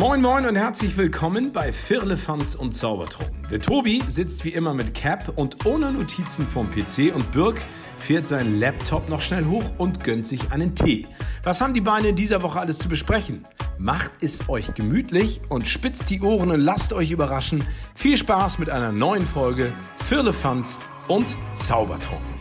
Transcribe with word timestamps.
Moin 0.00 0.22
Moin 0.22 0.46
und 0.46 0.56
herzlich 0.56 0.96
willkommen 0.96 1.52
bei 1.52 1.74
Firlefanz 1.74 2.54
und 2.54 2.72
Zaubertrunken. 2.72 3.46
Der 3.50 3.60
Tobi 3.60 4.02
sitzt 4.08 4.46
wie 4.46 4.48
immer 4.48 4.72
mit 4.72 4.94
Cap 4.94 5.36
und 5.36 5.66
ohne 5.66 5.92
Notizen 5.92 6.48
vom 6.48 6.70
PC 6.70 7.14
und 7.14 7.30
Birk 7.32 7.60
fährt 7.98 8.26
seinen 8.26 8.58
Laptop 8.58 9.10
noch 9.10 9.20
schnell 9.20 9.44
hoch 9.44 9.64
und 9.76 10.02
gönnt 10.02 10.26
sich 10.26 10.52
einen 10.52 10.74
Tee. 10.74 11.06
Was 11.42 11.60
haben 11.60 11.74
die 11.74 11.82
Beine 11.82 12.08
in 12.08 12.16
dieser 12.16 12.40
Woche 12.40 12.60
alles 12.60 12.78
zu 12.78 12.88
besprechen? 12.88 13.44
Macht 13.76 14.10
es 14.22 14.48
euch 14.48 14.72
gemütlich 14.72 15.42
und 15.50 15.68
spitzt 15.68 16.08
die 16.08 16.22
Ohren 16.22 16.50
und 16.50 16.60
lasst 16.60 16.94
euch 16.94 17.10
überraschen. 17.10 17.62
Viel 17.94 18.16
Spaß 18.16 18.58
mit 18.58 18.70
einer 18.70 18.92
neuen 18.92 19.26
Folge 19.26 19.70
Firlefanz 20.06 20.80
und 21.08 21.36
Zaubertrunken. 21.52 22.36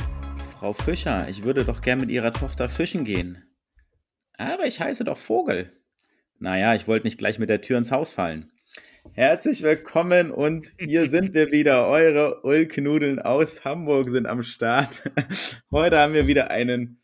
Frau 0.57 0.71
Fischer, 0.71 1.27
ich 1.27 1.43
würde 1.43 1.65
doch 1.65 1.81
gern 1.81 1.99
mit 1.99 2.09
Ihrer 2.09 2.31
Tochter 2.31 2.69
fischen 2.69 3.03
gehen. 3.03 3.43
Aber 4.37 4.65
ich 4.65 4.79
heiße 4.79 5.03
doch 5.03 5.17
Vogel. 5.17 5.73
Naja, 6.41 6.73
ich 6.73 6.87
wollte 6.87 7.05
nicht 7.05 7.17
gleich 7.17 7.37
mit 7.37 7.49
der 7.49 7.59
Tür 7.59 7.77
ins 7.77 7.91
Haus 7.91 8.11
fallen. 8.11 8.49
Herzlich 9.11 9.61
willkommen 9.61 10.31
und 10.31 10.71
hier 10.79 11.09
sind 11.09 11.33
wir 11.33 11.51
wieder. 11.51 11.89
Eure 11.89 12.43
Ulknudeln 12.43 13.19
aus 13.19 13.65
Hamburg 13.65 14.09
sind 14.09 14.25
am 14.25 14.43
Start. 14.43 15.03
Heute 15.71 15.99
haben 15.99 16.13
wir 16.13 16.27
wieder 16.27 16.49
einen 16.49 17.01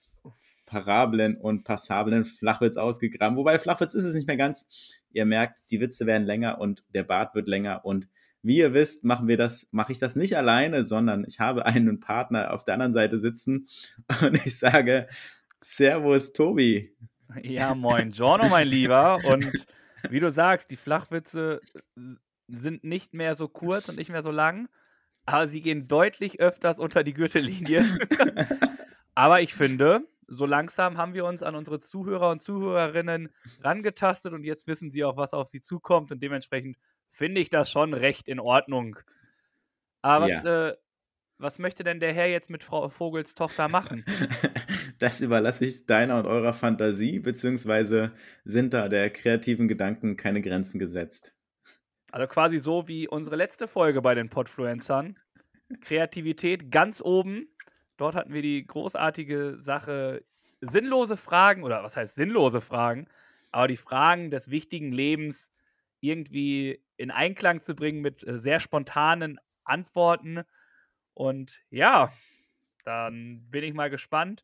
parablen 0.66 1.36
und 1.36 1.66
passablen 1.66 2.23
Flachwitz 2.23 2.78
ausgegraben. 2.78 3.36
Wobei 3.36 3.59
Flachwitz 3.59 3.94
ist 3.94 4.06
es 4.06 4.16
nicht 4.16 4.25
mehr 4.25 4.38
ganz. 4.38 4.67
Ihr 5.11 5.25
merkt, 5.25 5.59
die 5.69 5.81
Witze 5.81 6.06
werden 6.06 6.25
länger 6.25 6.61
und 6.61 6.86
der 6.94 7.03
Bart 7.03 7.36
wird 7.36 7.50
länger 7.50 7.83
und 7.83 8.08
wie 8.41 8.59
ihr 8.59 8.73
wisst, 8.73 9.03
machen 9.03 9.28
wir 9.28 9.36
das, 9.36 9.67
mache 9.72 9.91
ich 9.91 10.00
das 10.00 10.16
nicht 10.16 10.38
alleine, 10.38 10.86
sondern 10.86 11.25
ich 11.28 11.41
habe 11.41 11.66
einen 11.66 12.00
Partner 12.00 12.53
auf 12.53 12.63
der 12.63 12.75
anderen 12.75 12.94
Seite 12.94 13.19
sitzen 13.19 13.67
und 14.22 14.45
ich 14.45 14.58
sage 14.58 15.09
Servus 15.61 16.31
Tobi. 16.31 16.95
Ja, 17.42 17.76
moin, 17.76 18.12
Giorno, 18.12 18.48
mein 18.48 18.68
Lieber. 18.68 19.20
Und 19.26 19.68
wie 20.09 20.20
du 20.20 20.30
sagst, 20.30 20.72
die 20.72 20.76
Flachwitze 20.76 21.62
sind 22.48 22.84
nicht 22.84 23.14
mehr 23.14 23.36
so 23.36 23.48
kurz 23.48 23.90
und 23.90 23.98
nicht 23.98 24.12
mehr 24.12 24.23
so 24.23 24.31
lang, 24.31 24.68
aber 25.26 25.48
sie 25.48 25.62
gehen 25.62 25.88
deutlich 25.88 26.40
öfters 26.40 26.80
unter 26.80 27.03
die 27.03 27.14
Gürtellinie. 27.14 27.84
aber 29.16 29.42
ich 29.42 29.53
finde, 29.53 30.08
so 30.28 30.46
langsam 30.46 30.97
haben 30.97 31.14
wir 31.14 31.25
uns 31.25 31.44
an 31.44 31.56
unsere 31.56 31.80
Zuhörer 31.80 32.30
und 32.30 32.41
Zuhörerinnen 32.41 33.30
rangetastet 33.62 34.34
und 34.34 34.44
jetzt 34.44 34.68
wissen 34.68 34.91
sie 34.91 35.03
auch, 35.03 35.18
was 35.18 35.34
auf 35.34 35.47
sie 35.47 35.62
zukommt 35.62 36.12
und 36.12 36.22
dementsprechend 36.22 36.78
finde 37.12 37.41
ich 37.41 37.50
das 37.50 37.72
schon 37.72 37.94
recht 37.94 38.28
in 38.28 38.40
Ordnung. 38.40 39.00
Aber 40.02 40.25
was, 40.25 40.44
äh, 40.46 40.75
was 41.38 41.59
möchte 41.59 41.84
denn 41.84 42.00
der 42.00 42.14
Herr 42.14 42.28
jetzt 42.28 42.50
mit 42.50 42.64
Frau 42.64 42.90
Vogels 42.90 43.35
Tochter 43.35 43.69
machen? 43.69 44.06
Das 45.00 45.22
überlasse 45.22 45.66
ich 45.66 45.85
deiner 45.85 46.19
und 46.19 46.25
eurer 46.25 46.53
Fantasie, 46.53 47.19
beziehungsweise 47.19 48.11
sind 48.45 48.73
da 48.73 48.88
der 48.88 49.09
kreativen 49.09 49.67
Gedanken 49.67 50.16
keine 50.16 50.41
Grenzen 50.41 50.79
gesetzt. 50.79 51.35
Also 52.11 52.28
quasi 52.28 52.59
so 52.59 52.88
wie 52.88 53.07
unsere 53.07 53.35
letzte 53.35 53.67
Folge 53.67 54.01
bei 54.01 54.16
den 54.16 54.29
Podfluencern. 54.29 55.17
Kreativität 55.81 56.72
ganz 56.72 57.01
oben. 57.01 57.50
Dort 57.97 58.16
hatten 58.16 58.34
wir 58.34 58.41
die 58.41 58.66
großartige 58.66 59.57
Sache, 59.59 60.23
sinnlose 60.61 61.17
Fragen, 61.17 61.63
oder 61.63 61.84
was 61.84 61.97
heißt 61.97 62.16
sinnlose 62.16 62.61
Fragen, 62.61 63.07
aber 63.51 63.67
die 63.67 63.78
Fragen 63.78 64.31
des 64.31 64.50
wichtigen 64.50 64.91
Lebens 64.91 65.50
irgendwie 66.00 66.81
in 66.97 67.11
Einklang 67.11 67.61
zu 67.61 67.75
bringen 67.75 68.01
mit 68.01 68.25
äh, 68.25 68.39
sehr 68.39 68.59
spontanen 68.59 69.39
Antworten. 69.63 70.44
Und 71.13 71.61
ja, 71.69 72.13
dann 72.84 73.50
bin 73.50 73.63
ich 73.63 73.73
mal 73.73 73.89
gespannt, 73.89 74.44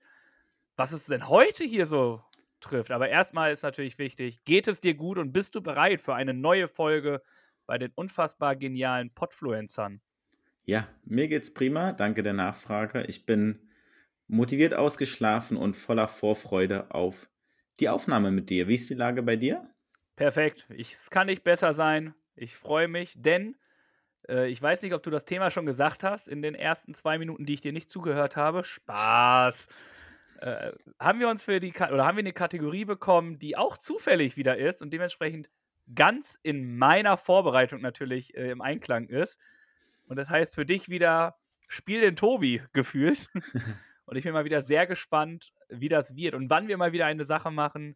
was 0.82 0.94
es 0.94 1.06
denn 1.06 1.30
heute 1.30 1.64
hier 1.64 1.86
so 1.86 2.24
trifft. 2.60 2.90
Aber 2.90 3.08
erstmal 3.08 3.54
ist 3.54 3.62
natürlich 3.62 4.00
wichtig, 4.00 4.44
geht 4.46 4.68
es 4.68 4.80
dir 4.80 4.96
gut 4.96 5.20
und 5.20 5.32
bist 5.32 5.54
du 5.54 5.62
bereit 5.62 6.02
für 6.02 6.16
eine 6.16 6.34
neue 6.34 6.68
Folge 6.68 7.22
bei 7.68 7.78
den 7.78 7.92
unfassbar 7.94 8.56
genialen 8.56 9.14
Podfluencern? 9.14 10.02
Ja, 10.64 10.88
mir 11.06 11.28
geht's 11.28 11.54
prima. 11.54 11.92
Danke 11.92 12.24
der 12.24 12.34
Nachfrage. 12.34 13.04
Ich 13.04 13.28
bin 13.28 13.70
motiviert 14.28 14.74
ausgeschlafen 14.74 15.56
und 15.56 15.76
voller 15.76 16.08
Vorfreude 16.08 16.90
auf 16.90 17.30
die 17.80 17.90
Aufnahme 17.90 18.32
mit 18.32 18.50
dir. 18.50 18.68
Wie 18.68 18.76
ist 18.76 18.90
die 18.90 18.96
Lage 18.96 19.22
bei 19.22 19.36
dir? 19.36 19.70
Perfekt. 20.16 20.66
Ich, 20.70 20.94
es 20.94 21.12
kann 21.12 21.28
nicht 21.28 21.44
besser 21.44 21.74
sein. 21.74 22.16
Ich 22.36 22.56
freue 22.56 22.88
mich, 22.88 23.22
denn 23.22 23.56
äh, 24.28 24.50
ich 24.50 24.60
weiß 24.60 24.82
nicht, 24.82 24.96
ob 24.96 25.04
du 25.04 25.12
das 25.12 25.26
Thema 25.26 25.52
schon 25.52 25.68
gesagt 25.68 26.04
hast 26.04 26.28
in 26.28 26.42
den 26.42 26.56
ersten 26.56 26.96
zwei 26.96 27.20
Minuten, 27.20 27.46
die 27.46 27.54
ich 27.54 27.62
dir 27.62 27.72
nicht 27.72 27.92
zugehört 27.92 28.36
habe. 28.36 28.64
Spaß. 28.64 29.68
Äh, 30.42 30.72
haben 31.00 31.20
wir 31.20 31.30
uns 31.30 31.44
für 31.46 31.60
die 31.60 31.72
oder 31.72 32.04
haben 32.04 32.18
wir 32.18 32.24
eine 32.24 32.34
Kategorie 32.34 32.84
bekommen, 32.84 33.38
die 33.38 33.56
auch 33.56 33.78
zufällig 33.78 34.38
wieder 34.38 34.58
ist 34.58 34.82
und 34.82 34.92
dementsprechend 34.92 35.52
ganz 35.94 36.40
in 36.42 36.78
meiner 36.78 37.16
Vorbereitung 37.16 37.82
natürlich 37.82 38.36
äh, 38.36 38.50
im 38.50 38.62
Einklang 38.62 39.08
ist. 39.08 39.38
Und 40.08 40.16
das 40.16 40.30
heißt 40.30 40.56
für 40.56 40.66
dich 40.66 40.90
wieder 40.90 41.38
Spiel 41.68 42.02
den 42.02 42.16
Tobi 42.16 42.64
gefühlt. 42.74 43.30
und 44.06 44.18
ich 44.18 44.24
bin 44.24 44.34
mal 44.34 44.44
wieder 44.44 44.64
sehr 44.64 44.88
gespannt, 44.88 45.54
wie 45.70 45.90
das 45.90 46.16
wird 46.16 46.34
und 46.34 46.50
wann 46.50 46.68
wir 46.68 46.78
mal 46.78 46.92
wieder 46.92 47.06
eine 47.06 47.26
Sache 47.26 47.52
machen, 47.52 47.96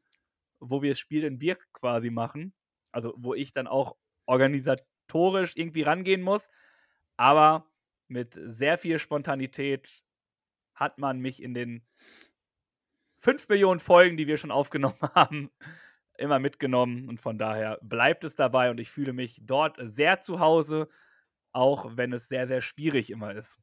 wo 0.59 0.83
wir 0.83 0.91
das 0.91 0.99
Spiel 0.99 1.21
den 1.21 1.39
Birk 1.39 1.65
quasi 1.73 2.11
machen. 2.11 2.53
Also 2.91 3.15
wo 3.17 3.33
ich 3.33 3.53
dann 3.53 3.65
auch 3.65 3.95
organisatorisch 4.27 5.55
irgendwie 5.55 5.81
rangehen 5.81 6.21
muss. 6.21 6.47
Aber 7.17 7.65
mit 8.07 8.39
sehr 8.39 8.77
viel 8.77 8.99
Spontanität 8.99 10.03
hat 10.75 10.99
man 10.99 11.19
mich 11.19 11.41
in 11.41 11.55
den 11.55 11.83
5 13.25 13.49
Millionen 13.49 13.79
Folgen, 13.79 14.17
die 14.17 14.27
wir 14.27 14.37
schon 14.37 14.51
aufgenommen 14.51 14.99
haben, 15.15 15.49
immer 16.17 16.37
mitgenommen. 16.37 17.09
Und 17.09 17.19
von 17.19 17.39
daher 17.39 17.79
bleibt 17.81 18.23
es 18.23 18.35
dabei 18.35 18.69
und 18.69 18.79
ich 18.79 18.91
fühle 18.91 19.13
mich 19.13 19.41
dort 19.43 19.77
sehr 19.81 20.21
zu 20.21 20.39
Hause, 20.39 20.87
auch 21.51 21.97
wenn 21.97 22.13
es 22.13 22.27
sehr, 22.27 22.47
sehr 22.47 22.61
schwierig 22.61 23.09
immer 23.09 23.33
ist. 23.33 23.57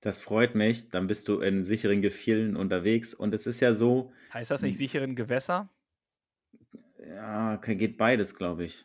Das 0.00 0.18
freut 0.18 0.56
mich. 0.56 0.90
Dann 0.90 1.06
bist 1.06 1.28
du 1.28 1.40
in 1.40 1.62
sicheren 1.62 2.02
Gefilden 2.02 2.56
unterwegs. 2.56 3.14
Und 3.14 3.34
es 3.34 3.46
ist 3.46 3.60
ja 3.60 3.72
so. 3.72 4.12
Heißt 4.34 4.50
das 4.50 4.62
nicht 4.62 4.78
sicheren 4.78 5.14
Gewässer? 5.14 5.68
Ja, 6.98 7.56
geht 7.56 7.96
beides, 7.96 8.34
glaube 8.34 8.64
ich. 8.64 8.84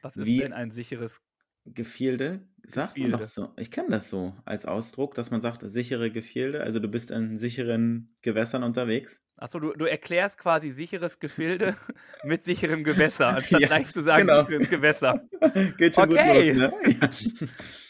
Was 0.00 0.16
ist 0.16 0.24
Wie- 0.26 0.38
denn 0.38 0.54
ein 0.54 0.70
sicheres 0.70 1.20
Gefilde, 1.66 2.40
sagt 2.66 2.96
man 2.98 3.10
Gefilde. 3.10 3.18
doch 3.18 3.22
so. 3.24 3.52
Ich 3.56 3.70
kenne 3.70 3.88
das 3.90 4.08
so 4.10 4.34
als 4.44 4.66
Ausdruck, 4.66 5.14
dass 5.14 5.30
man 5.30 5.40
sagt, 5.40 5.62
sichere 5.64 6.10
Gefilde. 6.10 6.62
Also 6.62 6.78
du 6.80 6.88
bist 6.88 7.10
in 7.10 7.38
sicheren 7.38 8.12
Gewässern 8.22 8.62
unterwegs. 8.62 9.22
Achso, 9.36 9.58
du, 9.58 9.72
du 9.72 9.86
erklärst 9.86 10.36
quasi 10.38 10.70
sicheres 10.70 11.18
Gefilde 11.18 11.74
mit 12.24 12.42
sicherem 12.42 12.84
Gewässer, 12.84 13.28
anstatt 13.36 13.60
Ja, 13.60 13.68
gleich 13.68 13.90
zu 13.90 14.02
sagen 14.02 14.26
genau. 14.26 14.44
sicheres 14.44 14.68
Gewässer. 14.70 15.22
Geht 15.78 15.94
schon 15.94 16.12
Okay. 16.12 16.52
gut 16.52 16.58
los, 16.58 16.72
ne? 16.72 16.96
Ja. 17.00 17.10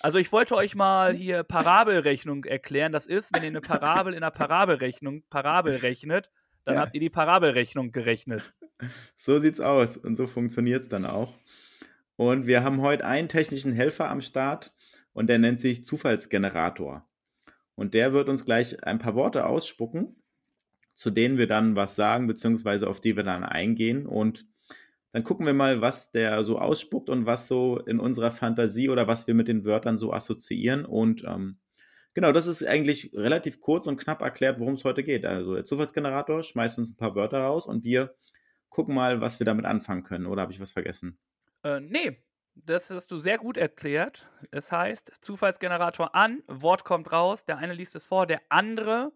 Also 0.01 0.19
ich 0.19 0.31
wollte 0.33 0.55
euch 0.57 0.75
mal 0.77 1.13
hier 1.15 1.43
Parabelrechnung 1.43 2.45
erklären. 2.45 2.93
Das 2.93 3.07
ist, 3.07 3.35
wenn 3.35 3.43
ihr 3.43 3.49
eine 3.49 3.61
Parabel 3.61 4.13
in 4.15 4.23
einer 4.23 4.31
Parabelrechnung 4.31 5.25
Parabel 5.31 5.77
rechnet, 5.77 6.31
dann 6.65 6.75
Ja. 6.77 6.81
habt 6.83 6.95
ihr 6.95 7.01
die 7.01 7.11
Parabelrechnung 7.11 7.91
gerechnet. 7.91 8.53
So 9.17 9.39
sieht's 9.41 9.61
aus 9.61 9.97
und 9.97 10.17
so 10.17 10.27
funktioniert's 10.27 10.89
dann 10.89 11.05
auch. 11.05 11.35
Und 12.21 12.47
wir 12.47 12.63
haben 12.63 12.83
heute 12.83 13.07
einen 13.07 13.31
technischen 13.31 13.73
Helfer 13.73 14.11
am 14.11 14.21
Start 14.21 14.75
und 15.15 15.29
der 15.29 15.39
nennt 15.39 15.59
sich 15.59 15.87
Zufallsgenerator. 15.87 17.09
Und 17.77 17.95
der 17.95 18.13
wird 18.13 18.29
uns 18.29 18.45
gleich 18.45 18.85
ein 18.85 18.99
paar 18.99 19.15
Worte 19.15 19.47
ausspucken, 19.47 20.23
zu 20.95 21.09
denen 21.09 21.39
wir 21.39 21.47
dann 21.47 21.77
was 21.77 21.97
sagen, 21.97 22.27
beziehungsweise 22.27 22.89
auf 22.89 23.01
die 23.01 23.17
wir 23.17 23.23
dann 23.23 23.43
eingehen. 23.43 24.07
Und 24.07 24.47
dann 25.13 25.25
gucken 25.25 25.47
wir 25.47 25.55
mal, 25.55 25.81
was 25.81 26.13
der 26.13 26.45
so 26.45 26.59
ausspuckt 26.59 27.09
und 27.09 27.25
was 27.25 27.49
so 27.49 27.79
in 27.79 27.99
unserer 27.99 28.33
Fantasie 28.33 28.91
oder 28.91 29.07
was 29.07 29.27
wir 29.27 29.33
mit 29.33 29.49
den 29.49 29.65
Wörtern 29.65 29.97
so 29.97 30.13
assoziieren. 30.13 30.85
Und 30.85 31.25
ähm, 31.25 31.59
genau, 32.13 32.33
das 32.33 32.47
ist 32.47 32.63
eigentlich 32.67 33.13
relativ 33.15 33.63
kurz 33.63 33.87
und 33.87 33.97
knapp 33.97 34.21
erklärt, 34.21 34.61
worum 34.61 34.75
es 34.75 34.85
heute 34.85 35.03
geht. 35.03 35.25
Also 35.25 35.55
der 35.55 35.65
Zufallsgenerator 35.65 36.43
schmeißt 36.43 36.81
uns 36.81 36.91
ein 36.91 36.97
paar 36.99 37.15
Wörter 37.15 37.39
raus 37.39 37.67
und 37.67 37.83
wir 37.83 38.15
gucken 38.69 38.95
mal, 38.95 39.23
was 39.23 39.41
wir 39.41 39.47
damit 39.47 39.65
anfangen 39.65 40.03
können. 40.03 40.27
Oder 40.27 40.43
habe 40.43 40.53
ich 40.53 40.61
was 40.61 40.73
vergessen? 40.73 41.19
Äh, 41.63 41.81
nee, 41.81 42.17
das 42.55 42.91
hast 42.91 43.11
du 43.11 43.19
sehr 43.19 43.39
gut 43.39 43.57
erklärt. 43.57 44.29
Es 44.51 44.73
heißt, 44.73 45.13
Zufallsgenerator 45.21 46.15
an, 46.15 46.43
Wort 46.47 46.85
kommt 46.85 47.13
raus, 47.13 47.45
der 47.45 47.59
eine 47.59 47.75
liest 47.75 47.95
es 47.97 48.07
vor, 48.07 48.27
der 48.27 48.41
andere 48.49 49.13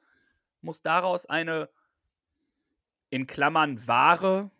muss 0.60 0.82
daraus 0.82 1.26
eine 1.26 1.68
in 3.10 3.26
Klammern 3.26 3.86
wahre 3.86 4.50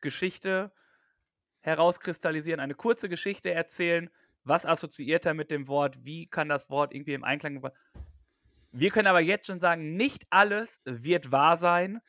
Geschichte 0.00 0.72
herauskristallisieren, 1.60 2.60
eine 2.60 2.74
kurze 2.74 3.08
Geschichte 3.08 3.52
erzählen. 3.52 4.10
Was 4.44 4.66
assoziiert 4.66 5.24
er 5.24 5.34
mit 5.34 5.50
dem 5.50 5.68
Wort? 5.68 6.04
Wie 6.04 6.26
kann 6.26 6.48
das 6.48 6.68
Wort 6.68 6.92
irgendwie 6.92 7.14
im 7.14 7.22
Einklang. 7.22 7.62
Wir 8.72 8.90
können 8.90 9.06
aber 9.06 9.20
jetzt 9.20 9.46
schon 9.46 9.60
sagen, 9.60 9.96
nicht 9.96 10.26
alles 10.30 10.80
wird 10.84 11.30
wahr 11.30 11.56
sein. 11.56 12.00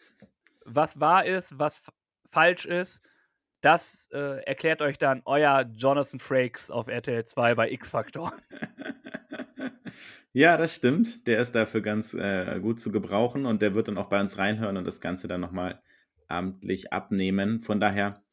Was 0.66 1.00
wahr 1.00 1.26
ist, 1.26 1.60
was 1.60 1.84
falsch 2.32 2.66
ist, 2.66 3.02
das 3.63 4.07
äh, 4.12 4.44
erklärt 4.44 4.81
euch 4.81 4.98
dann 4.98 5.21
euer 5.25 5.65
Jonathan 5.75 6.19
Frakes 6.19 6.69
auf 6.69 6.88
RTL 6.88 7.25
2 7.25 7.56
bei 7.56 7.71
X-Factor. 7.71 8.33
Ja, 10.36 10.57
das 10.57 10.74
stimmt. 10.74 11.27
Der 11.27 11.39
ist 11.39 11.54
dafür 11.54 11.81
ganz 11.81 12.15
äh, 12.15 12.60
gut 12.60 12.80
zu 12.80 12.92
gebrauchen 12.92 13.45
und 13.45 13.62
der 13.62 13.75
wird 13.75 13.88
dann 13.88 14.00
auch 14.00 14.10
bei 14.10 14.19
uns 14.19 14.39
reinhören 14.39 14.77
und 14.77 14.86
das 14.86 15.00
Ganze 15.00 15.27
dann 15.27 15.42
nochmal 15.42 15.80
amtlich 16.27 16.92
abnehmen. 16.92 17.60
Von 17.60 17.80
daher, 17.80 18.24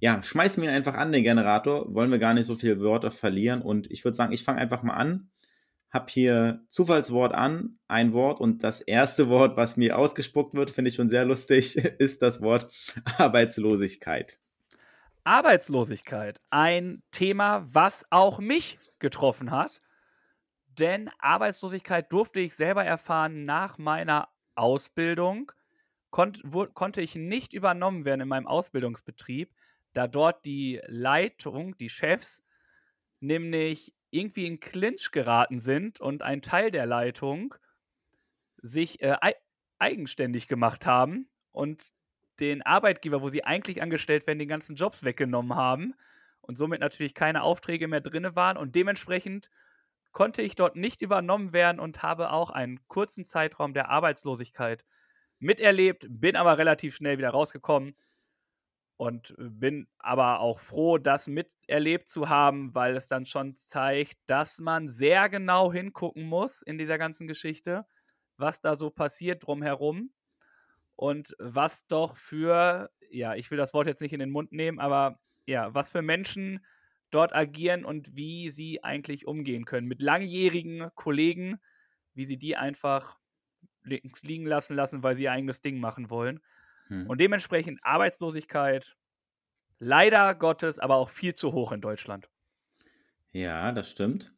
ja, 0.00 0.22
schmeißen 0.22 0.62
wir 0.62 0.68
ihn 0.68 0.76
einfach 0.76 0.94
an, 0.94 1.12
den 1.12 1.22
Generator. 1.22 1.94
Wollen 1.94 2.10
wir 2.10 2.18
gar 2.18 2.34
nicht 2.34 2.44
so 2.46 2.56
viele 2.56 2.78
Wörter 2.80 3.10
verlieren 3.10 3.62
und 3.62 3.90
ich 3.90 4.04
würde 4.04 4.16
sagen, 4.16 4.34
ich 4.34 4.44
fange 4.44 4.60
einfach 4.60 4.82
mal 4.82 4.94
an. 4.94 5.30
Hab 5.90 6.10
hier 6.10 6.62
Zufallswort 6.68 7.32
an, 7.32 7.78
ein 7.88 8.12
Wort 8.12 8.38
und 8.38 8.62
das 8.62 8.82
erste 8.82 9.30
Wort, 9.30 9.56
was 9.56 9.78
mir 9.78 9.98
ausgespuckt 9.98 10.54
wird, 10.54 10.70
finde 10.70 10.90
ich 10.90 10.96
schon 10.96 11.08
sehr 11.08 11.24
lustig, 11.24 11.76
ist 11.98 12.20
das 12.20 12.42
Wort 12.42 12.70
Arbeitslosigkeit. 13.16 14.39
Arbeitslosigkeit, 15.24 16.40
ein 16.50 17.02
Thema, 17.10 17.66
was 17.72 18.04
auch 18.10 18.38
mich 18.38 18.78
getroffen 18.98 19.50
hat. 19.50 19.80
Denn 20.78 21.10
Arbeitslosigkeit 21.18 22.10
durfte 22.12 22.40
ich 22.40 22.54
selber 22.54 22.84
erfahren 22.84 23.44
nach 23.44 23.78
meiner 23.78 24.28
Ausbildung. 24.54 25.52
Wo, 26.42 26.66
konnte 26.66 27.02
ich 27.02 27.14
nicht 27.14 27.52
übernommen 27.52 28.04
werden 28.04 28.22
in 28.22 28.28
meinem 28.28 28.48
Ausbildungsbetrieb, 28.48 29.52
da 29.92 30.08
dort 30.08 30.44
die 30.44 30.80
Leitung, 30.86 31.76
die 31.78 31.88
Chefs, 31.88 32.42
nämlich 33.20 33.94
irgendwie 34.10 34.46
in 34.46 34.58
Clinch 34.58 35.12
geraten 35.12 35.60
sind 35.60 36.00
und 36.00 36.22
ein 36.22 36.42
Teil 36.42 36.70
der 36.70 36.86
Leitung 36.86 37.54
sich 38.56 39.00
äh, 39.02 39.16
eigenständig 39.78 40.48
gemacht 40.48 40.84
haben 40.84 41.28
und 41.52 41.92
den 42.40 42.62
Arbeitgeber, 42.62 43.22
wo 43.22 43.28
sie 43.28 43.44
eigentlich 43.44 43.82
angestellt 43.82 44.26
werden, 44.26 44.38
den 44.38 44.48
ganzen 44.48 44.76
Jobs 44.76 45.04
weggenommen 45.04 45.54
haben 45.56 45.94
und 46.40 46.56
somit 46.56 46.80
natürlich 46.80 47.14
keine 47.14 47.42
Aufträge 47.42 47.88
mehr 47.88 48.00
drin 48.00 48.34
waren. 48.34 48.56
Und 48.56 48.74
dementsprechend 48.74 49.50
konnte 50.12 50.42
ich 50.42 50.54
dort 50.54 50.76
nicht 50.76 51.02
übernommen 51.02 51.52
werden 51.52 51.80
und 51.80 52.02
habe 52.02 52.30
auch 52.32 52.50
einen 52.50 52.80
kurzen 52.88 53.24
Zeitraum 53.24 53.74
der 53.74 53.90
Arbeitslosigkeit 53.90 54.84
miterlebt, 55.38 56.06
bin 56.08 56.36
aber 56.36 56.58
relativ 56.58 56.96
schnell 56.96 57.18
wieder 57.18 57.30
rausgekommen 57.30 57.96
und 58.96 59.34
bin 59.38 59.88
aber 59.98 60.40
auch 60.40 60.58
froh, 60.58 60.98
das 60.98 61.26
miterlebt 61.26 62.08
zu 62.08 62.28
haben, 62.28 62.74
weil 62.74 62.96
es 62.96 63.08
dann 63.08 63.24
schon 63.24 63.56
zeigt, 63.56 64.18
dass 64.26 64.58
man 64.58 64.88
sehr 64.88 65.28
genau 65.30 65.72
hingucken 65.72 66.24
muss 66.24 66.60
in 66.60 66.76
dieser 66.76 66.98
ganzen 66.98 67.26
Geschichte, 67.26 67.86
was 68.36 68.60
da 68.60 68.76
so 68.76 68.90
passiert 68.90 69.46
drumherum 69.46 70.12
und 71.00 71.34
was 71.38 71.86
doch 71.86 72.14
für, 72.18 72.90
ja, 73.10 73.34
ich 73.34 73.50
will 73.50 73.56
das 73.56 73.72
Wort 73.72 73.86
jetzt 73.86 74.02
nicht 74.02 74.12
in 74.12 74.20
den 74.20 74.28
Mund 74.28 74.52
nehmen, 74.52 74.78
aber 74.78 75.18
ja, 75.46 75.72
was 75.72 75.90
für 75.90 76.02
Menschen 76.02 76.62
dort 77.10 77.34
agieren 77.34 77.86
und 77.86 78.14
wie 78.14 78.50
sie 78.50 78.84
eigentlich 78.84 79.26
umgehen 79.26 79.64
können 79.64 79.88
mit 79.88 80.02
langjährigen 80.02 80.90
Kollegen, 80.96 81.58
wie 82.12 82.26
sie 82.26 82.36
die 82.36 82.54
einfach 82.54 83.16
liegen 83.82 84.44
lassen 84.44 84.76
lassen, 84.76 85.02
weil 85.02 85.16
sie 85.16 85.22
ihr 85.22 85.32
eigenes 85.32 85.62
Ding 85.62 85.80
machen 85.80 86.10
wollen. 86.10 86.40
Hm. 86.88 87.08
Und 87.08 87.18
dementsprechend 87.18 87.80
Arbeitslosigkeit 87.82 88.94
leider 89.78 90.34
Gottes, 90.34 90.78
aber 90.78 90.96
auch 90.96 91.08
viel 91.08 91.32
zu 91.32 91.54
hoch 91.54 91.72
in 91.72 91.80
Deutschland. 91.80 92.28
Ja, 93.32 93.72
das 93.72 93.90
stimmt. 93.90 94.34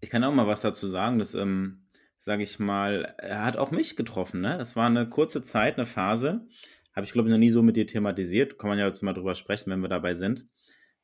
Ich 0.00 0.10
kann 0.10 0.22
auch 0.24 0.34
mal 0.34 0.46
was 0.46 0.60
dazu 0.60 0.86
sagen. 0.86 1.18
Das 1.18 1.32
ähm, 1.32 1.85
sage 2.26 2.42
ich 2.42 2.58
mal, 2.58 3.14
er 3.18 3.44
hat 3.44 3.56
auch 3.56 3.70
mich 3.70 3.94
getroffen. 3.94 4.40
Ne? 4.40 4.56
Das 4.58 4.74
war 4.74 4.86
eine 4.86 5.08
kurze 5.08 5.42
Zeit, 5.42 5.76
eine 5.76 5.86
Phase. 5.86 6.48
Habe 6.92 7.06
ich, 7.06 7.12
glaube 7.12 7.28
ich, 7.28 7.30
noch 7.30 7.38
nie 7.38 7.50
so 7.50 7.62
mit 7.62 7.76
dir 7.76 7.86
thematisiert. 7.86 8.58
Kann 8.58 8.68
man 8.68 8.80
ja 8.80 8.86
jetzt 8.86 9.00
mal 9.04 9.12
drüber 9.12 9.36
sprechen, 9.36 9.70
wenn 9.70 9.78
wir 9.78 9.88
dabei 9.88 10.14
sind. 10.14 10.44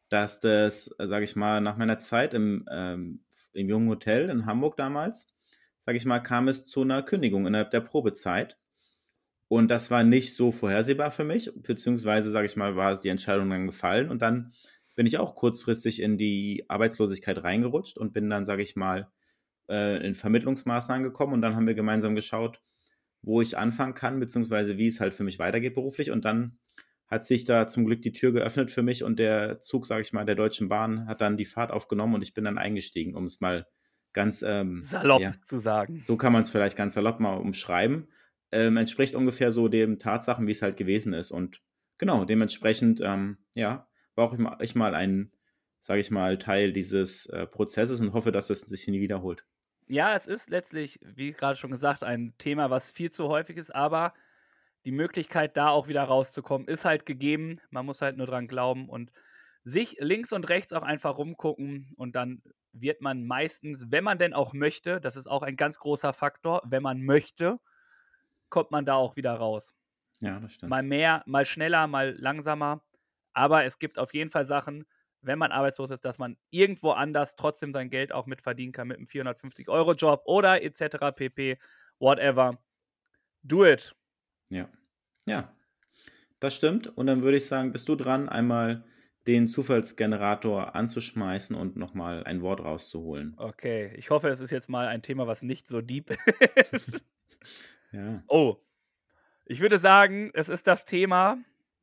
Dass 0.09 0.41
das, 0.41 0.93
sage 0.99 1.23
ich 1.23 1.37
mal, 1.37 1.61
nach 1.61 1.77
meiner 1.77 1.99
Zeit 1.99 2.35
im, 2.35 2.67
ähm, 2.69 3.21
im 3.53 3.69
jungen 3.69 3.89
Hotel 3.89 4.31
in 4.31 4.47
Hamburg 4.47 4.77
damals, 4.77 5.29
sage 5.87 5.97
ich 5.97 6.05
mal, 6.07 6.19
kam 6.19 6.49
es 6.49 6.67
zu 6.67 6.83
einer 6.83 7.05
Kündigung 7.05 7.47
innerhalb 7.47 7.71
der 7.71 7.83
Probezeit. 7.83 8.59
Und 9.47 9.69
das 9.71 9.93
war 9.93 10.03
nicht 10.03 10.35
so 10.35 10.51
vorhersehbar 10.51 11.13
für 11.13 11.25
mich, 11.25 11.53
beziehungsweise, 11.55 12.33
sage 12.33 12.47
ich 12.47 12.57
mal, 12.57 12.75
war 12.75 13.01
die 13.01 13.11
Entscheidung 13.11 13.49
dann 13.49 13.67
gefallen. 13.67 14.11
Und 14.11 14.23
dann 14.23 14.55
bin 14.97 15.07
ich 15.07 15.19
auch 15.19 15.37
kurzfristig 15.37 16.03
in 16.03 16.19
die 16.19 16.65
Arbeitslosigkeit 16.67 17.45
reingerutscht 17.45 17.97
und 17.97 18.13
bin 18.13 18.29
dann, 18.29 18.45
sage 18.45 18.63
ich 18.63 18.75
mal, 18.75 19.09
äh, 19.69 20.05
in 20.07 20.15
Vermittlungsmaßnahmen 20.15 21.03
gekommen 21.03 21.33
und 21.33 21.43
dann 21.43 21.57
haben 21.57 21.67
wir 21.67 21.75
gemeinsam 21.75 22.15
geschaut, 22.15 22.61
wo 23.23 23.41
ich 23.41 23.57
anfangen 23.57 23.95
kann, 23.95 24.21
beziehungsweise 24.21 24.77
wie 24.79 24.89
es 24.89 25.01
halt 25.01 25.15
für 25.15 25.25
mich 25.25 25.39
weitergeht 25.39 25.75
beruflich. 25.75 26.11
Und 26.11 26.25
dann 26.25 26.59
hat 27.07 27.27
sich 27.27 27.45
da 27.45 27.67
zum 27.67 27.85
Glück 27.85 28.03
die 28.03 28.13
Tür 28.13 28.33
geöffnet 28.33 28.71
für 28.71 28.83
mich 28.83 29.05
und 29.05 29.19
der 29.19 29.61
Zug, 29.61 29.87
sage 29.87 30.03
ich 30.03 30.13
mal, 30.13 30.25
der 30.25 30.35
Deutschen 30.35 30.69
Bahn 30.69 31.07
hat 31.07 31.21
dann 31.21 31.37
die 31.37 31.45
Fahrt 31.45 31.71
aufgenommen 31.71 32.15
und 32.15 32.23
ich 32.23 32.35
bin 32.35 32.45
dann 32.45 32.59
eingestiegen, 32.59 33.15
um 33.15 33.27
es 33.27 33.41
mal 33.41 33.67
ganz 34.13 34.43
ähm, 34.43 34.83
salopp 34.83 35.21
ja, 35.21 35.33
zu 35.45 35.59
sagen. 35.59 36.03
So 36.03 36.17
kann 36.17 36.33
man 36.33 36.43
es 36.43 36.51
vielleicht 36.51 36.77
ganz 36.77 36.95
salopp 36.95 37.21
mal 37.21 37.37
umschreiben. 37.37 38.09
Ähm, 38.51 38.77
entspricht 38.77 39.15
ungefähr 39.15 39.53
so 39.53 39.69
den 39.69 39.99
Tatsachen, 39.99 40.47
wie 40.47 40.53
es 40.53 40.63
halt 40.63 40.77
gewesen 40.77 41.13
ist. 41.13 41.31
Und 41.31 41.63
genau, 41.99 42.25
dementsprechend, 42.25 43.01
ähm, 43.03 43.39
ja, 43.55 43.89
war 44.15 44.27
auch 44.27 44.35
ich 44.35 44.39
mal, 44.39 44.59
ich 44.61 44.75
mal 44.75 44.95
ein, 44.95 45.33
sage 45.81 46.01
ich 46.01 46.11
mal, 46.11 46.39
Teil 46.39 46.73
dieses 46.73 47.27
äh, 47.27 47.47
Prozesses 47.47 48.01
und 48.01 48.13
hoffe, 48.13 48.33
dass 48.33 48.51
es 48.51 48.63
sich 48.63 48.87
nie 48.89 49.01
wiederholt 49.01 49.45
ja, 49.93 50.17
es 50.17 50.27
ist 50.27 50.49
letztlich, 50.49 50.99
wie 51.03 51.33
gerade 51.33 51.57
schon 51.57 51.71
gesagt, 51.71 52.03
ein 52.03 52.35
Thema, 52.39 52.71
was 52.71 52.91
viel 52.91 53.11
zu 53.11 53.29
häufig 53.29 53.59
ist, 53.59 53.75
aber 53.75 54.15
die 54.85 54.91
Möglichkeit, 54.91 55.57
da 55.57 55.69
auch 55.69 55.87
wieder 55.87 56.03
rauszukommen, 56.05 56.67
ist 56.67 56.85
halt 56.85 57.05
gegeben. 57.07 57.61
Man 57.71 57.87
muss 57.87 58.01
halt 58.01 58.17
nur 58.17 58.27
dran 58.27 58.49
glauben 58.49 58.89
und 58.89 59.13
sich 59.65 59.97
links 60.01 60.33
und 60.33 60.49
rechts 60.49 60.73
auch 60.73 60.83
einfach 60.83 61.19
rumgucken 61.19 61.93
und 61.97 62.17
dann 62.17 62.43
wird 62.73 63.03
man 63.03 63.27
meistens, 63.27 63.91
wenn 63.91 64.03
man 64.03 64.19
denn 64.19 64.33
auch 64.33 64.55
möchte, 64.55 64.99
das 64.99 65.17
ist 65.17 65.27
auch 65.27 65.43
ein 65.43 65.57
ganz 65.57 65.79
großer 65.79 66.15
Faktor, 66.15 66.63
wenn 66.65 66.83
man 66.83 67.03
möchte, 67.03 67.61
kommt 68.49 68.71
man 68.71 68.87
da 68.87 68.95
auch 68.95 69.17
wieder 69.17 69.35
raus. 69.35 69.75
Ja, 70.21 70.41
das 70.41 70.55
stimmt. 70.55 70.71
Mal 70.71 70.83
mehr, 70.83 71.23
mal 71.27 71.45
schneller, 71.45 71.87
mal 71.87 72.15
langsamer. 72.19 72.83
Aber 73.35 73.65
es 73.65 73.79
gibt 73.79 73.99
auf 73.99 74.15
jeden 74.15 74.31
Fall 74.31 74.47
Sachen, 74.47 74.87
wenn 75.23 75.39
man 75.39 75.53
arbeitslos 75.53 75.91
ist, 75.91 76.05
dass 76.05 76.19
man 76.19 76.37
irgendwo 76.51 76.91
anders 76.91 77.37
trotzdem 77.37 77.73
sein 77.73 77.91
Geld 77.91 78.13
auch 78.13 78.27
mit 78.27 78.43
verdienen 78.43 78.73
kann 78.73 78.89
mit 78.89 78.99
einem 78.99 79.07
450-Euro-Job 79.07 80.23
oder 80.27 80.63
etc. 80.63 81.15
pp. 81.15 81.59
Whatever. 81.99 82.59
Do 83.43 83.65
it. 83.65 83.95
Ja. 84.51 84.69
Ja. 85.25 85.53
Das 86.41 86.57
stimmt. 86.57 86.87
Und 86.97 87.07
dann 87.07 87.23
würde 87.23 87.37
ich 87.37 87.47
sagen, 87.47 87.73
bist 87.73 87.89
du 87.89 87.95
dran, 87.95 88.29
einmal 88.29 88.85
den 89.27 89.47
Zufallsgenerator 89.47 90.75
anzuschmeißen 90.75 91.55
und 91.55 91.77
nochmal 91.77 92.25
ein 92.25 92.43
Wort 92.43 92.61
rauszuholen. 92.61 93.35
Okay, 93.37 93.95
ich 93.97 94.11
hoffe, 94.11 94.29
es 94.29 94.41
ist 94.41 94.51
jetzt 94.51 94.69
mal 94.69 94.89
ein 94.89 95.03
Thema, 95.03 95.29
was 95.29 95.43
nicht 95.43 95.69
so 95.69 95.81
deep 95.81 96.11
ist. 96.11 96.21
ja. 97.93 98.25
Oh, 98.27 98.57
ich 99.45 99.61
würde 99.61 99.79
sagen, 99.79 100.31
es 100.35 100.49
ist 100.49 100.67
das 100.67 100.85
Thema, 100.85 101.39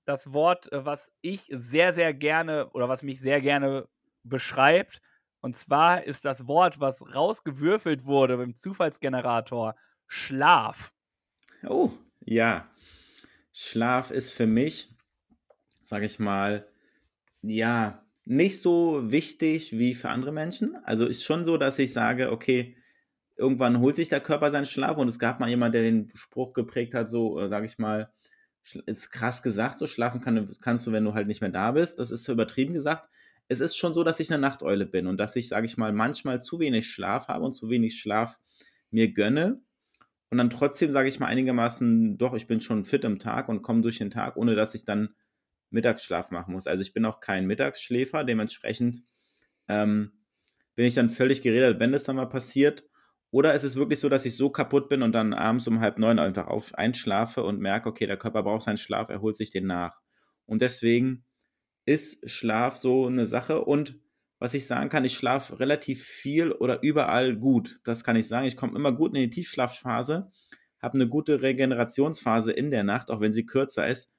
das 0.10 0.34
Wort, 0.34 0.72
äh, 0.74 0.86
was 0.86 1.12
ich 1.22 1.44
sehr, 1.52 1.94
sehr 1.94 2.14
gerne 2.14 2.70
oder 2.72 2.90
was 2.90 3.04
mich 3.04 3.22
sehr 3.22 3.42
gerne 3.42 3.88
beschreibt. 4.24 5.02
Und 5.40 5.56
zwar 5.56 6.04
ist 6.04 6.26
das 6.26 6.48
Wort, 6.48 6.80
was 6.80 7.02
rausgewürfelt 7.14 8.06
wurde 8.06 8.38
beim 8.38 8.56
Zufallsgenerator, 8.56 9.76
Schlaf. 10.08 10.92
Oh, 11.64 11.92
ja. 12.26 12.70
Schlaf 13.54 14.12
ist 14.12 14.32
für 14.32 14.48
mich, 14.48 14.94
sage 15.84 16.06
ich 16.06 16.20
mal, 16.20 16.68
ja, 17.42 18.04
nicht 18.26 18.62
so 18.62 19.12
wichtig 19.12 19.78
wie 19.78 19.94
für 19.94 20.10
andere 20.10 20.32
Menschen. 20.32 20.76
Also 20.84 21.06
ist 21.06 21.24
schon 21.24 21.46
so, 21.46 21.58
dass 21.58 21.80
ich 21.80 21.94
sage, 21.94 22.32
okay, 22.32 22.76
irgendwann 23.38 23.80
holt 23.80 23.96
sich 23.96 24.10
der 24.10 24.20
Körper 24.20 24.52
seinen 24.52 24.66
Schlaf 24.66 24.98
und 24.98 25.08
es 25.08 25.20
gab 25.20 25.40
mal 25.40 25.50
jemand, 25.50 25.74
der 25.74 25.84
den 25.84 26.10
Spruch 26.14 26.54
geprägt 26.54 26.94
hat, 26.94 27.10
so, 27.10 27.40
äh, 27.40 27.48
sage 27.48 27.66
ich 27.66 27.78
mal, 27.78 28.12
ist 28.86 29.12
krass 29.12 29.44
gesagt, 29.44 29.78
so 29.78 29.88
schlafen 29.88 30.22
kann, 30.22 30.50
kannst 30.62 30.86
du, 30.88 30.92
wenn 30.92 31.06
du 31.06 31.14
halt 31.14 31.28
nicht 31.28 31.42
mehr 31.42 31.50
da 31.50 31.72
bist. 31.72 32.00
Das 32.00 32.12
ist 32.12 32.24
so 32.24 32.34
übertrieben 32.34 32.74
gesagt. 32.74 33.10
Es 33.48 33.60
ist 33.60 33.76
schon 33.76 33.94
so, 33.94 34.04
dass 34.04 34.20
ich 34.20 34.32
eine 34.32 34.42
Nachteule 34.42 34.86
bin 34.86 35.08
und 35.08 35.18
dass 35.18 35.36
ich, 35.36 35.48
sage 35.48 35.66
ich 35.66 35.78
mal, 35.78 35.92
manchmal 35.92 36.42
zu 36.42 36.60
wenig 36.60 36.90
Schlaf 36.90 37.28
habe 37.28 37.46
und 37.46 37.54
zu 37.54 37.70
wenig 37.70 38.00
Schlaf 38.00 38.38
mir 38.92 39.12
gönne 39.12 39.62
und 40.30 40.38
dann 40.38 40.50
trotzdem, 40.50 40.92
sage 40.92 41.10
ich 41.10 41.20
mal, 41.20 41.28
einigermaßen, 41.28 42.18
doch, 42.18 42.34
ich 42.36 42.48
bin 42.48 42.62
schon 42.62 42.86
fit 42.86 43.04
im 43.04 43.20
Tag 43.20 43.50
und 43.50 43.64
komme 43.64 43.82
durch 43.82 43.98
den 43.98 44.12
Tag, 44.12 44.38
ohne 44.38 44.56
dass 44.56 44.76
ich 44.76 44.86
dann 44.86 45.16
Mittagsschlaf 45.72 46.32
machen 46.32 46.54
muss. 46.54 46.68
Also 46.68 46.82
ich 46.82 46.94
bin 46.94 47.06
auch 47.06 47.20
kein 47.20 47.48
Mittagsschläfer, 47.48 48.24
dementsprechend 48.24 49.04
ähm, 49.68 50.12
bin 50.76 50.86
ich 50.86 50.94
dann 50.94 51.10
völlig 51.10 51.42
geredet, 51.42 51.80
wenn 51.80 51.92
das 51.92 52.04
dann 52.04 52.16
mal 52.16 52.28
passiert. 52.28 52.86
Oder 53.32 53.54
ist 53.54 53.64
es 53.64 53.76
wirklich 53.76 54.00
so, 54.00 54.10
dass 54.10 54.26
ich 54.26 54.36
so 54.36 54.50
kaputt 54.50 54.90
bin 54.90 55.04
und 55.04 55.14
dann 55.14 55.34
abends 55.34 55.68
um 55.68 55.80
halb 55.80 56.00
neun 56.00 56.18
einfach 56.18 56.48
auf, 56.48 56.74
einschlafe 56.74 57.44
und 57.44 57.60
merke, 57.60 57.90
okay, 57.90 58.08
der 58.08 58.18
Körper 58.18 58.44
braucht 58.44 58.64
seinen 58.64 58.78
Schlaf, 58.78 59.10
er 59.10 59.22
holt 59.22 59.38
sich 59.38 59.52
den 59.52 59.68
nach. 59.68 60.00
Und 60.46 60.62
deswegen 60.62 61.26
ist 61.86 62.28
Schlaf 62.30 62.78
so 62.78 63.06
eine 63.06 63.28
Sache. 63.28 63.64
Und 63.64 64.00
was 64.40 64.56
ich 64.56 64.66
sagen 64.66 64.90
kann, 64.90 65.06
ich 65.06 65.16
schlafe 65.16 65.60
relativ 65.60 66.04
viel 66.04 66.52
oder 66.52 66.82
überall 66.82 67.36
gut. 67.36 67.80
Das 67.84 68.04
kann 68.04 68.16
ich 68.16 68.28
sagen. 68.28 68.48
Ich 68.48 68.58
komme 68.58 68.78
immer 68.78 68.92
gut 68.92 69.16
in 69.16 69.22
die 69.22 69.30
Tiefschlafphase, 69.30 70.32
habe 70.82 70.96
eine 70.96 71.08
gute 71.08 71.42
Regenerationsphase 71.42 72.52
in 72.52 72.72
der 72.72 72.84
Nacht, 72.84 73.12
auch 73.12 73.22
wenn 73.22 73.34
sie 73.34 73.46
kürzer 73.46 73.88
ist. 73.88 74.14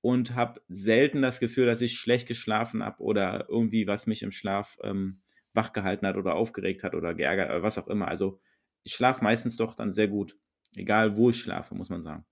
Und 0.00 0.34
habe 0.34 0.60
selten 0.68 1.22
das 1.22 1.40
Gefühl, 1.40 1.66
dass 1.66 1.80
ich 1.80 1.98
schlecht 1.98 2.28
geschlafen 2.28 2.84
habe 2.84 3.02
oder 3.02 3.46
irgendwie 3.48 3.88
was 3.88 4.06
mich 4.06 4.22
im 4.22 4.30
Schlaf 4.30 4.78
ähm, 4.82 5.20
wachgehalten 5.54 6.06
hat 6.06 6.16
oder 6.16 6.34
aufgeregt 6.34 6.84
hat 6.84 6.94
oder 6.94 7.14
geärgert 7.14 7.50
oder 7.50 7.62
was 7.64 7.78
auch 7.78 7.88
immer. 7.88 8.06
Also 8.06 8.40
ich 8.84 8.94
schlafe 8.94 9.22
meistens 9.22 9.56
doch 9.56 9.74
dann 9.74 9.92
sehr 9.92 10.08
gut. 10.08 10.36
Egal 10.76 11.16
wo 11.16 11.30
ich 11.30 11.40
schlafe, 11.40 11.74
muss 11.74 11.90
man 11.90 12.02
sagen. 12.02 12.24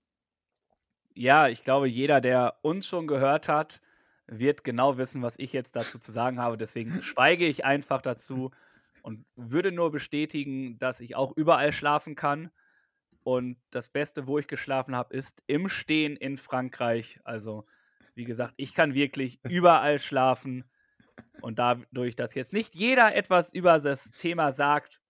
Ja, 1.13 1.47
ich 1.47 1.63
glaube, 1.63 1.87
jeder, 1.87 2.21
der 2.21 2.59
uns 2.61 2.87
schon 2.87 3.07
gehört 3.07 3.49
hat, 3.49 3.81
wird 4.27 4.63
genau 4.63 4.97
wissen, 4.97 5.21
was 5.21 5.35
ich 5.37 5.53
jetzt 5.53 5.75
dazu 5.75 5.99
zu 5.99 6.11
sagen 6.11 6.39
habe. 6.39 6.57
Deswegen 6.57 7.01
schweige 7.01 7.47
ich 7.47 7.65
einfach 7.65 8.01
dazu 8.01 8.51
und 9.01 9.25
würde 9.35 9.71
nur 9.71 9.91
bestätigen, 9.91 10.77
dass 10.79 10.99
ich 10.99 11.15
auch 11.15 11.35
überall 11.35 11.71
schlafen 11.71 12.15
kann. 12.15 12.51
Und 13.23 13.57
das 13.71 13.89
Beste, 13.89 14.27
wo 14.27 14.37
ich 14.37 14.47
geschlafen 14.47 14.95
habe, 14.95 15.15
ist 15.15 15.43
im 15.47 15.69
Stehen 15.69 16.15
in 16.15 16.37
Frankreich. 16.37 17.19
Also, 17.23 17.65
wie 18.15 18.25
gesagt, 18.25 18.53
ich 18.57 18.73
kann 18.73 18.93
wirklich 18.93 19.39
überall 19.43 19.99
schlafen. 19.99 20.65
Und 21.41 21.59
dadurch, 21.59 22.15
dass 22.15 22.35
jetzt 22.35 22.53
nicht 22.53 22.75
jeder 22.75 23.15
etwas 23.15 23.51
über 23.53 23.79
das 23.79 24.09
Thema 24.11 24.51
sagt, 24.51 25.01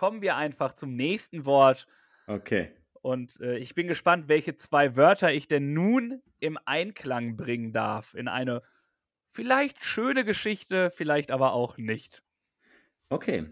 kommen 0.00 0.22
wir 0.22 0.34
einfach 0.34 0.72
zum 0.72 0.96
nächsten 0.96 1.44
Wort. 1.44 1.86
Okay. 2.26 2.70
Und 3.02 3.38
äh, 3.42 3.58
ich 3.58 3.74
bin 3.74 3.86
gespannt, 3.86 4.28
welche 4.28 4.56
zwei 4.56 4.96
Wörter 4.96 5.30
ich 5.30 5.46
denn 5.46 5.74
nun 5.74 6.22
im 6.38 6.58
Einklang 6.64 7.36
bringen 7.36 7.74
darf. 7.74 8.14
In 8.14 8.26
eine 8.26 8.62
vielleicht 9.30 9.84
schöne 9.84 10.24
Geschichte, 10.24 10.90
vielleicht 10.90 11.30
aber 11.30 11.52
auch 11.52 11.76
nicht. 11.76 12.22
Okay. 13.10 13.50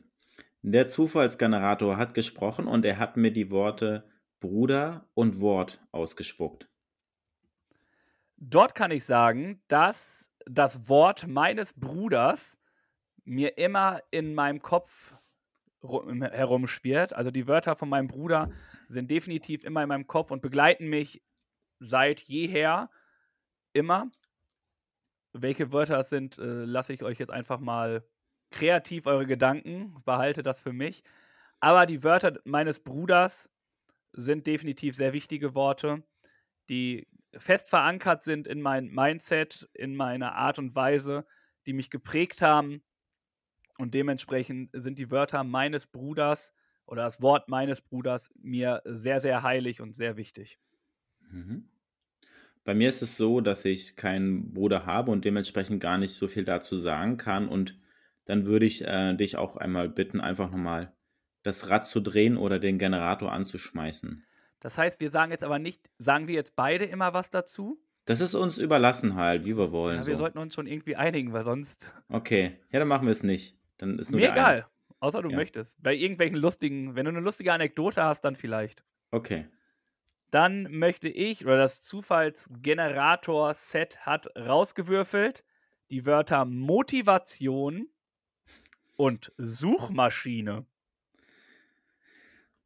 Der 0.62 0.88
Zufallsgenerator 0.88 1.98
hat 1.98 2.14
gesprochen 2.14 2.66
und 2.66 2.86
er 2.86 2.98
hat 2.98 3.18
mir 3.18 3.30
die 3.30 3.50
Worte 3.50 4.08
Bruder 4.40 5.06
und 5.12 5.42
Wort 5.42 5.86
ausgespuckt. 5.92 6.66
Dort 8.38 8.74
kann 8.74 8.90
ich 8.90 9.04
sagen, 9.04 9.60
dass 9.68 10.30
das 10.46 10.88
Wort 10.88 11.26
meines 11.26 11.74
Bruders 11.74 12.56
mir 13.26 13.58
immer 13.58 14.02
in 14.10 14.34
meinem 14.34 14.62
Kopf 14.62 15.17
herumschwirrt. 15.82 17.12
Also 17.12 17.30
die 17.30 17.46
Wörter 17.46 17.76
von 17.76 17.88
meinem 17.88 18.08
Bruder 18.08 18.50
sind 18.88 19.10
definitiv 19.10 19.64
immer 19.64 19.82
in 19.82 19.88
meinem 19.88 20.06
Kopf 20.06 20.30
und 20.30 20.42
begleiten 20.42 20.88
mich 20.88 21.22
seit 21.80 22.20
jeher 22.20 22.90
immer. 23.72 24.10
Welche 25.32 25.72
Wörter 25.72 26.00
es 26.00 26.08
sind, 26.08 26.38
äh, 26.38 26.64
lasse 26.64 26.92
ich 26.92 27.02
euch 27.02 27.18
jetzt 27.18 27.30
einfach 27.30 27.60
mal 27.60 28.02
kreativ 28.50 29.06
eure 29.06 29.26
Gedanken, 29.26 29.94
behalte 30.04 30.42
das 30.42 30.62
für 30.62 30.72
mich. 30.72 31.04
Aber 31.60 31.86
die 31.86 32.02
Wörter 32.02 32.40
meines 32.44 32.80
Bruders 32.80 33.50
sind 34.12 34.46
definitiv 34.46 34.96
sehr 34.96 35.12
wichtige 35.12 35.54
Worte, 35.54 36.02
die 36.68 37.06
fest 37.36 37.68
verankert 37.68 38.22
sind 38.22 38.46
in 38.46 38.62
mein 38.62 38.86
Mindset, 38.88 39.68
in 39.74 39.94
meiner 39.94 40.34
Art 40.34 40.58
und 40.58 40.74
Weise, 40.74 41.26
die 41.66 41.72
mich 41.72 41.90
geprägt 41.90 42.42
haben. 42.42 42.82
Und 43.78 43.94
dementsprechend 43.94 44.70
sind 44.72 44.98
die 44.98 45.10
Wörter 45.10 45.44
meines 45.44 45.86
Bruders 45.86 46.52
oder 46.84 47.02
das 47.02 47.22
Wort 47.22 47.48
meines 47.48 47.80
Bruders 47.80 48.30
mir 48.40 48.82
sehr, 48.84 49.20
sehr 49.20 49.42
heilig 49.42 49.80
und 49.80 49.94
sehr 49.94 50.16
wichtig. 50.16 50.58
Mhm. 51.30 51.68
Bei 52.64 52.74
mir 52.74 52.88
ist 52.88 53.02
es 53.02 53.16
so, 53.16 53.40
dass 53.40 53.64
ich 53.64 53.96
keinen 53.96 54.52
Bruder 54.52 54.84
habe 54.84 55.10
und 55.10 55.24
dementsprechend 55.24 55.80
gar 55.80 55.96
nicht 55.96 56.14
so 56.14 56.28
viel 56.28 56.44
dazu 56.44 56.76
sagen 56.76 57.16
kann. 57.16 57.48
Und 57.48 57.78
dann 58.26 58.44
würde 58.44 58.66
ich 58.66 58.86
äh, 58.86 59.14
dich 59.14 59.36
auch 59.36 59.56
einmal 59.56 59.88
bitten, 59.88 60.20
einfach 60.20 60.50
nochmal 60.50 60.92
das 61.42 61.68
Rad 61.68 61.86
zu 61.86 62.00
drehen 62.00 62.36
oder 62.36 62.58
den 62.58 62.78
Generator 62.78 63.32
anzuschmeißen. 63.32 64.24
Das 64.60 64.76
heißt, 64.76 65.00
wir 65.00 65.10
sagen 65.10 65.30
jetzt 65.30 65.44
aber 65.44 65.58
nicht, 65.58 65.88
sagen 65.98 66.26
wir 66.26 66.34
jetzt 66.34 66.56
beide 66.56 66.84
immer 66.84 67.14
was 67.14 67.30
dazu? 67.30 67.80
Das 68.04 68.20
ist 68.20 68.34
uns 68.34 68.58
überlassen 68.58 69.14
halt, 69.16 69.44
wie 69.44 69.56
wir 69.56 69.70
wollen. 69.70 70.00
Ja, 70.00 70.06
wir 70.06 70.16
so. 70.16 70.20
sollten 70.20 70.38
uns 70.38 70.54
schon 70.54 70.66
irgendwie 70.66 70.96
einigen, 70.96 71.32
weil 71.32 71.44
sonst. 71.44 71.92
Okay, 72.08 72.58
ja, 72.70 72.78
dann 72.78 72.88
machen 72.88 73.06
wir 73.06 73.12
es 73.12 73.22
nicht. 73.22 73.57
Dann 73.78 73.98
ist 73.98 74.10
nur 74.10 74.20
Mir 74.20 74.32
egal, 74.32 74.54
eine. 74.54 74.66
außer 75.00 75.22
du 75.22 75.30
ja. 75.30 75.36
möchtest. 75.36 75.82
Bei 75.82 75.94
irgendwelchen 75.94 76.36
lustigen, 76.36 76.94
wenn 76.94 77.06
du 77.06 77.10
eine 77.10 77.20
lustige 77.20 77.52
Anekdote 77.52 78.04
hast, 78.04 78.20
dann 78.22 78.36
vielleicht. 78.36 78.84
Okay. 79.10 79.46
Dann 80.30 80.70
möchte 80.70 81.08
ich, 81.08 81.46
oder 81.46 81.56
das 81.56 81.82
Zufallsgenerator-Set 81.82 84.04
hat 84.04 84.26
rausgewürfelt 84.36 85.42
die 85.90 86.04
Wörter 86.04 86.44
Motivation 86.44 87.88
und 88.96 89.32
Suchmaschine. 89.38 90.66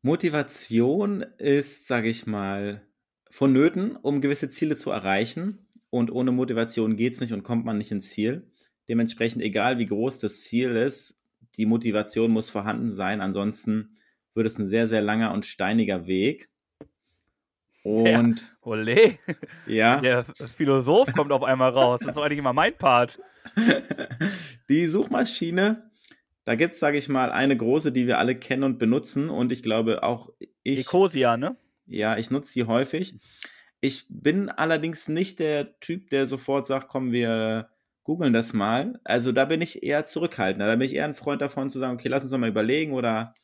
Motivation 0.00 1.22
ist, 1.38 1.86
sage 1.86 2.08
ich 2.08 2.26
mal, 2.26 2.84
vonnöten, 3.30 3.94
um 3.96 4.20
gewisse 4.20 4.48
Ziele 4.48 4.74
zu 4.76 4.90
erreichen. 4.90 5.68
Und 5.90 6.10
ohne 6.10 6.32
Motivation 6.32 6.96
geht 6.96 7.14
es 7.14 7.20
nicht 7.20 7.32
und 7.32 7.44
kommt 7.44 7.64
man 7.64 7.78
nicht 7.78 7.92
ins 7.92 8.08
Ziel. 8.08 8.50
Dementsprechend, 8.88 9.42
egal 9.42 9.78
wie 9.78 9.86
groß 9.86 10.18
das 10.18 10.42
Ziel 10.42 10.70
ist, 10.70 11.18
die 11.56 11.66
Motivation 11.66 12.30
muss 12.30 12.50
vorhanden 12.50 12.90
sein. 12.90 13.20
Ansonsten 13.20 13.96
wird 14.34 14.46
es 14.46 14.58
ein 14.58 14.66
sehr, 14.66 14.86
sehr 14.86 15.02
langer 15.02 15.32
und 15.32 15.46
steiniger 15.46 16.06
Weg. 16.06 16.48
Und 17.82 18.52
der, 18.64 18.66
ole, 18.66 19.18
ja. 19.66 20.00
Der 20.00 20.24
Philosoph 20.56 21.12
kommt 21.12 21.32
auf 21.32 21.42
einmal 21.42 21.70
raus. 21.70 22.00
Das 22.00 22.10
ist 22.10 22.16
doch 22.16 22.22
eigentlich 22.22 22.38
immer 22.38 22.52
mein 22.52 22.76
Part. 22.76 23.18
Die 24.68 24.86
Suchmaschine 24.86 25.90
da 26.44 26.56
gibt 26.56 26.74
es, 26.74 26.80
sage 26.80 26.98
ich 26.98 27.08
mal, 27.08 27.30
eine 27.30 27.56
große, 27.56 27.92
die 27.92 28.06
wir 28.06 28.18
alle 28.18 28.34
kennen 28.34 28.64
und 28.64 28.78
benutzen. 28.78 29.30
Und 29.30 29.52
ich 29.52 29.62
glaube 29.62 30.02
auch 30.02 30.30
ich. 30.62 30.80
Ecosia, 30.80 31.36
ne? 31.36 31.56
Ja, 31.86 32.16
ich 32.16 32.30
nutze 32.30 32.52
sie 32.52 32.64
häufig. 32.64 33.14
Ich 33.80 34.06
bin 34.08 34.48
allerdings 34.48 35.08
nicht 35.08 35.38
der 35.38 35.78
Typ, 35.80 36.10
der 36.10 36.26
sofort 36.26 36.66
sagt, 36.66 36.88
komm, 36.88 37.12
wir 37.12 37.68
googeln 38.04 38.32
das 38.32 38.52
mal. 38.52 39.00
Also 39.04 39.32
da 39.32 39.44
bin 39.44 39.60
ich 39.60 39.82
eher 39.82 40.04
zurückhaltender. 40.04 40.66
Da 40.66 40.76
bin 40.76 40.86
ich 40.86 40.94
eher 40.94 41.04
ein 41.04 41.14
Freund 41.14 41.40
davon 41.40 41.70
zu 41.70 41.78
sagen, 41.78 41.94
okay, 41.94 42.08
lass 42.08 42.22
uns 42.22 42.32
doch 42.32 42.38
mal 42.38 42.48
überlegen 42.48 42.92
oder 42.92 43.34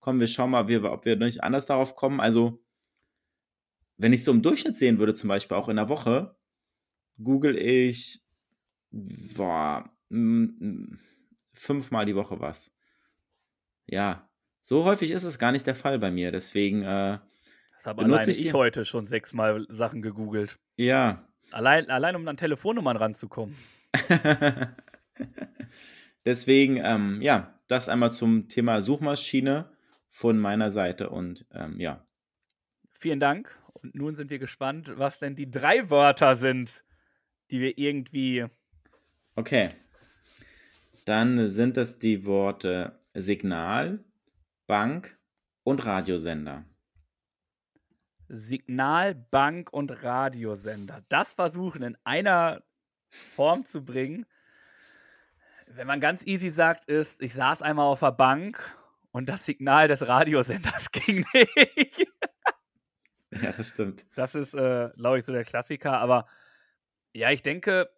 komm, 0.00 0.20
wir 0.20 0.26
schauen 0.26 0.50
mal, 0.50 0.62
ob 0.84 1.04
wir 1.04 1.16
nicht 1.16 1.42
anders 1.42 1.66
darauf 1.66 1.94
kommen. 1.96 2.20
Also 2.20 2.62
wenn 3.98 4.12
ich 4.12 4.24
so 4.24 4.30
im 4.30 4.42
Durchschnitt 4.42 4.76
sehen 4.76 4.98
würde, 4.98 5.14
zum 5.14 5.28
Beispiel 5.28 5.56
auch 5.56 5.68
in 5.68 5.76
der 5.76 5.88
Woche, 5.88 6.36
google 7.22 7.56
ich 7.56 8.22
boah, 8.90 9.90
fünfmal 11.54 12.06
die 12.06 12.14
Woche 12.14 12.40
was. 12.40 12.70
Ja, 13.86 14.28
so 14.62 14.84
häufig 14.84 15.10
ist 15.10 15.24
es 15.24 15.38
gar 15.38 15.52
nicht 15.52 15.66
der 15.66 15.74
Fall 15.74 15.98
bei 15.98 16.10
mir. 16.10 16.30
Deswegen. 16.30 16.82
Äh, 16.82 17.18
das 17.76 17.86
habe 17.86 18.02
alleine 18.04 18.30
ich, 18.30 18.44
ich 18.44 18.52
heute 18.52 18.84
schon 18.84 19.06
sechsmal 19.06 19.66
Sachen 19.68 20.02
gegoogelt. 20.02 20.58
Ja. 20.76 21.26
Allein, 21.50 21.88
allein 21.90 22.16
um 22.16 22.28
an 22.28 22.36
Telefonnummern 22.36 22.96
ranzukommen. 22.96 23.56
Deswegen, 26.24 26.76
ähm, 26.82 27.20
ja, 27.22 27.54
das 27.68 27.88
einmal 27.88 28.12
zum 28.12 28.48
Thema 28.48 28.82
Suchmaschine 28.82 29.70
von 30.08 30.38
meiner 30.38 30.70
Seite 30.70 31.10
und 31.10 31.46
ähm, 31.52 31.78
ja. 31.80 32.06
Vielen 32.98 33.20
Dank. 33.20 33.56
Und 33.72 33.94
nun 33.94 34.14
sind 34.14 34.30
wir 34.30 34.38
gespannt, 34.38 34.92
was 34.96 35.18
denn 35.18 35.36
die 35.36 35.50
drei 35.50 35.88
Wörter 35.90 36.34
sind, 36.34 36.84
die 37.50 37.60
wir 37.60 37.78
irgendwie. 37.78 38.46
Okay 39.36 39.70
dann 41.08 41.48
sind 41.48 41.78
es 41.78 41.98
die 41.98 42.26
Worte 42.26 43.00
Signal, 43.14 44.04
Bank 44.66 45.18
und 45.62 45.86
Radiosender. 45.86 46.66
Signal, 48.28 49.14
Bank 49.14 49.72
und 49.72 50.02
Radiosender. 50.04 51.02
Das 51.08 51.32
versuchen 51.32 51.82
in 51.82 51.96
einer 52.04 52.62
Form 53.08 53.64
zu 53.64 53.84
bringen. 53.84 54.26
Wenn 55.66 55.86
man 55.86 56.00
ganz 56.00 56.26
easy 56.26 56.50
sagt, 56.50 56.86
ist, 56.86 57.20
ich 57.20 57.34
saß 57.34 57.62
einmal 57.62 57.86
auf 57.86 58.00
der 58.00 58.12
Bank 58.12 58.58
und 59.12 59.28
das 59.28 59.44
Signal 59.44 59.88
des 59.88 60.06
Radiosenders 60.06 60.90
ging 60.92 61.26
nicht. 61.32 62.06
Ja, 63.30 63.52
das 63.52 63.68
stimmt. 63.68 64.06
Das 64.14 64.34
ist, 64.34 64.54
äh, 64.54 64.90
glaube 64.96 65.18
ich, 65.18 65.24
so 65.24 65.32
der 65.32 65.44
Klassiker. 65.44 65.98
Aber 65.98 66.26
ja, 67.12 67.30
ich 67.30 67.42
denke, 67.42 67.90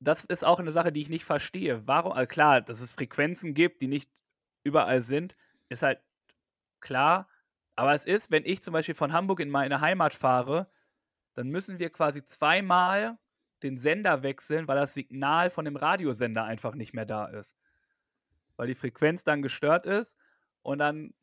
das 0.00 0.24
ist 0.24 0.44
auch 0.44 0.60
eine 0.60 0.72
Sache, 0.72 0.92
die 0.92 1.00
ich 1.00 1.08
nicht 1.08 1.24
verstehe. 1.24 1.86
Warum, 1.86 2.12
also 2.12 2.26
klar, 2.26 2.60
dass 2.60 2.80
es 2.80 2.92
Frequenzen 2.92 3.54
gibt, 3.54 3.82
die 3.82 3.88
nicht 3.88 4.10
überall 4.64 5.02
sind, 5.02 5.36
ist 5.68 5.82
halt 5.82 6.00
klar. 6.80 7.28
Aber 7.74 7.94
es 7.94 8.04
ist, 8.04 8.30
wenn 8.30 8.44
ich 8.44 8.62
zum 8.62 8.72
Beispiel 8.72 8.94
von 8.94 9.12
Hamburg 9.12 9.40
in 9.40 9.50
meine 9.50 9.80
Heimat 9.80 10.14
fahre, 10.14 10.70
dann 11.34 11.48
müssen 11.48 11.78
wir 11.78 11.90
quasi 11.90 12.24
zweimal 12.26 13.18
den 13.62 13.78
Sender 13.78 14.22
wechseln, 14.22 14.68
weil 14.68 14.76
das 14.76 14.94
Signal 14.94 15.50
von 15.50 15.64
dem 15.64 15.76
Radiosender 15.76 16.44
einfach 16.44 16.74
nicht 16.74 16.94
mehr 16.94 17.06
da 17.06 17.26
ist. 17.26 17.56
Weil 18.56 18.66
die 18.68 18.74
Frequenz 18.74 19.24
dann 19.24 19.42
gestört 19.42 19.86
ist 19.86 20.16
und 20.62 20.78
dann 20.78 21.14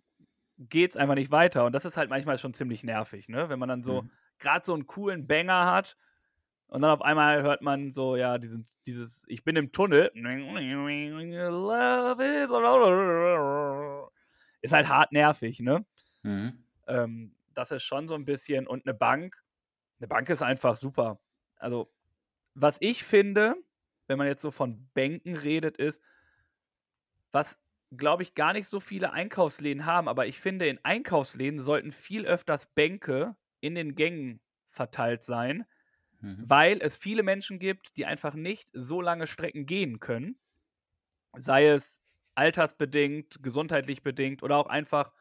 geht 0.57 0.91
es 0.91 0.97
einfach 0.97 1.15
nicht 1.15 1.31
weiter. 1.31 1.65
Und 1.65 1.73
das 1.73 1.85
ist 1.85 1.97
halt 1.97 2.09
manchmal 2.09 2.37
schon 2.37 2.53
ziemlich 2.53 2.83
nervig, 2.83 3.29
ne? 3.29 3.49
Wenn 3.49 3.59
man 3.59 3.69
dann 3.69 3.83
so 3.83 4.01
Mhm. 4.03 4.11
gerade 4.39 4.65
so 4.65 4.73
einen 4.73 4.87
coolen 4.87 5.27
Banger 5.27 5.65
hat 5.71 5.95
und 6.67 6.81
dann 6.81 6.91
auf 6.91 7.01
einmal 7.01 7.41
hört 7.43 7.61
man 7.61 7.91
so, 7.91 8.15
ja, 8.15 8.37
diesen, 8.37 8.67
dieses, 8.85 9.23
ich 9.27 9.43
bin 9.43 9.55
im 9.55 9.71
Tunnel. 9.71 10.11
Ist 14.61 14.73
halt 14.73 14.89
hart 14.89 15.11
nervig, 15.11 15.59
ne? 15.61 15.85
Mhm. 16.23 16.63
Ähm, 16.87 17.35
das 17.53 17.71
ist 17.71 17.83
schon 17.83 18.07
so 18.07 18.15
ein 18.15 18.25
bisschen. 18.25 18.67
Und 18.67 18.85
eine 18.85 18.93
Bank, 18.93 19.41
eine 19.99 20.07
Bank 20.07 20.29
ist 20.29 20.41
einfach 20.41 20.75
super. 20.75 21.19
Also, 21.57 21.91
was 22.53 22.77
ich 22.81 23.03
finde, 23.03 23.55
wenn 24.07 24.17
man 24.17 24.27
jetzt 24.27 24.41
so 24.41 24.51
von 24.51 24.89
Bänken 24.93 25.35
redet, 25.37 25.77
ist, 25.77 26.01
was, 27.31 27.59
glaube 27.91 28.23
ich, 28.23 28.35
gar 28.35 28.53
nicht 28.53 28.67
so 28.67 28.79
viele 28.79 29.11
Einkaufsläden 29.13 29.85
haben, 29.85 30.07
aber 30.07 30.27
ich 30.27 30.39
finde, 30.39 30.67
in 30.67 30.79
Einkaufsläden 30.83 31.59
sollten 31.59 31.91
viel 31.91 32.25
öfters 32.25 32.67
Bänke 32.73 33.35
in 33.59 33.75
den 33.75 33.95
Gängen 33.95 34.41
verteilt 34.69 35.23
sein, 35.23 35.65
Mhm. 36.21 36.45
weil 36.45 36.81
es 36.81 36.97
viele 36.97 37.23
Menschen 37.23 37.59
gibt, 37.59 37.97
die 37.97 38.05
einfach 38.05 38.35
nicht 38.35 38.69
so 38.73 39.01
lange 39.01 39.27
Strecken 39.27 39.65
gehen 39.65 39.99
können. 39.99 40.39
Sei 41.37 41.67
es 41.67 42.01
altersbedingt, 42.35 43.43
gesundheitlich 43.43 44.03
bedingt 44.03 44.43
oder 44.43 44.57
auch 44.57 44.67
einfach, 44.67 45.13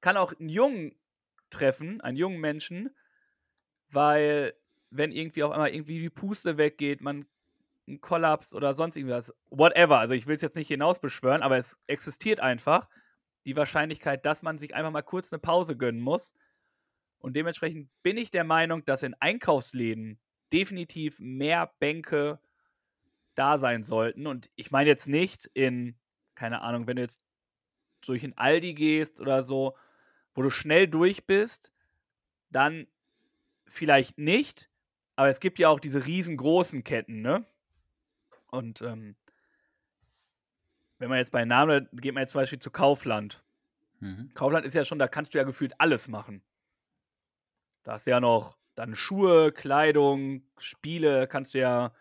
kann 0.00 0.16
auch 0.16 0.32
einen 0.38 0.48
Jungen 0.48 0.94
treffen, 1.50 2.00
einen 2.00 2.16
jungen 2.16 2.40
Menschen, 2.40 2.90
weil 3.90 4.54
wenn 4.90 5.12
irgendwie 5.12 5.42
auf 5.42 5.52
einmal 5.52 5.70
irgendwie 5.70 6.00
die 6.00 6.10
Puste 6.10 6.58
weggeht, 6.58 7.00
man 7.00 7.26
einen 7.86 8.00
Kollaps 8.00 8.54
oder 8.54 8.74
sonst 8.74 8.96
irgendwas, 8.96 9.34
whatever, 9.50 9.98
also 9.98 10.14
ich 10.14 10.26
will 10.26 10.36
es 10.36 10.42
jetzt 10.42 10.56
nicht 10.56 10.68
hinausbeschwören, 10.68 11.42
aber 11.42 11.56
es 11.56 11.78
existiert 11.86 12.40
einfach 12.40 12.88
die 13.46 13.56
Wahrscheinlichkeit, 13.56 14.26
dass 14.26 14.42
man 14.42 14.58
sich 14.58 14.74
einfach 14.74 14.90
mal 14.90 15.02
kurz 15.02 15.32
eine 15.32 15.40
Pause 15.40 15.76
gönnen 15.76 16.00
muss. 16.00 16.34
Und 17.18 17.34
dementsprechend 17.34 17.88
bin 18.02 18.16
ich 18.16 18.30
der 18.30 18.44
Meinung, 18.44 18.84
dass 18.84 19.02
in 19.02 19.14
Einkaufsläden 19.14 20.18
definitiv 20.52 21.18
mehr 21.18 21.72
Bänke 21.78 22.38
da 23.34 23.58
sein 23.58 23.84
sollten. 23.84 24.26
Und 24.26 24.50
ich 24.54 24.70
meine 24.70 24.90
jetzt 24.90 25.08
nicht 25.08 25.46
in, 25.54 25.96
keine 26.34 26.60
Ahnung, 26.60 26.86
wenn 26.86 26.96
du 26.96 27.02
jetzt 27.02 27.20
durch 28.02 28.22
ein 28.22 28.36
Aldi 28.36 28.74
gehst 28.74 29.20
oder 29.20 29.42
so, 29.42 29.76
wo 30.34 30.42
du 30.42 30.50
schnell 30.50 30.86
durch 30.86 31.26
bist, 31.26 31.72
dann 32.50 32.86
vielleicht 33.66 34.18
nicht. 34.18 34.67
Aber 35.18 35.30
es 35.30 35.40
gibt 35.40 35.58
ja 35.58 35.68
auch 35.68 35.80
diese 35.80 36.06
riesengroßen 36.06 36.84
Ketten, 36.84 37.22
ne? 37.22 37.44
Und 38.52 38.82
ähm, 38.82 39.16
wenn 40.98 41.08
man 41.08 41.18
jetzt 41.18 41.32
bei 41.32 41.44
Namen, 41.44 41.88
geht 41.90 42.14
man 42.14 42.20
jetzt 42.20 42.30
zum 42.30 42.40
Beispiel 42.40 42.60
zu 42.60 42.70
Kaufland. 42.70 43.42
Mhm. 43.98 44.30
Kaufland 44.34 44.64
ist 44.64 44.74
ja 44.74 44.84
schon, 44.84 45.00
da 45.00 45.08
kannst 45.08 45.34
du 45.34 45.38
ja 45.38 45.42
gefühlt 45.42 45.74
alles 45.80 46.06
machen. 46.06 46.40
Da 47.82 47.94
hast 47.94 48.06
du 48.06 48.12
ja 48.12 48.20
noch 48.20 48.58
dann 48.76 48.94
Schuhe, 48.94 49.50
Kleidung, 49.50 50.44
Spiele, 50.56 51.26
kannst 51.26 51.52
du 51.52 51.58
ja, 51.58 51.92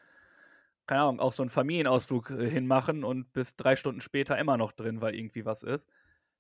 keine 0.85 1.01
Ahnung, 1.01 1.19
auch 1.19 1.33
so 1.33 1.41
einen 1.41 1.49
Familienausflug 1.49 2.29
äh, 2.29 2.47
hinmachen 2.47 3.03
und 3.03 3.33
bis 3.33 3.55
drei 3.55 3.75
Stunden 3.75 4.01
später 4.01 4.37
immer 4.37 4.57
noch 4.57 4.73
drin, 4.73 5.01
weil 5.01 5.15
irgendwie 5.15 5.43
was 5.43 5.63
ist. 5.63 5.89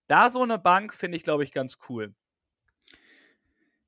Da 0.05 0.29
so 0.29 0.43
eine 0.43 0.59
Bank 0.59 0.93
finde 0.93 1.17
ich, 1.17 1.23
glaube 1.23 1.43
ich, 1.43 1.51
ganz 1.51 1.79
cool. 1.89 2.13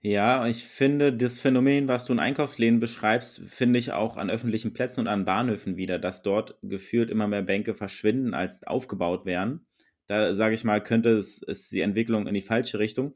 Ja, 0.02 0.48
ich 0.48 0.66
finde, 0.66 1.12
das 1.12 1.42
Phänomen, 1.42 1.90
was 1.90 2.06
du 2.06 2.14
in 2.14 2.20
Einkaufsläden 2.20 2.80
beschreibst, 2.80 3.42
finde 3.48 3.80
ich 3.80 3.92
auch 3.92 4.16
an 4.16 4.30
öffentlichen 4.30 4.72
Plätzen 4.72 5.02
und 5.02 5.08
an 5.08 5.26
Bahnhöfen 5.26 5.76
wieder, 5.76 6.00
dass 6.00 6.22
dort 6.22 6.58
gefühlt 6.62 7.10
immer 7.10 7.28
mehr 7.28 7.42
Bänke 7.42 7.76
verschwinden, 7.76 8.34
als 8.34 8.64
aufgebaut 8.64 9.26
werden. 9.26 9.68
Da 10.08 10.34
sage 10.36 10.56
ich 10.56 10.64
mal, 10.64 10.82
könnte 10.82 11.10
es, 11.10 11.42
ist 11.44 11.72
die 11.74 11.82
Entwicklung 11.82 12.28
in 12.28 12.34
die 12.34 12.42
falsche 12.42 12.80
Richtung. 12.80 13.16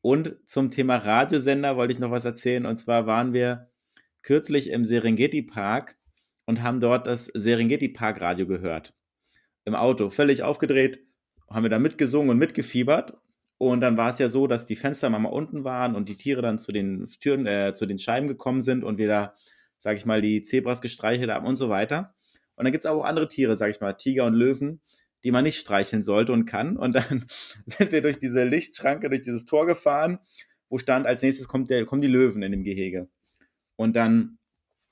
Und 0.00 0.36
zum 0.46 0.70
Thema 0.70 0.96
Radiosender 0.96 1.76
wollte 1.76 1.92
ich 1.92 1.98
noch 1.98 2.10
was 2.10 2.24
erzählen. 2.24 2.64
Und 2.64 2.78
zwar 2.78 3.06
waren 3.06 3.34
wir 3.34 3.70
kürzlich 4.22 4.70
im 4.70 4.86
Serengeti 4.86 5.42
Park 5.42 5.98
und 6.46 6.62
haben 6.62 6.80
dort 6.80 7.06
das 7.06 7.26
Serengeti 7.26 7.90
Park 7.90 8.22
Radio 8.22 8.46
gehört. 8.46 8.94
Im 9.66 9.74
Auto, 9.74 10.08
völlig 10.08 10.42
aufgedreht, 10.42 11.04
haben 11.50 11.64
wir 11.64 11.70
da 11.70 11.78
mitgesungen 11.78 12.30
und 12.30 12.38
mitgefiebert. 12.38 13.18
Und 13.58 13.80
dann 13.80 13.96
war 13.96 14.12
es 14.12 14.20
ja 14.20 14.28
so, 14.28 14.46
dass 14.46 14.66
die 14.66 14.76
Fenster 14.76 15.10
mal 15.10 15.26
unten 15.28 15.64
waren 15.64 15.96
und 15.96 16.08
die 16.08 16.16
Tiere 16.16 16.42
dann 16.42 16.58
zu 16.58 16.70
den 16.70 17.08
Türen, 17.20 17.46
äh, 17.46 17.74
zu 17.74 17.86
den 17.86 17.98
Scheiben 17.98 18.28
gekommen 18.28 18.62
sind 18.62 18.84
und 18.84 18.98
wir 18.98 19.08
da, 19.08 19.34
sag 19.78 19.96
ich 19.96 20.06
mal, 20.06 20.22
die 20.22 20.42
Zebras 20.42 20.80
gestreichelt 20.80 21.30
haben 21.30 21.46
und 21.46 21.56
so 21.56 21.68
weiter. 21.68 22.14
Und 22.54 22.64
dann 22.64 22.72
gibt 22.72 22.84
es 22.84 22.90
auch 22.90 23.04
andere 23.04 23.28
Tiere, 23.28 23.56
sag 23.56 23.70
ich 23.70 23.80
mal, 23.80 23.94
Tiger 23.94 24.26
und 24.26 24.34
Löwen, 24.34 24.80
die 25.24 25.32
man 25.32 25.42
nicht 25.42 25.58
streicheln 25.58 26.02
sollte 26.04 26.32
und 26.32 26.46
kann. 26.46 26.76
Und 26.76 26.94
dann 26.94 27.26
sind 27.66 27.90
wir 27.90 28.00
durch 28.00 28.20
diese 28.20 28.44
Lichtschranke, 28.44 29.08
durch 29.08 29.22
dieses 29.22 29.44
Tor 29.44 29.66
gefahren, 29.66 30.20
wo 30.68 30.78
stand, 30.78 31.06
als 31.06 31.22
nächstes 31.22 31.48
kommt 31.48 31.70
der, 31.70 31.84
kommen 31.84 32.02
die 32.02 32.08
Löwen 32.08 32.42
in 32.42 32.52
dem 32.52 32.62
Gehege. 32.62 33.08
Und 33.76 33.96
dann 33.96 34.38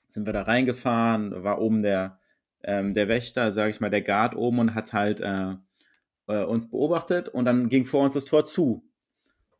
sind 0.09 0.25
wir 0.25 0.33
da 0.33 0.43
reingefahren, 0.43 1.43
war 1.43 1.61
oben 1.61 1.83
der, 1.83 2.19
ähm, 2.63 2.93
der 2.93 3.07
Wächter, 3.07 3.51
sag 3.51 3.69
ich 3.69 3.79
mal, 3.79 3.89
der 3.89 4.01
Guard 4.01 4.35
oben 4.35 4.59
und 4.59 4.75
hat 4.75 4.93
halt 4.93 5.21
äh, 5.21 5.55
äh, 6.27 6.43
uns 6.43 6.69
beobachtet 6.69 7.29
und 7.29 7.45
dann 7.45 7.69
ging 7.69 7.85
vor 7.85 8.03
uns 8.03 8.13
das 8.13 8.25
Tor 8.25 8.45
zu. 8.45 8.83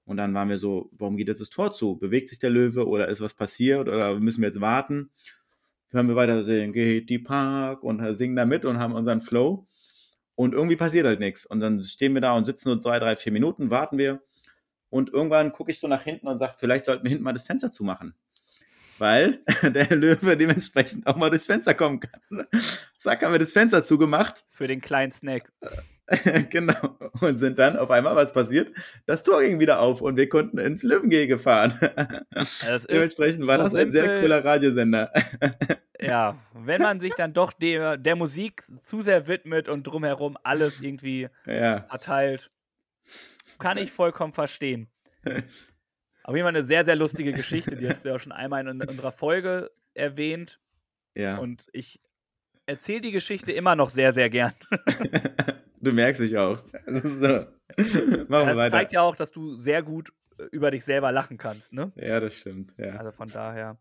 Und 0.05 0.17
dann 0.17 0.33
waren 0.33 0.49
wir 0.49 0.57
so, 0.57 0.89
warum 0.93 1.17
geht 1.17 1.27
jetzt 1.27 1.41
das 1.41 1.49
Tor 1.49 1.73
zu? 1.73 1.97
Bewegt 1.97 2.29
sich 2.29 2.39
der 2.39 2.49
Löwe 2.49 2.87
oder 2.87 3.09
ist 3.09 3.19
was 3.19 3.33
passiert 3.33 3.89
oder 3.89 4.17
müssen 4.19 4.41
wir 4.41 4.47
jetzt 4.47 4.61
warten? 4.61 5.09
Hören 5.89 6.07
wir 6.07 6.15
weiter 6.15 6.43
singen, 6.43 6.71
geht 6.71 7.09
die 7.09 7.19
Park 7.19 7.83
und 7.83 8.15
singen 8.15 8.35
da 8.35 8.45
mit 8.45 8.63
und 8.63 8.79
haben 8.79 8.93
unseren 8.93 9.21
Flow. 9.21 9.67
Und 10.35 10.53
irgendwie 10.53 10.75
passiert 10.75 11.05
halt 11.05 11.19
nichts. 11.19 11.45
Und 11.45 11.59
dann 11.59 11.81
stehen 11.81 12.13
wir 12.13 12.21
da 12.21 12.37
und 12.37 12.45
sitzen 12.45 12.69
nur 12.69 12.79
zwei, 12.79 12.99
drei, 12.99 13.15
vier 13.15 13.31
Minuten, 13.31 13.69
warten 13.69 13.97
wir. 13.97 14.21
Und 14.89 15.11
irgendwann 15.11 15.51
gucke 15.51 15.71
ich 15.71 15.79
so 15.79 15.87
nach 15.87 16.03
hinten 16.03 16.27
und 16.27 16.37
sage, 16.37 16.53
vielleicht 16.57 16.85
sollten 16.85 17.03
wir 17.03 17.09
hinten 17.09 17.23
mal 17.23 17.33
das 17.33 17.43
Fenster 17.43 17.71
zumachen. 17.71 18.13
Weil 18.99 19.43
der 19.63 19.95
Löwe 19.95 20.37
dementsprechend 20.37 21.05
auch 21.07 21.17
mal 21.17 21.29
durchs 21.29 21.47
Fenster 21.47 21.73
kommen 21.73 21.99
kann. 21.99 22.47
Zack, 22.97 23.23
haben 23.23 23.33
wir 23.33 23.39
das 23.39 23.53
Fenster 23.53 23.83
zugemacht. 23.83 24.45
Für 24.51 24.67
den 24.67 24.79
kleinen 24.79 25.11
Snack. 25.11 25.51
genau. 26.49 26.97
Und 27.21 27.37
sind 27.37 27.59
dann 27.59 27.77
auf 27.77 27.91
einmal, 27.91 28.15
was 28.15 28.33
passiert? 28.33 28.71
Das 29.05 29.23
Tor 29.23 29.41
ging 29.41 29.59
wieder 29.59 29.81
auf 29.81 30.01
und 30.01 30.15
wir 30.15 30.29
konnten 30.29 30.57
ins 30.57 30.83
Löwengehege 30.83 31.37
fahren. 31.37 31.77
Dementsprechend 32.89 33.45
war 33.45 33.57
so 33.57 33.63
das 33.63 33.75
ein 33.75 33.91
sehr 33.91 34.21
cooler 34.21 34.43
Radiosender. 34.43 35.11
Ja, 35.99 36.37
wenn 36.53 36.81
man 36.81 36.99
sich 36.99 37.13
dann 37.15 37.33
doch 37.33 37.51
der, 37.53 37.97
der 37.97 38.15
Musik 38.15 38.63
zu 38.83 39.01
sehr 39.01 39.27
widmet 39.27 39.67
und 39.67 39.85
drumherum 39.85 40.37
alles 40.43 40.79
irgendwie 40.81 41.27
ja. 41.45 41.81
verteilt, 41.89 42.49
kann 43.59 43.77
ich 43.77 43.91
vollkommen 43.91 44.33
verstehen. 44.33 44.89
Auf 46.23 46.35
jeden 46.35 46.45
Fall 46.45 46.55
eine 46.55 46.63
sehr, 46.63 46.85
sehr 46.85 46.95
lustige 46.95 47.33
Geschichte, 47.33 47.75
die 47.75 47.89
hast 47.89 48.05
du 48.05 48.09
ja 48.09 48.15
auch 48.15 48.19
schon 48.19 48.31
einmal 48.31 48.65
in 48.67 48.81
unserer 48.81 49.11
Folge 49.11 49.71
erwähnt. 49.93 50.59
ja. 51.15 51.37
Und 51.37 51.67
ich 51.73 51.99
erzähle 52.67 53.01
die 53.01 53.11
Geschichte 53.11 53.51
immer 53.51 53.75
noch 53.75 53.89
sehr, 53.89 54.11
sehr 54.11 54.29
gern. 54.29 54.53
du 55.81 55.91
merkst 55.93 56.21
dich 56.21 56.37
auch. 56.37 56.59
Das 56.85 57.01
ist 57.01 57.19
so. 57.19 57.27
Machen 57.27 58.27
wir 58.29 58.45
Das 58.45 58.57
weiter. 58.57 58.71
zeigt 58.77 58.93
ja 58.93 59.01
auch, 59.01 59.15
dass 59.15 59.31
du 59.31 59.55
sehr 59.55 59.81
gut 59.81 60.11
äh, 60.37 60.43
über 60.51 60.69
dich 60.71 60.85
selber 60.85 61.11
lachen 61.11 61.37
kannst, 61.37 61.73
ne? 61.73 61.91
Ja, 61.95 62.19
das 62.19 62.35
stimmt. 62.35 62.73
Ja. 62.77 62.95
Also 62.97 63.11
von 63.11 63.29
daher. 63.29 63.77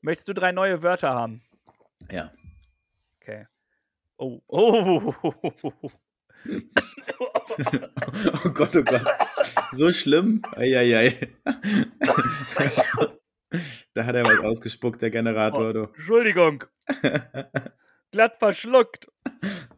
Möchtest 0.00 0.28
du 0.28 0.32
drei 0.34 0.52
neue 0.52 0.82
Wörter 0.82 1.10
haben? 1.10 1.42
ja. 2.10 2.32
Okay. 3.20 3.46
Oh, 4.16 4.40
oh, 4.48 5.12
Oh 8.44 8.50
Gott, 8.50 8.74
oh 8.76 8.82
Gott. 8.82 9.04
So 9.70 9.92
schlimm. 9.92 10.42
Eieiei. 10.56 11.16
da 13.94 14.04
hat 14.04 14.16
er 14.16 14.24
was 14.26 14.40
ausgespuckt, 14.40 15.00
der 15.02 15.10
Generator. 15.10 15.72
Du. 15.72 15.84
Entschuldigung, 15.94 16.64
glatt 18.12 18.36
verschluckt. 18.38 19.08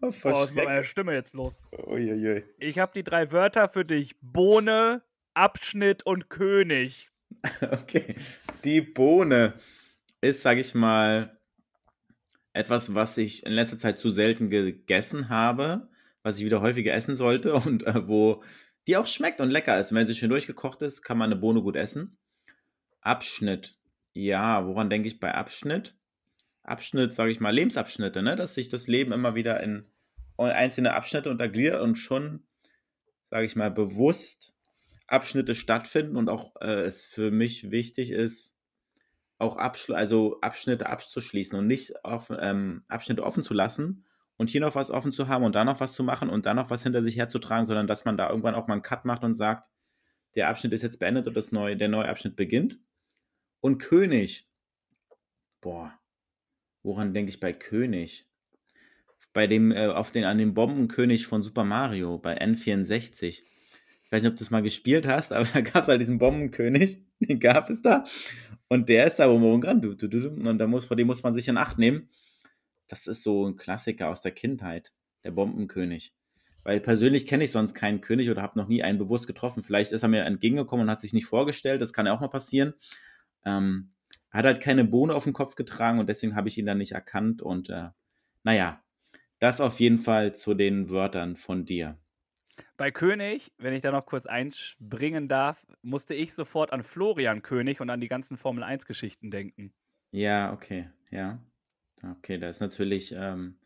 Oh, 0.02 0.12
was 0.22 0.50
ist 0.50 0.54
mit 0.54 0.64
meiner 0.66 0.84
Stimme 0.84 1.14
jetzt 1.14 1.32
los? 1.32 1.54
Uiuiui. 1.72 2.44
Ich 2.58 2.78
habe 2.78 2.92
die 2.94 3.04
drei 3.04 3.32
Wörter 3.32 3.68
für 3.68 3.84
dich. 3.84 4.14
Bohne, 4.20 5.02
Abschnitt 5.32 6.04
und 6.04 6.28
König. 6.28 7.10
Okay. 7.60 8.16
Die 8.62 8.80
Bohne 8.80 9.54
ist, 10.22 10.42
sag 10.42 10.56
ich 10.56 10.74
mal, 10.74 11.38
etwas, 12.54 12.94
was 12.94 13.18
ich 13.18 13.44
in 13.44 13.52
letzter 13.52 13.76
Zeit 13.76 13.98
zu 13.98 14.08
selten 14.08 14.48
gegessen 14.48 15.28
habe, 15.28 15.88
was 16.22 16.38
ich 16.38 16.44
wieder 16.44 16.62
häufiger 16.62 16.94
essen 16.94 17.16
sollte 17.16 17.54
und 17.66 17.86
äh, 17.86 18.08
wo 18.08 18.42
die 18.86 18.96
auch 18.96 19.06
schmeckt 19.06 19.40
und 19.40 19.50
lecker 19.50 19.78
ist. 19.78 19.90
Und 19.90 19.98
wenn 19.98 20.06
sie 20.06 20.14
schön 20.14 20.30
durchgekocht 20.30 20.80
ist, 20.82 21.02
kann 21.02 21.18
man 21.18 21.30
eine 21.30 21.40
Bohne 21.40 21.62
gut 21.62 21.76
essen. 21.76 22.16
Abschnitt. 23.00 23.76
Ja, 24.12 24.66
woran 24.66 24.88
denke 24.88 25.08
ich 25.08 25.20
bei 25.20 25.34
Abschnitt? 25.34 25.94
Abschnitt, 26.64 27.14
sage 27.14 27.30
ich 27.30 27.40
mal, 27.40 27.54
Lebensabschnitte, 27.54 28.22
ne? 28.22 28.36
dass 28.36 28.54
sich 28.54 28.68
das 28.68 28.88
Leben 28.88 29.12
immer 29.12 29.34
wieder 29.34 29.60
in 29.60 29.86
einzelne 30.36 30.94
Abschnitte 30.94 31.30
untergliedert 31.30 31.80
und 31.80 31.96
schon, 31.96 32.44
sage 33.30 33.44
ich 33.46 33.54
mal, 33.54 33.70
bewusst 33.70 34.54
Abschnitte 35.06 35.54
stattfinden 35.54 36.16
und 36.16 36.28
auch 36.28 36.56
äh, 36.60 36.82
es 36.82 37.04
für 37.04 37.30
mich 37.30 37.70
wichtig 37.70 38.10
ist, 38.10 38.56
auch 39.38 39.56
Abschl 39.56 39.94
also 39.94 40.40
Abschnitte 40.40 40.86
abzuschließen 40.86 41.58
und 41.58 41.66
nicht 41.66 42.04
auf, 42.04 42.32
ähm, 42.36 42.84
Abschnitte 42.88 43.22
offen 43.22 43.42
zu 43.42 43.52
lassen 43.52 44.06
und 44.36 44.48
hier 44.48 44.60
noch 44.60 44.74
was 44.74 44.90
offen 44.90 45.12
zu 45.12 45.28
haben 45.28 45.44
und 45.44 45.54
da 45.54 45.64
noch 45.64 45.80
was 45.80 45.92
zu 45.92 46.02
machen 46.02 46.30
und 46.30 46.46
da 46.46 46.54
noch 46.54 46.70
was 46.70 46.82
hinter 46.82 47.02
sich 47.02 47.16
herzutragen, 47.16 47.66
sondern 47.66 47.86
dass 47.86 48.04
man 48.04 48.16
da 48.16 48.30
irgendwann 48.30 48.54
auch 48.54 48.66
mal 48.66 48.74
einen 48.74 48.82
Cut 48.82 49.04
macht 49.04 49.22
und 49.22 49.34
sagt, 49.34 49.68
der 50.34 50.48
Abschnitt 50.48 50.72
ist 50.72 50.82
jetzt 50.82 50.98
beendet 50.98 51.28
und 51.28 51.36
das 51.36 51.52
neue, 51.52 51.76
der 51.76 51.88
neue 51.88 52.08
Abschnitt 52.08 52.34
beginnt. 52.34 52.78
Und 53.60 53.78
König. 53.78 54.48
Boah, 55.60 55.98
woran 56.84 57.12
denke 57.12 57.30
ich 57.30 57.40
bei 57.40 57.52
König? 57.52 58.28
Bei 59.32 59.48
dem, 59.48 59.72
äh, 59.72 59.88
auf 59.88 60.12
den, 60.12 60.24
an 60.24 60.38
dem 60.38 60.54
Bombenkönig 60.54 61.26
von 61.26 61.42
Super 61.42 61.64
Mario, 61.64 62.18
bei 62.18 62.40
N64. 62.40 63.24
Ich 63.24 64.12
weiß 64.12 64.22
nicht, 64.22 64.30
ob 64.30 64.36
du 64.36 64.44
das 64.44 64.50
mal 64.50 64.62
gespielt 64.62 65.08
hast, 65.08 65.32
aber 65.32 65.48
da 65.52 65.60
gab 65.60 65.82
es 65.82 65.88
halt 65.88 66.00
diesen 66.00 66.18
Bombenkönig, 66.18 67.02
den 67.20 67.40
gab 67.40 67.68
es 67.68 67.82
da. 67.82 68.04
Und 68.68 68.88
der 68.88 69.06
ist 69.06 69.16
da 69.16 69.26
rumgerannt, 69.26 69.84
und 69.84 70.58
da 70.58 70.66
muss, 70.66 70.84
vor 70.84 70.96
dem 70.96 71.08
muss 71.08 71.22
man 71.22 71.34
sich 71.34 71.48
in 71.48 71.56
Acht 71.56 71.78
nehmen. 71.78 72.08
Das 72.86 73.06
ist 73.06 73.22
so 73.22 73.46
ein 73.46 73.56
Klassiker 73.56 74.08
aus 74.08 74.22
der 74.22 74.32
Kindheit, 74.32 74.92
der 75.24 75.32
Bombenkönig. 75.32 76.14
Weil 76.62 76.80
persönlich 76.80 77.26
kenne 77.26 77.44
ich 77.44 77.50
sonst 77.50 77.74
keinen 77.74 78.00
König 78.00 78.30
oder 78.30 78.42
habe 78.42 78.58
noch 78.58 78.68
nie 78.68 78.82
einen 78.82 78.98
bewusst 78.98 79.26
getroffen. 79.26 79.62
Vielleicht 79.62 79.92
ist 79.92 80.02
er 80.02 80.08
mir 80.08 80.24
entgegengekommen 80.24 80.84
und 80.84 80.90
hat 80.90 81.00
sich 81.00 81.12
nicht 81.12 81.26
vorgestellt, 81.26 81.82
das 81.82 81.92
kann 81.92 82.06
ja 82.06 82.14
auch 82.14 82.20
mal 82.20 82.28
passieren. 82.28 82.74
Ähm, 83.44 83.93
hat 84.34 84.44
halt 84.44 84.60
keine 84.60 84.84
Bohne 84.84 85.14
auf 85.14 85.24
den 85.24 85.32
Kopf 85.32 85.54
getragen 85.54 86.00
und 86.00 86.08
deswegen 86.08 86.34
habe 86.34 86.48
ich 86.48 86.58
ihn 86.58 86.66
dann 86.66 86.78
nicht 86.78 86.92
erkannt. 86.92 87.40
Und 87.40 87.70
äh, 87.70 87.90
naja, 88.42 88.82
das 89.38 89.60
auf 89.60 89.80
jeden 89.80 89.98
Fall 89.98 90.34
zu 90.34 90.54
den 90.54 90.90
Wörtern 90.90 91.36
von 91.36 91.64
dir. 91.64 91.98
Bei 92.76 92.90
König, 92.90 93.52
wenn 93.58 93.74
ich 93.74 93.82
da 93.82 93.92
noch 93.92 94.06
kurz 94.06 94.26
einspringen 94.26 95.28
darf, 95.28 95.64
musste 95.82 96.14
ich 96.14 96.34
sofort 96.34 96.72
an 96.72 96.82
Florian 96.82 97.42
König 97.42 97.80
und 97.80 97.90
an 97.90 98.00
die 98.00 98.08
ganzen 98.08 98.36
Formel 98.36 98.64
1-Geschichten 98.64 99.30
denken. 99.30 99.72
Ja, 100.10 100.52
okay, 100.52 100.88
ja. 101.10 101.40
Okay, 102.18 102.38
da 102.38 102.48
ist 102.48 102.60
natürlich, 102.60 103.12
ähm, 103.16 103.56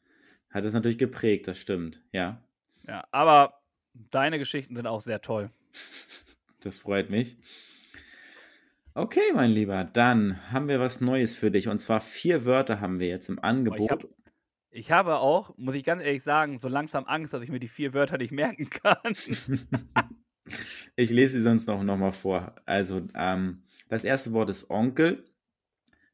hat 0.51 0.65
es 0.65 0.73
natürlich 0.73 0.99
geprägt, 0.99 1.49
das 1.49 1.59
stimmt, 1.59 2.03
ja. 2.13 2.43
Ja, 2.87 3.07
aber 3.11 3.61
deine 3.93 4.39
Geschichten 4.39 4.77
sind 4.77 4.87
auch 4.87 5.01
sehr 5.01 5.21
toll. 5.21 5.51
Das 6.61 6.81
freut 6.81 7.09
mich. 7.09 7.37
Okay, 8.99 9.33
mein 9.33 9.53
Lieber, 9.53 9.85
dann 9.85 10.51
haben 10.51 10.67
wir 10.67 10.81
was 10.81 11.01
Neues 11.01 11.37
für 11.37 11.53
dich. 11.53 11.69
Und 11.69 11.79
zwar 11.79 12.01
vier 12.01 12.45
Wörter 12.45 12.81
haben 12.81 12.99
wir 12.99 13.07
jetzt 13.07 13.29
im 13.29 13.39
Angebot. 13.39 13.81
Ich, 13.81 13.91
hab, 13.91 14.05
ich 14.71 14.91
habe 14.91 15.19
auch, 15.19 15.57
muss 15.57 15.77
ich 15.77 15.85
ganz 15.85 16.03
ehrlich 16.03 16.25
sagen, 16.25 16.59
so 16.59 16.67
langsam 16.67 17.05
Angst, 17.05 17.33
dass 17.33 17.45
ich 17.45 17.49
mir 17.49 17.61
die 17.61 17.69
vier 17.69 17.95
Wörter 17.95 18.19
nicht 18.19 18.33
merken 18.33 18.69
kann. 18.71 18.99
ich 20.97 21.11
lese 21.11 21.37
sie 21.37 21.43
sonst 21.43 21.69
noch, 21.69 21.81
noch 21.85 21.97
mal 21.97 22.11
vor. 22.11 22.57
Also, 22.67 23.07
ähm, 23.15 23.63
das 23.89 24.03
erste 24.03 24.33
Wort 24.33 24.51
ist 24.51 24.69
Onkel. 24.69 25.25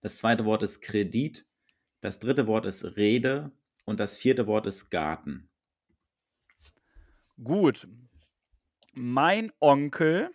Das 0.02 0.18
zweite 0.18 0.44
Wort 0.44 0.62
ist 0.62 0.82
Kredit. 0.82 1.46
Das 2.02 2.18
dritte 2.18 2.46
Wort 2.46 2.66
ist 2.66 2.84
Rede. 2.98 3.50
Und 3.86 3.98
das 3.98 4.18
vierte 4.18 4.46
Wort 4.46 4.66
ist 4.66 4.90
Garten. 4.90 5.48
Gut. 7.42 7.88
Mein 8.92 9.52
Onkel 9.58 10.32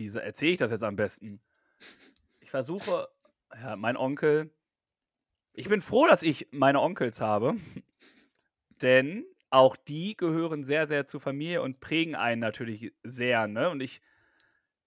wie 0.00 0.08
erzähle 0.18 0.52
ich 0.52 0.58
das 0.58 0.70
jetzt 0.70 0.82
am 0.82 0.96
besten? 0.96 1.40
Ich 2.40 2.50
versuche, 2.50 3.08
ja, 3.54 3.76
mein 3.76 3.98
Onkel. 3.98 4.50
Ich 5.52 5.68
bin 5.68 5.82
froh, 5.82 6.06
dass 6.06 6.22
ich 6.22 6.48
meine 6.52 6.80
Onkels 6.80 7.20
habe, 7.20 7.56
denn 8.80 9.26
auch 9.50 9.76
die 9.76 10.16
gehören 10.16 10.64
sehr, 10.64 10.86
sehr 10.86 11.06
zur 11.06 11.20
Familie 11.20 11.60
und 11.60 11.80
prägen 11.80 12.14
einen 12.14 12.40
natürlich 12.40 12.94
sehr. 13.02 13.46
Ne? 13.46 13.68
Und 13.68 13.82
ich 13.82 14.00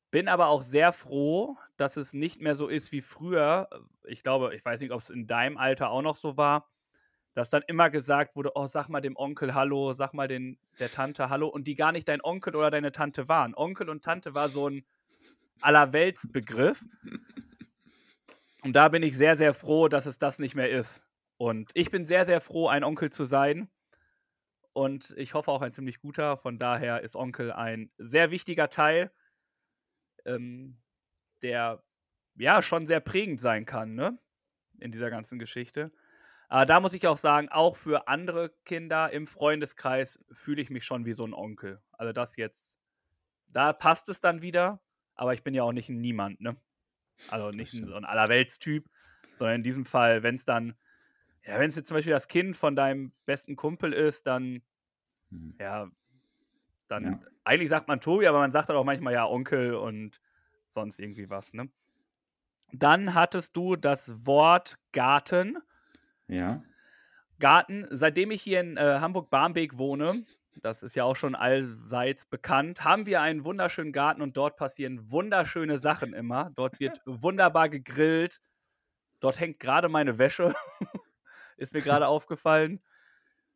bin 0.10 0.28
aber 0.28 0.48
auch 0.48 0.64
sehr 0.64 0.94
froh, 0.94 1.58
dass 1.78 1.96
es 1.96 2.14
nicht 2.14 2.42
mehr 2.42 2.56
so 2.56 2.68
ist 2.68 2.92
wie 2.92 3.02
früher. 3.02 3.70
Ich 4.06 4.24
glaube, 4.24 4.56
ich 4.56 4.66
weiß 4.66 4.82
nicht, 4.82 4.92
ob 4.92 5.02
es 5.02 5.12
in 5.12 5.28
deinem 5.28 5.58
Alter 5.58 5.92
auch 5.92 6.02
noch 6.02 6.16
so 6.16 6.38
war, 6.38 6.72
dass 7.36 7.52
dann 7.52 7.64
immer 7.68 7.90
gesagt 7.90 8.36
wurde, 8.36 8.52
oh, 8.56 8.66
sag 8.66 8.88
mal 8.90 9.02
dem 9.02 9.18
Onkel 9.18 9.54
Hallo, 9.54 9.94
sag 9.94 10.14
mal 10.14 10.28
den, 10.28 10.58
der 10.80 10.90
Tante 10.90 11.30
Hallo 11.30 11.50
und 11.50 11.68
die 11.68 11.76
gar 11.76 11.92
nicht 11.92 12.08
dein 12.08 12.24
Onkel 12.24 12.56
oder 12.56 12.72
deine 12.72 12.92
Tante 12.92 13.28
waren. 13.28 13.54
Onkel 13.54 13.90
und 13.90 14.04
Tante 14.04 14.34
war 14.34 14.50
so 14.50 14.70
ein 14.70 14.86
Allerweltsbegriff. 15.62 16.86
Und 18.64 18.74
da 18.74 18.88
bin 18.88 19.04
ich 19.04 19.18
sehr, 19.18 19.38
sehr 19.38 19.54
froh, 19.54 19.88
dass 19.88 20.06
es 20.06 20.18
das 20.18 20.40
nicht 20.40 20.56
mehr 20.56 20.70
ist. 20.70 21.04
Und 21.38 21.72
ich 21.74 21.92
bin 21.92 22.06
sehr, 22.06 22.26
sehr 22.26 22.40
froh, 22.40 22.68
ein 22.68 22.84
Onkel 22.84 23.12
zu 23.12 23.26
sein. 23.26 23.70
Und 24.72 25.14
ich 25.18 25.34
hoffe 25.34 25.52
auch 25.52 25.62
ein 25.62 25.74
ziemlich 25.74 26.00
guter. 26.00 26.38
Von 26.38 26.58
daher 26.60 27.02
ist 27.02 27.16
Onkel 27.16 27.52
ein 27.52 27.92
sehr 27.98 28.32
wichtiger 28.32 28.70
Teil, 28.70 29.12
ähm, 30.26 30.78
der 31.42 31.84
ja 32.36 32.62
schon 32.62 32.88
sehr 32.88 33.00
prägend 33.00 33.40
sein 33.40 33.66
kann, 33.66 33.94
ne? 33.94 34.18
In 34.80 34.92
dieser 34.92 35.10
ganzen 35.10 35.38
Geschichte. 35.38 35.92
Aber 36.48 36.66
da 36.66 36.80
muss 36.80 36.94
ich 36.94 37.08
auch 37.08 37.18
sagen, 37.18 37.50
auch 37.50 37.76
für 37.76 38.08
andere 38.08 38.54
Kinder 38.64 39.12
im 39.12 39.28
Freundeskreis 39.28 40.24
fühle 40.32 40.62
ich 40.62 40.70
mich 40.70 40.86
schon 40.86 41.06
wie 41.06 41.14
so 41.14 41.26
ein 41.26 41.34
Onkel. 41.34 41.82
Also 41.92 42.14
das 42.14 42.36
jetzt, 42.36 42.80
da 43.48 43.74
passt 43.74 44.08
es 44.10 44.22
dann 44.22 44.42
wieder 44.42 44.80
aber 45.16 45.34
ich 45.34 45.44
bin 45.44 45.54
ja 45.54 45.64
auch 45.64 45.72
nicht 45.72 45.90
ein 45.90 46.02
Niemand, 46.02 46.42
ne? 46.42 46.56
Also 47.30 47.52
nicht 47.52 47.72
so 47.72 47.96
ein 47.96 48.06
Allerweltstyp, 48.06 48.90
sondern 49.38 49.58
in 49.58 49.64
diesem 49.64 49.86
Fall, 49.86 50.24
wenn 50.24 50.36
es 50.36 50.46
dann, 50.46 50.76
ja, 51.46 51.60
wenn 51.60 51.70
es 51.70 51.76
jetzt 51.76 51.88
zum 51.88 51.96
Beispiel 51.96 52.14
das 52.14 52.28
Kind 52.28 52.58
von 52.58 52.76
deinem 52.76 53.12
besten 53.26 53.56
Kumpel 53.56 53.94
ist, 53.94 54.28
dann, 54.28 54.62
mhm. 55.30 55.56
ja, 55.60 55.90
dann, 56.88 57.04
ja. 57.04 57.20
eigentlich 57.44 57.70
sagt 57.70 57.88
man 57.88 58.00
Tobi, 58.00 58.28
aber 58.28 58.40
man 58.40 58.52
sagt 58.52 58.70
dann 58.70 58.76
auch 58.76 58.84
manchmal 58.84 59.14
ja 59.14 59.26
Onkel 59.26 59.76
und 59.76 60.20
sonst 60.74 61.00
irgendwie 61.00 61.30
was, 61.30 61.54
ne? 61.54 61.70
Dann 62.72 63.14
hattest 63.14 63.56
du 63.56 63.76
das 63.76 64.26
Wort 64.26 64.80
Garten. 64.94 65.60
Ja. 66.28 66.64
Garten, 67.40 67.86
seitdem 67.92 68.32
ich 68.32 68.42
hier 68.42 68.62
in 68.62 68.78
äh, 68.78 69.00
Hamburg-Barmbek 69.00 69.78
wohne, 69.78 70.26
das 70.62 70.84
ist 70.84 70.96
ja 70.96 71.04
auch 71.04 71.16
schon 71.16 71.36
allseits 71.36 72.26
bekannt, 72.26 72.84
haben 72.84 73.06
wir 73.06 73.22
einen 73.22 73.44
wunderschönen 73.44 73.92
Garten 73.92 74.22
und 74.22 74.38
dort 74.38 74.58
passieren 74.58 75.12
wunderschöne 75.12 75.80
Sachen 75.80 76.14
immer. 76.14 76.52
Dort 76.56 76.80
wird 76.80 77.02
wunderbar 77.06 77.70
gegrillt. 77.70 78.42
Dort 79.20 79.40
hängt 79.40 79.60
gerade 79.60 79.90
meine 79.90 80.18
Wäsche. 80.18 80.54
ist 81.58 81.74
mir 81.74 81.82
gerade 81.82 82.08
aufgefallen. 82.08 82.80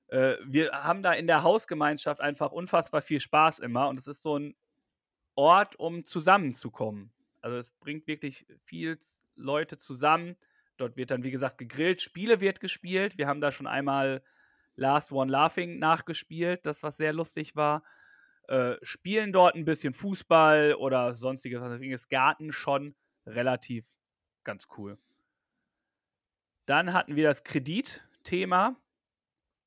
Äh, 0.08 0.36
wir 0.46 0.72
haben 0.72 1.04
da 1.04 1.14
in 1.14 1.28
der 1.28 1.44
Hausgemeinschaft 1.44 2.22
einfach 2.22 2.52
unfassbar 2.52 3.02
viel 3.02 3.20
Spaß 3.20 3.60
immer 3.60 3.90
und 3.90 4.00
es 4.00 4.08
ist 4.08 4.24
so 4.24 4.38
ein 4.38 4.56
Ort, 5.36 5.76
um 5.78 6.04
zusammenzukommen. 6.04 7.12
Also 7.42 7.58
es 7.58 7.72
bringt 7.72 8.08
wirklich 8.08 8.48
viel 8.64 8.98
Leute 9.36 9.78
zusammen. 9.78 10.36
Dort 10.78 10.98
wird 10.98 11.12
dann, 11.12 11.24
wie 11.24 11.32
gesagt, 11.32 11.58
gegrillt, 11.58 12.02
Spiele 12.02 12.42
wird 12.42 12.60
gespielt. 12.60 13.18
Wir 13.18 13.28
haben 13.28 13.42
da 13.42 13.52
schon 13.52 13.68
einmal 13.68 14.24
Last 14.78 15.12
One 15.12 15.32
Laughing 15.32 15.80
nachgespielt, 15.80 16.66
das 16.66 16.84
was 16.84 16.98
sehr 16.98 17.12
lustig 17.12 17.56
war. 17.56 17.84
Äh, 18.48 18.76
spielen 18.82 19.34
dort 19.34 19.56
ein 19.56 19.66
bisschen 19.66 19.94
Fußball 19.94 20.76
oder 20.76 21.16
sonstiges. 21.16 21.62
Deswegen 21.62 21.92
ist 21.92 22.10
Garten 22.10 22.54
schon 22.54 22.96
relativ 23.26 23.86
ganz 24.44 24.68
cool. 24.78 24.98
Dann 26.66 26.94
hatten 26.94 27.16
wir 27.16 27.28
das 27.28 27.44
Kreditthema. 27.44 28.78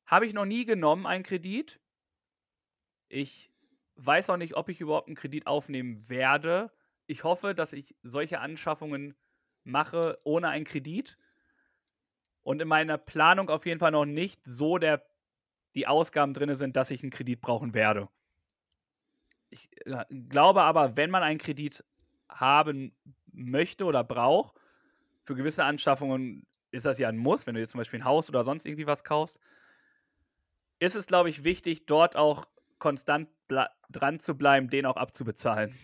Habe 0.06 0.26
ich 0.26 0.32
noch 0.32 0.46
nie 0.46 0.64
genommen, 0.64 1.06
einen 1.06 1.24
Kredit. 1.24 1.80
Ich 3.08 3.50
weiß 3.96 4.30
auch 4.30 4.36
nicht, 4.36 4.54
ob 4.56 4.68
ich 4.68 4.80
überhaupt 4.80 5.08
einen 5.08 5.16
Kredit 5.16 5.46
aufnehmen 5.46 6.08
werde. 6.08 6.72
Ich 7.06 7.24
hoffe, 7.24 7.54
dass 7.54 7.72
ich 7.72 7.96
solche 8.02 8.40
Anschaffungen 8.40 9.14
mache 9.64 10.18
ohne 10.24 10.48
einen 10.48 10.64
Kredit 10.64 11.18
und 12.42 12.60
in 12.60 12.68
meiner 12.68 12.98
Planung 12.98 13.48
auf 13.50 13.66
jeden 13.66 13.80
Fall 13.80 13.90
noch 13.90 14.04
nicht 14.04 14.40
so 14.44 14.78
der, 14.78 15.04
die 15.74 15.86
Ausgaben 15.86 16.34
drin 16.34 16.54
sind, 16.56 16.76
dass 16.76 16.90
ich 16.90 17.02
einen 17.02 17.10
Kredit 17.10 17.40
brauchen 17.40 17.74
werde. 17.74 18.08
Ich 19.50 19.68
äh, 19.86 20.04
glaube 20.28 20.62
aber, 20.62 20.96
wenn 20.96 21.10
man 21.10 21.22
einen 21.22 21.38
Kredit 21.38 21.84
haben 22.28 22.94
möchte 23.32 23.84
oder 23.84 24.04
braucht, 24.04 24.54
für 25.24 25.34
gewisse 25.34 25.64
Anschaffungen 25.64 26.46
ist 26.70 26.86
das 26.86 26.98
ja 26.98 27.08
ein 27.08 27.16
Muss, 27.16 27.46
wenn 27.46 27.54
du 27.54 27.60
jetzt 27.60 27.72
zum 27.72 27.78
Beispiel 27.78 28.00
ein 28.00 28.04
Haus 28.04 28.28
oder 28.28 28.44
sonst 28.44 28.66
irgendwie 28.66 28.86
was 28.86 29.04
kaufst, 29.04 29.38
ist 30.78 30.96
es, 30.96 31.06
glaube 31.06 31.28
ich, 31.28 31.44
wichtig, 31.44 31.86
dort 31.86 32.16
auch 32.16 32.46
konstant 32.78 33.28
dran 33.48 34.20
zu 34.20 34.36
bleiben, 34.36 34.70
den 34.70 34.86
auch 34.86 34.96
abzubezahlen. 34.96 35.76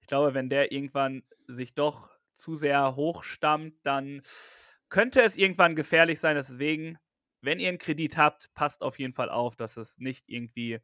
Ich 0.00 0.06
glaube, 0.06 0.34
wenn 0.34 0.48
der 0.48 0.70
irgendwann 0.70 1.24
sich 1.48 1.74
doch 1.74 2.10
zu 2.34 2.56
sehr 2.56 2.94
hochstammt, 2.94 3.74
dann 3.84 4.22
könnte 4.88 5.22
es 5.22 5.36
irgendwann 5.36 5.74
gefährlich 5.74 6.20
sein. 6.20 6.36
Deswegen, 6.36 6.98
wenn 7.40 7.60
ihr 7.60 7.68
einen 7.68 7.78
Kredit 7.78 8.16
habt, 8.16 8.52
passt 8.54 8.82
auf 8.82 8.98
jeden 8.98 9.14
Fall 9.14 9.30
auf, 9.30 9.56
dass 9.56 9.76
es 9.76 9.98
nicht 9.98 10.28
irgendwie 10.28 10.80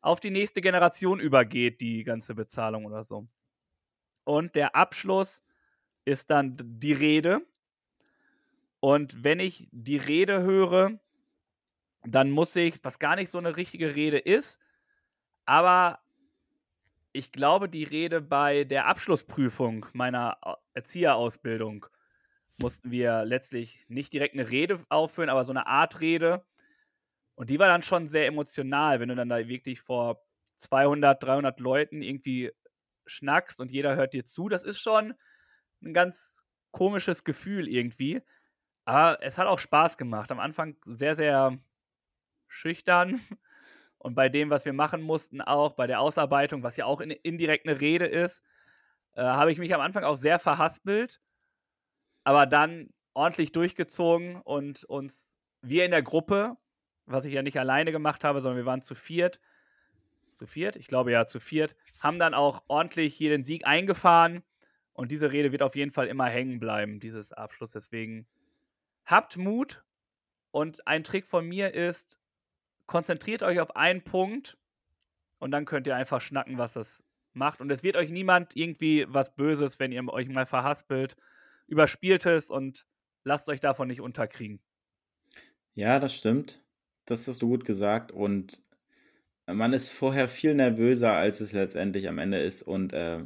auf 0.00 0.20
die 0.20 0.30
nächste 0.30 0.60
Generation 0.60 1.20
übergeht, 1.20 1.80
die 1.80 2.02
ganze 2.04 2.34
Bezahlung 2.34 2.86
oder 2.86 3.04
so. 3.04 3.28
Und 4.24 4.54
der 4.54 4.74
Abschluss 4.74 5.42
ist 6.04 6.30
dann 6.30 6.56
die 6.58 6.92
Rede. 6.92 7.46
Und 8.80 9.22
wenn 9.22 9.38
ich 9.38 9.68
die 9.70 9.96
Rede 9.96 10.42
höre, 10.42 10.98
dann 12.04 12.30
muss 12.30 12.56
ich, 12.56 12.82
was 12.82 12.98
gar 12.98 13.14
nicht 13.14 13.30
so 13.30 13.38
eine 13.38 13.56
richtige 13.56 13.94
Rede 13.94 14.18
ist, 14.18 14.58
aber 15.44 16.00
ich 17.12 17.30
glaube, 17.30 17.68
die 17.68 17.84
Rede 17.84 18.20
bei 18.20 18.64
der 18.64 18.86
Abschlussprüfung 18.86 19.86
meiner 19.92 20.38
Erzieherausbildung 20.74 21.86
mussten 22.62 22.90
wir 22.90 23.24
letztlich 23.24 23.84
nicht 23.88 24.12
direkt 24.12 24.34
eine 24.34 24.50
Rede 24.50 24.80
aufführen, 24.88 25.28
aber 25.28 25.44
so 25.44 25.52
eine 25.52 25.66
Art 25.66 26.00
Rede. 26.00 26.44
Und 27.34 27.50
die 27.50 27.58
war 27.58 27.68
dann 27.68 27.82
schon 27.82 28.08
sehr 28.08 28.26
emotional, 28.26 29.00
wenn 29.00 29.08
du 29.08 29.14
dann 29.16 29.28
da 29.28 29.48
wirklich 29.48 29.80
vor 29.80 30.22
200, 30.56 31.22
300 31.22 31.60
Leuten 31.60 32.02
irgendwie 32.02 32.52
schnackst 33.06 33.60
und 33.60 33.70
jeder 33.70 33.96
hört 33.96 34.14
dir 34.14 34.24
zu. 34.24 34.48
Das 34.48 34.62
ist 34.62 34.80
schon 34.80 35.14
ein 35.82 35.92
ganz 35.92 36.42
komisches 36.70 37.24
Gefühl 37.24 37.68
irgendwie. 37.68 38.22
Aber 38.84 39.22
es 39.22 39.38
hat 39.38 39.46
auch 39.46 39.58
Spaß 39.58 39.96
gemacht. 39.98 40.30
Am 40.30 40.40
Anfang 40.40 40.76
sehr, 40.86 41.14
sehr 41.14 41.58
schüchtern. 42.48 43.20
Und 43.98 44.16
bei 44.16 44.28
dem, 44.28 44.50
was 44.50 44.64
wir 44.64 44.72
machen 44.72 45.00
mussten, 45.00 45.40
auch 45.40 45.74
bei 45.74 45.86
der 45.86 46.00
Ausarbeitung, 46.00 46.64
was 46.64 46.76
ja 46.76 46.86
auch 46.86 47.00
in, 47.00 47.12
indirekt 47.12 47.68
eine 47.68 47.80
Rede 47.80 48.06
ist, 48.06 48.42
äh, 49.14 49.22
habe 49.22 49.52
ich 49.52 49.58
mich 49.58 49.72
am 49.72 49.80
Anfang 49.80 50.02
auch 50.02 50.16
sehr 50.16 50.40
verhaspelt. 50.40 51.20
Aber 52.24 52.46
dann 52.46 52.90
ordentlich 53.14 53.52
durchgezogen 53.52 54.36
und 54.36 54.84
uns, 54.84 55.38
wir 55.60 55.84
in 55.84 55.90
der 55.90 56.02
Gruppe, 56.02 56.56
was 57.06 57.24
ich 57.24 57.34
ja 57.34 57.42
nicht 57.42 57.58
alleine 57.58 57.92
gemacht 57.92 58.24
habe, 58.24 58.40
sondern 58.40 58.56
wir 58.56 58.66
waren 58.66 58.82
zu 58.82 58.94
viert, 58.94 59.40
zu 60.34 60.46
viert, 60.46 60.76
ich 60.76 60.86
glaube 60.86 61.12
ja 61.12 61.26
zu 61.26 61.40
viert, 61.40 61.76
haben 62.00 62.18
dann 62.18 62.34
auch 62.34 62.62
ordentlich 62.68 63.14
hier 63.14 63.30
den 63.30 63.44
Sieg 63.44 63.66
eingefahren. 63.66 64.42
Und 64.94 65.10
diese 65.10 65.32
Rede 65.32 65.52
wird 65.52 65.62
auf 65.62 65.74
jeden 65.74 65.90
Fall 65.90 66.06
immer 66.06 66.26
hängen 66.26 66.60
bleiben, 66.60 67.00
dieses 67.00 67.32
Abschluss. 67.32 67.72
Deswegen 67.72 68.26
habt 69.04 69.36
Mut. 69.36 69.84
Und 70.50 70.86
ein 70.86 71.02
Trick 71.02 71.26
von 71.26 71.46
mir 71.46 71.72
ist, 71.72 72.20
konzentriert 72.86 73.42
euch 73.42 73.58
auf 73.58 73.74
einen 73.74 74.02
Punkt 74.02 74.58
und 75.38 75.50
dann 75.50 75.64
könnt 75.64 75.86
ihr 75.86 75.96
einfach 75.96 76.20
schnacken, 76.20 76.58
was 76.58 76.74
das 76.74 77.02
macht. 77.32 77.62
Und 77.62 77.70
es 77.70 77.82
wird 77.82 77.96
euch 77.96 78.10
niemand 78.10 78.54
irgendwie 78.54 79.06
was 79.08 79.34
Böses, 79.34 79.80
wenn 79.80 79.92
ihr 79.92 80.06
euch 80.08 80.28
mal 80.28 80.44
verhaspelt. 80.44 81.16
Überspielt 81.72 82.26
es 82.26 82.50
und 82.50 82.84
lasst 83.24 83.48
euch 83.48 83.58
davon 83.58 83.88
nicht 83.88 84.02
unterkriegen. 84.02 84.60
Ja, 85.72 85.98
das 85.98 86.14
stimmt. 86.14 86.62
Das 87.06 87.26
hast 87.26 87.40
du 87.40 87.48
gut 87.48 87.64
gesagt. 87.64 88.12
Und 88.12 88.62
man 89.46 89.72
ist 89.72 89.88
vorher 89.88 90.28
viel 90.28 90.54
nervöser, 90.54 91.14
als 91.14 91.40
es 91.40 91.52
letztendlich 91.52 92.08
am 92.08 92.18
Ende 92.18 92.38
ist. 92.42 92.62
Und 92.62 92.92
äh, 92.92 93.24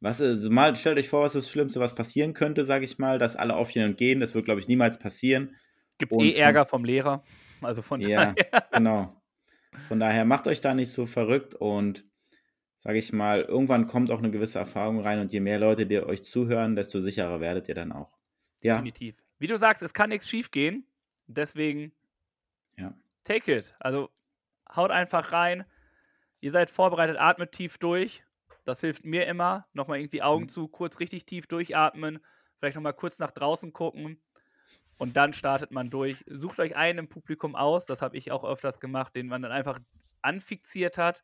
was 0.00 0.20
ist, 0.20 0.48
mal 0.48 0.74
stellt 0.74 0.96
euch 0.96 1.10
vor, 1.10 1.22
was 1.22 1.34
das 1.34 1.50
Schlimmste, 1.50 1.80
was 1.80 1.94
passieren 1.94 2.32
könnte, 2.32 2.64
sage 2.64 2.86
ich 2.86 2.98
mal, 2.98 3.18
dass 3.18 3.36
alle 3.36 3.56
aufstehen 3.56 3.90
und 3.90 3.98
gehen. 3.98 4.20
Das 4.20 4.34
wird, 4.34 4.46
glaube 4.46 4.60
ich, 4.60 4.68
niemals 4.68 4.98
passieren. 4.98 5.54
Gibt 5.98 6.12
und 6.12 6.24
eh 6.24 6.32
Ärger 6.32 6.64
vom 6.64 6.86
Lehrer. 6.86 7.22
Also 7.60 7.82
von 7.82 8.00
ja, 8.00 8.32
daher. 8.34 8.68
genau. 8.72 9.22
Von 9.88 10.00
daher 10.00 10.24
macht 10.24 10.46
euch 10.46 10.62
da 10.62 10.72
nicht 10.72 10.92
so 10.92 11.04
verrückt 11.04 11.54
und 11.54 12.06
sage 12.82 12.98
ich 12.98 13.12
mal, 13.12 13.42
irgendwann 13.42 13.86
kommt 13.86 14.10
auch 14.10 14.18
eine 14.18 14.30
gewisse 14.30 14.58
Erfahrung 14.58 15.00
rein 15.00 15.20
und 15.20 15.32
je 15.32 15.40
mehr 15.40 15.58
Leute, 15.58 15.86
die 15.86 16.00
euch 16.00 16.24
zuhören, 16.24 16.76
desto 16.76 17.00
sicherer 17.00 17.40
werdet 17.40 17.68
ihr 17.68 17.74
dann 17.74 17.92
auch. 17.92 18.18
Ja. 18.60 18.74
Definitiv. 18.76 19.16
Wie 19.38 19.46
du 19.46 19.56
sagst, 19.56 19.82
es 19.82 19.94
kann 19.94 20.10
nichts 20.10 20.28
schief 20.28 20.50
gehen. 20.50 20.86
Deswegen 21.26 21.92
ja. 22.76 22.94
take 23.24 23.56
it. 23.56 23.74
Also 23.78 24.10
haut 24.74 24.90
einfach 24.90 25.32
rein. 25.32 25.64
Ihr 26.40 26.50
seid 26.50 26.70
vorbereitet, 26.70 27.16
atmet 27.18 27.52
tief 27.52 27.78
durch. 27.78 28.24
Das 28.64 28.80
hilft 28.80 29.04
mir 29.04 29.26
immer. 29.26 29.66
Nochmal 29.72 29.98
irgendwie 29.98 30.22
Augen 30.22 30.44
mhm. 30.44 30.48
zu, 30.48 30.68
kurz 30.68 31.00
richtig 31.00 31.24
tief 31.24 31.46
durchatmen. 31.46 32.20
Vielleicht 32.58 32.76
nochmal 32.76 32.94
kurz 32.94 33.18
nach 33.18 33.30
draußen 33.30 33.72
gucken. 33.72 34.20
Und 34.96 35.16
dann 35.16 35.32
startet 35.32 35.72
man 35.72 35.90
durch. 35.90 36.24
Sucht 36.28 36.60
euch 36.60 36.76
einen 36.76 37.00
im 37.00 37.08
Publikum 37.08 37.56
aus. 37.56 37.86
Das 37.86 38.02
habe 38.02 38.16
ich 38.16 38.30
auch 38.30 38.44
öfters 38.44 38.78
gemacht, 38.78 39.14
den 39.16 39.26
man 39.26 39.42
dann 39.42 39.52
einfach 39.52 39.80
anfixiert 40.20 40.98
hat. 40.98 41.22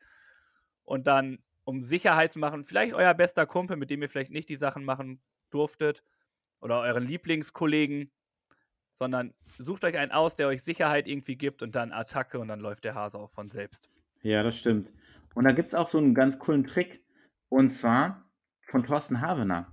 Und 0.85 1.07
dann, 1.07 1.39
um 1.69 1.83
Sicherheit 1.83 2.33
zu 2.33 2.39
machen, 2.39 2.65
vielleicht 2.65 2.95
euer 2.95 3.13
bester 3.13 3.45
Kumpel, 3.45 3.77
mit 3.77 3.91
dem 3.91 4.01
ihr 4.01 4.09
vielleicht 4.09 4.31
nicht 4.31 4.49
die 4.49 4.57
Sachen 4.57 4.85
machen 4.85 5.21
durftet. 5.51 6.03
Oder 6.61 6.81
euren 6.81 7.07
Lieblingskollegen 7.07 8.11
sondern 8.99 9.33
sucht 9.59 9.85
euch 9.85 9.97
einen 9.97 10.13
aus, 10.13 10.37
der 10.37 10.49
euch 10.49 10.63
Sicherheit 10.63 11.07
irgendwie 11.07 11.37
gibt 11.37 11.63
und 11.63 11.75
dann 11.75 11.93
Attacke 11.93 12.39
und 12.39 12.49
dann 12.49 12.61
läuft 12.61 12.85
der 12.85 12.95
Hase 12.95 13.19
auch 13.19 13.31
von 13.31 13.49
selbst. 13.51 13.91
Ja, 14.23 14.43
das 14.43 14.59
stimmt. 14.59 14.91
Und 15.35 15.45
da 15.45 15.53
gibt 15.53 15.69
es 15.69 15.75
auch 15.75 15.89
so 15.89 15.99
einen 15.99 16.15
ganz 16.15 16.39
coolen 16.39 16.67
Trick 16.67 17.05
und 17.49 17.71
zwar 17.71 18.29
von 18.67 18.85
Thorsten 18.85 19.21
Havener. 19.21 19.73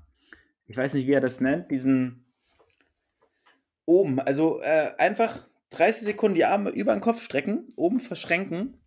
Ich 0.68 0.78
weiß 0.78 0.94
nicht, 0.94 1.08
wie 1.08 1.14
er 1.14 1.22
das 1.22 1.42
nennt, 1.42 1.72
diesen 1.72 2.26
oben, 3.86 4.20
also 4.20 4.62
äh, 4.62 4.94
einfach 4.98 5.48
30 5.72 6.04
Sekunden 6.04 6.36
die 6.36 6.46
Arme 6.46 6.70
über 6.70 6.94
den 6.94 7.02
Kopf 7.02 7.22
strecken, 7.22 7.68
oben 7.76 8.00
verschränken, 8.00 8.80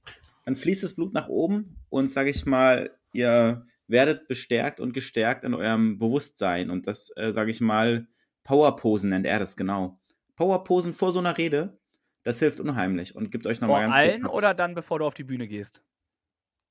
dann 0.44 0.57
fließt 0.57 0.83
das 0.83 0.94
Blut 0.94 1.12
nach 1.12 1.29
oben 1.29 1.77
und 1.88 2.11
sage 2.11 2.31
ich 2.31 2.47
mal, 2.47 2.97
ihr 3.18 3.66
werdet 3.87 4.28
bestärkt 4.28 4.81
und 4.81 4.92
gestärkt 4.92 5.44
in 5.44 5.54
eurem 5.54 5.98
Bewusstsein 5.98 6.70
und 6.70 6.87
das, 6.87 7.11
äh, 7.16 7.33
sage 7.33 7.50
ich 7.50 7.61
mal, 7.61 8.07
Powerposen 8.44 9.11
nennt 9.11 9.26
er 9.26 9.38
das 9.38 9.57
genau. 9.57 10.00
Powerposen 10.37 10.94
vor 10.94 11.12
so 11.12 11.18
einer 11.18 11.37
Rede, 11.37 11.78
das 12.22 12.38
hilft 12.38 12.61
unheimlich 12.61 13.14
und 13.14 13.31
gibt 13.31 13.46
euch 13.46 13.61
nochmal 13.61 13.83
ganz 13.83 13.94
Vor 13.94 14.02
allen 14.02 14.26
oder 14.26 14.54
dann, 14.54 14.74
bevor 14.74 15.00
du 15.00 15.04
auf 15.04 15.14
die 15.14 15.24
Bühne 15.24 15.48
gehst? 15.48 15.83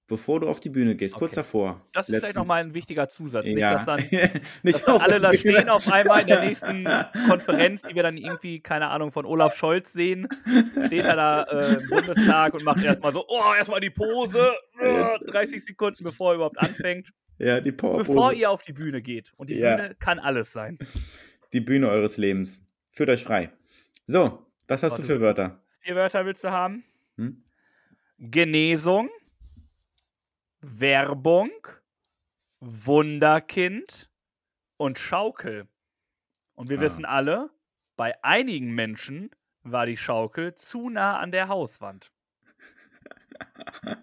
Bevor 0.10 0.40
du 0.40 0.48
auf 0.48 0.62
die 0.62 0.70
Bühne 0.70 0.96
gehst, 0.96 1.16
okay. 1.16 1.26
kurz 1.26 1.36
davor. 1.36 1.82
Das 1.92 2.08
ist 2.08 2.14
letzten. 2.14 2.22
vielleicht 2.22 2.38
nochmal 2.38 2.64
ein 2.64 2.74
wichtiger 2.74 3.10
Zusatz. 3.10 3.46
Ja. 3.46 3.54
Nicht, 3.54 3.72
dass 3.72 3.86
dann, 3.86 4.00
Nicht 4.64 4.88
dass 4.88 5.02
alle 5.02 5.20
da 5.20 5.34
stehen 5.34 5.68
auf 5.68 5.92
einmal 5.92 6.22
in 6.22 6.28
der 6.28 6.46
nächsten 6.46 6.88
Konferenz, 7.28 7.82
die 7.82 7.94
wir 7.94 8.04
dann 8.04 8.16
irgendwie, 8.16 8.62
keine 8.62 8.88
Ahnung, 8.88 9.12
von 9.12 9.26
Olaf 9.26 9.54
Scholz 9.58 9.92
sehen. 9.92 10.30
Steht 10.86 11.04
er 11.04 11.16
da 11.18 11.44
äh, 11.44 11.74
im 11.74 11.90
Bundestag 11.90 12.54
und 12.54 12.64
macht 12.64 12.82
erstmal 12.86 13.12
so, 13.12 13.26
oh, 13.28 13.54
erstmal 13.58 13.82
die 13.82 13.90
Pose, 13.90 14.54
äh, 14.80 15.20
30 15.30 15.66
Sekunden, 15.66 16.06
bevor 16.06 16.32
er 16.32 16.36
überhaupt 16.36 16.58
anfängt. 16.58 17.12
Ja, 17.38 17.60
die 17.60 17.74
Powerpose. 17.74 18.08
Bevor 18.08 18.32
ihr 18.32 18.50
auf 18.50 18.64
die 18.64 18.74
Bühne 18.74 19.02
geht. 19.02 19.34
Und 19.36 19.50
die 19.50 19.56
ja. 19.56 19.76
Bühne 19.76 19.96
kann 20.00 20.20
alles 20.20 20.54
sein. 20.54 20.80
Die 21.52 21.62
Bühne 21.62 21.90
eures 21.90 22.16
Lebens. 22.16 22.66
Führt 22.92 23.10
euch 23.10 23.26
frei. 23.26 23.52
So, 24.06 24.46
was 24.70 24.84
hast 24.84 24.92
Warte, 24.92 25.02
du 25.02 25.08
für 25.08 25.20
Wörter? 25.20 25.62
Vier 25.82 25.96
Wörter 25.96 26.26
willst 26.26 26.46
du 26.46 26.52
haben? 26.52 26.86
Hm? 27.18 27.44
Genesung, 28.20 29.10
Werbung, 30.62 31.52
Wunderkind 32.60 34.10
und 34.78 34.98
Schaukel. 35.00 35.68
Und 36.56 36.70
wir 36.70 36.80
ah. 36.80 36.82
wissen 36.82 37.06
alle, 37.06 37.50
bei 37.96 38.22
einigen 38.24 38.74
Menschen 38.74 39.32
war 39.64 39.86
die 39.86 39.98
Schaukel 39.98 40.56
zu 40.56 40.90
nah 40.90 41.20
an 41.20 41.32
der 41.32 41.48
Hauswand. 41.48 42.12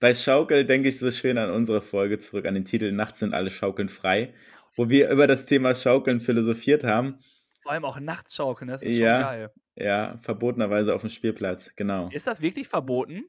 Bei 0.00 0.14
Schaukel 0.14 0.66
denke 0.66 0.88
ich 0.88 0.98
so 0.98 1.10
schön 1.10 1.38
an 1.38 1.50
unsere 1.50 1.80
Folge 1.80 2.18
zurück, 2.18 2.46
an 2.46 2.54
den 2.54 2.64
Titel 2.64 2.92
Nachts 2.92 3.20
sind 3.20 3.34
alle 3.34 3.50
Schaukeln 3.50 3.88
frei, 3.88 4.34
wo 4.76 4.88
wir 4.88 5.08
über 5.10 5.26
das 5.26 5.46
Thema 5.46 5.74
Schaukeln 5.74 6.20
philosophiert 6.20 6.84
haben. 6.84 7.20
Vor 7.62 7.72
allem 7.72 7.84
auch 7.84 7.98
nachts 7.98 8.34
schaukeln, 8.34 8.68
das 8.68 8.82
ist 8.82 8.96
ja, 8.96 9.14
schon 9.14 9.22
geil. 9.22 9.52
Ja, 9.76 10.18
verbotenerweise 10.18 10.94
auf 10.94 11.00
dem 11.00 11.10
Spielplatz, 11.10 11.74
genau. 11.76 12.10
Ist 12.10 12.26
das 12.26 12.42
wirklich 12.42 12.68
verboten? 12.68 13.24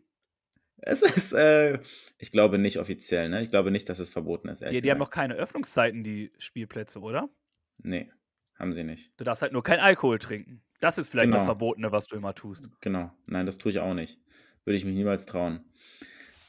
Es 0.77 1.01
ist, 1.01 1.33
äh, 1.33 1.79
ich 2.17 2.31
glaube 2.31 2.57
nicht 2.57 2.79
offiziell, 2.79 3.29
ne? 3.29 3.41
Ich 3.41 3.49
glaube 3.49 3.71
nicht, 3.71 3.89
dass 3.89 3.99
es 3.99 4.09
verboten 4.09 4.49
ist. 4.49 4.61
Die, 4.61 4.81
die 4.81 4.91
haben 4.91 4.99
noch 4.99 5.09
keine 5.09 5.35
Öffnungszeiten, 5.35 6.03
die 6.03 6.31
Spielplätze, 6.37 6.99
oder? 6.99 7.29
Nee, 7.77 8.11
haben 8.59 8.73
sie 8.73 8.83
nicht. 8.83 9.11
Du 9.17 9.23
darfst 9.23 9.41
halt 9.41 9.53
nur 9.53 9.63
kein 9.63 9.79
Alkohol 9.79 10.19
trinken. 10.19 10.61
Das 10.79 10.97
ist 10.97 11.09
vielleicht 11.09 11.27
genau. 11.27 11.37
das 11.37 11.45
Verbotene, 11.45 11.91
was 11.91 12.07
du 12.07 12.15
immer 12.15 12.35
tust. 12.35 12.69
Genau. 12.81 13.11
Nein, 13.27 13.45
das 13.45 13.57
tue 13.57 13.71
ich 13.71 13.79
auch 13.79 13.93
nicht. 13.93 14.19
Würde 14.65 14.77
ich 14.77 14.85
mich 14.85 14.95
niemals 14.95 15.25
trauen. 15.25 15.63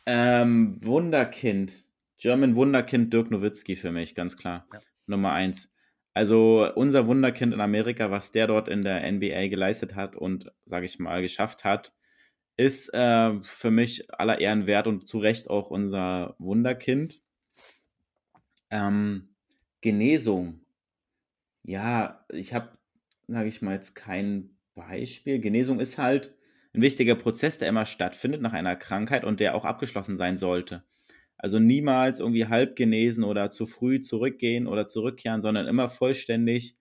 Ähm, 0.05 0.79
Wunderkind. 0.83 1.73
German 2.19 2.57
Wunderkind 2.57 3.13
Dirk 3.13 3.31
Nowitzki 3.31 3.77
für 3.77 3.93
mich, 3.93 4.15
ganz 4.15 4.37
klar. 4.37 4.67
Ja. 4.73 4.81
Nummer 5.07 5.33
eins. 5.33 5.73
Also 6.15 6.73
unser 6.75 7.07
Wunderkind 7.07 7.53
in 7.53 7.61
Amerika, 7.61 8.11
was 8.11 8.33
der 8.33 8.47
dort 8.47 8.69
in 8.69 8.83
der 8.83 9.11
NBA 9.11 9.49
geleistet 9.49 9.95
hat 9.95 10.17
und, 10.17 10.51
sage 10.65 10.87
ich 10.87 10.99
mal, 10.99 11.21
geschafft 11.21 11.65
hat, 11.65 11.93
ist 12.57 12.93
äh, 12.95 13.43
für 13.43 13.71
mich 13.71 14.13
aller 14.13 14.41
Ehren 14.41 14.67
wert 14.67 14.87
und 14.87 15.09
zu 15.09 15.19
Recht 15.19 15.51
auch 15.51 15.71
unser 15.71 16.35
Wunderkind. 16.39 17.21
Ähm, 18.71 19.29
Genesung. 19.81 20.61
Ja, 21.63 22.25
ich 22.31 22.55
habe, 22.55 22.79
sage 23.29 23.49
ich 23.49 23.63
mal, 23.63 23.75
jetzt 23.75 23.95
kein 23.95 24.57
Beispiel. 24.75 25.39
Genesung 25.39 25.81
ist 25.81 25.99
halt 25.99 26.35
ein 26.75 26.83
wichtiger 26.83 27.15
Prozess, 27.15 27.59
der 27.59 27.69
immer 27.69 27.87
stattfindet 27.87 28.41
nach 28.41 28.53
einer 28.53 28.77
Krankheit 28.77 29.25
und 29.25 29.41
der 29.41 29.55
auch 29.55 29.65
abgeschlossen 29.65 30.17
sein 30.17 30.37
sollte. 30.37 30.85
Also 31.39 31.59
niemals 31.59 32.19
irgendwie 32.21 32.47
halb 32.47 32.77
genesen 32.77 33.25
oder 33.25 33.51
zu 33.51 33.67
früh 33.67 34.01
zurückgehen 34.01 34.67
oder 34.67 34.87
zurückkehren, 34.87 35.43
sondern 35.43 35.67
immer 35.67 35.91
vollständig 35.91 36.77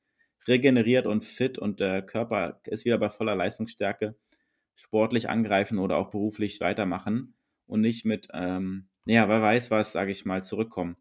regeneriert 0.47 1.05
und 1.05 1.23
fit 1.23 1.57
und 1.57 1.79
der 1.79 2.01
Körper 2.01 2.61
ist 2.65 2.85
wieder 2.85 2.97
bei 2.97 3.09
voller 3.09 3.35
Leistungsstärke 3.35 4.15
sportlich 4.75 5.29
angreifen 5.29 5.79
oder 5.79 5.97
auch 5.97 6.11
beruflich 6.11 6.59
weitermachen. 6.61 7.33
und 7.67 7.81
nicht 7.81 8.05
mit, 8.05 8.27
ähm, 8.31 8.85
ja, 9.05 9.27
wer 9.27 9.41
weiß 9.41 9.71
was, 9.71 9.91
sage 9.91 10.11
ich 10.11 10.23
mal, 10.23 10.43
zurückkommen. 10.43 10.97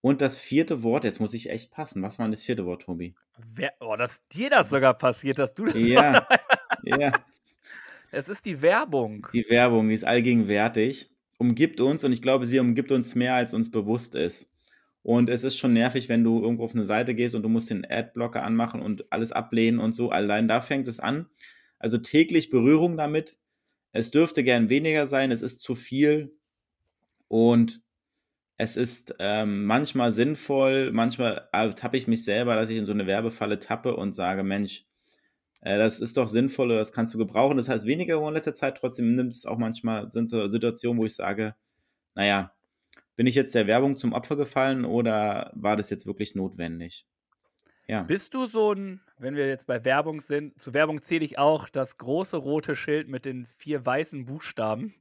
Und 0.00 0.20
das 0.20 0.38
vierte 0.38 0.84
Wort, 0.84 1.02
jetzt 1.02 1.18
muss 1.18 1.34
ich 1.34 1.50
echt 1.50 1.72
passen. 1.72 2.02
Was 2.02 2.18
war 2.18 2.26
denn 2.26 2.32
das 2.32 2.44
vierte 2.44 2.64
Wort, 2.66 2.82
Tobi? 2.82 3.16
Wer, 3.54 3.72
oh, 3.80 3.96
dass 3.96 4.26
dir 4.28 4.48
das 4.48 4.70
sogar 4.70 4.94
passiert, 4.94 5.40
dass 5.40 5.54
du 5.54 5.66
das 5.66 5.74
Ja, 5.74 6.28
ja. 6.84 7.12
Es 8.10 8.28
ist 8.28 8.46
die 8.46 8.62
Werbung. 8.62 9.26
Die 9.32 9.48
Werbung, 9.48 9.88
die 9.88 9.94
ist 9.94 10.04
allgegenwärtig, 10.04 11.10
umgibt 11.36 11.80
uns 11.80 12.04
und 12.04 12.12
ich 12.12 12.22
glaube, 12.22 12.46
sie 12.46 12.58
umgibt 12.58 12.92
uns 12.92 13.14
mehr, 13.14 13.34
als 13.34 13.52
uns 13.52 13.70
bewusst 13.70 14.14
ist. 14.14 14.48
Und 15.02 15.30
es 15.30 15.44
ist 15.44 15.56
schon 15.56 15.72
nervig, 15.72 16.08
wenn 16.08 16.24
du 16.24 16.42
irgendwo 16.42 16.64
auf 16.64 16.74
eine 16.74 16.84
Seite 16.84 17.14
gehst 17.14 17.34
und 17.34 17.42
du 17.42 17.48
musst 17.48 17.70
den 17.70 17.84
Adblocker 17.88 18.42
anmachen 18.42 18.80
und 18.80 19.10
alles 19.12 19.32
ablehnen 19.32 19.78
und 19.78 19.94
so. 19.94 20.10
Allein 20.10 20.48
da 20.48 20.60
fängt 20.60 20.88
es 20.88 21.00
an. 21.00 21.26
Also 21.78 21.98
täglich 21.98 22.50
Berührung 22.50 22.96
damit. 22.96 23.38
Es 23.92 24.10
dürfte 24.10 24.44
gern 24.44 24.68
weniger 24.68 25.06
sein, 25.06 25.30
es 25.30 25.42
ist 25.42 25.62
zu 25.62 25.74
viel. 25.74 26.36
Und 27.28 27.82
es 28.56 28.76
ist 28.76 29.14
ähm, 29.20 29.66
manchmal 29.66 30.10
sinnvoll, 30.10 30.90
manchmal 30.92 31.48
tappe 31.76 31.96
ich 31.96 32.08
mich 32.08 32.24
selber, 32.24 32.56
dass 32.56 32.70
ich 32.70 32.76
in 32.76 32.86
so 32.86 32.92
eine 32.92 33.06
Werbefalle 33.06 33.60
tappe 33.60 33.94
und 33.94 34.14
sage, 34.14 34.42
Mensch, 34.42 34.84
äh, 35.60 35.78
das 35.78 36.00
ist 36.00 36.16
doch 36.16 36.28
sinnvoll 36.28 36.66
oder 36.66 36.80
das 36.80 36.92
kannst 36.92 37.14
du 37.14 37.18
gebrauchen. 37.18 37.56
Das 37.56 37.68
heißt 37.68 37.86
weniger 37.86 38.26
in 38.26 38.34
letzter 38.34 38.54
Zeit, 38.54 38.78
trotzdem 38.78 39.14
nimmt 39.14 39.32
es 39.32 39.46
auch 39.46 39.58
manchmal 39.58 40.10
sind 40.10 40.28
so 40.28 40.48
Situationen, 40.48 41.00
wo 41.00 41.04
ich 41.04 41.14
sage, 41.14 41.54
naja, 42.14 42.52
bin 43.14 43.26
ich 43.26 43.34
jetzt 43.34 43.54
der 43.54 43.66
Werbung 43.66 43.96
zum 43.96 44.12
Opfer 44.12 44.36
gefallen 44.36 44.84
oder 44.84 45.52
war 45.54 45.76
das 45.76 45.90
jetzt 45.90 46.06
wirklich 46.06 46.34
notwendig? 46.34 47.06
Ja. 47.86 48.02
Bist 48.02 48.34
du 48.34 48.46
so 48.46 48.72
ein, 48.72 49.00
wenn 49.18 49.36
wir 49.36 49.48
jetzt 49.48 49.66
bei 49.66 49.84
Werbung 49.84 50.20
sind, 50.20 50.60
zu 50.60 50.74
Werbung 50.74 51.02
zähle 51.02 51.24
ich 51.24 51.38
auch 51.38 51.68
das 51.68 51.98
große 51.98 52.36
rote 52.36 52.76
Schild 52.76 53.08
mit 53.08 53.24
den 53.24 53.46
vier 53.56 53.84
weißen 53.84 54.26
Buchstaben. 54.26 54.94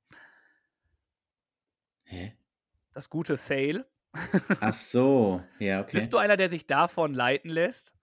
Hä? 2.04 2.34
Das 2.94 3.10
gute 3.10 3.38
Sale. 3.38 3.86
Ach 4.60 4.74
so, 4.74 5.44
ja, 5.60 5.82
okay. 5.82 5.98
Bist 5.98 6.14
du 6.14 6.18
einer, 6.18 6.38
der 6.38 6.50
sich 6.50 6.66
davon 6.66 7.14
leiten 7.14 7.50
lässt? 7.50 7.94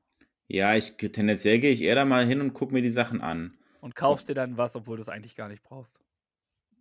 Ja, 0.47 0.75
ich 0.75 0.97
tendenziell 0.97 1.59
gehe 1.59 1.71
ich 1.71 1.83
eher 1.83 1.95
da 1.95 2.05
mal 2.05 2.27
hin 2.27 2.41
und 2.41 2.55
gucke 2.55 2.73
mir 2.73 2.83
die 2.83 2.91
Sachen 2.91 3.21
an. 3.21 3.57
Und 3.81 3.97
kaufst 3.97 4.29
dir 4.29 4.35
dann 4.35 4.57
was, 4.57 4.77
obwohl 4.77 4.97
du 4.97 5.03
es 5.03 5.09
eigentlich 5.09 5.37
gar 5.37 5.49
nicht 5.49 5.63
brauchst. 5.63 5.99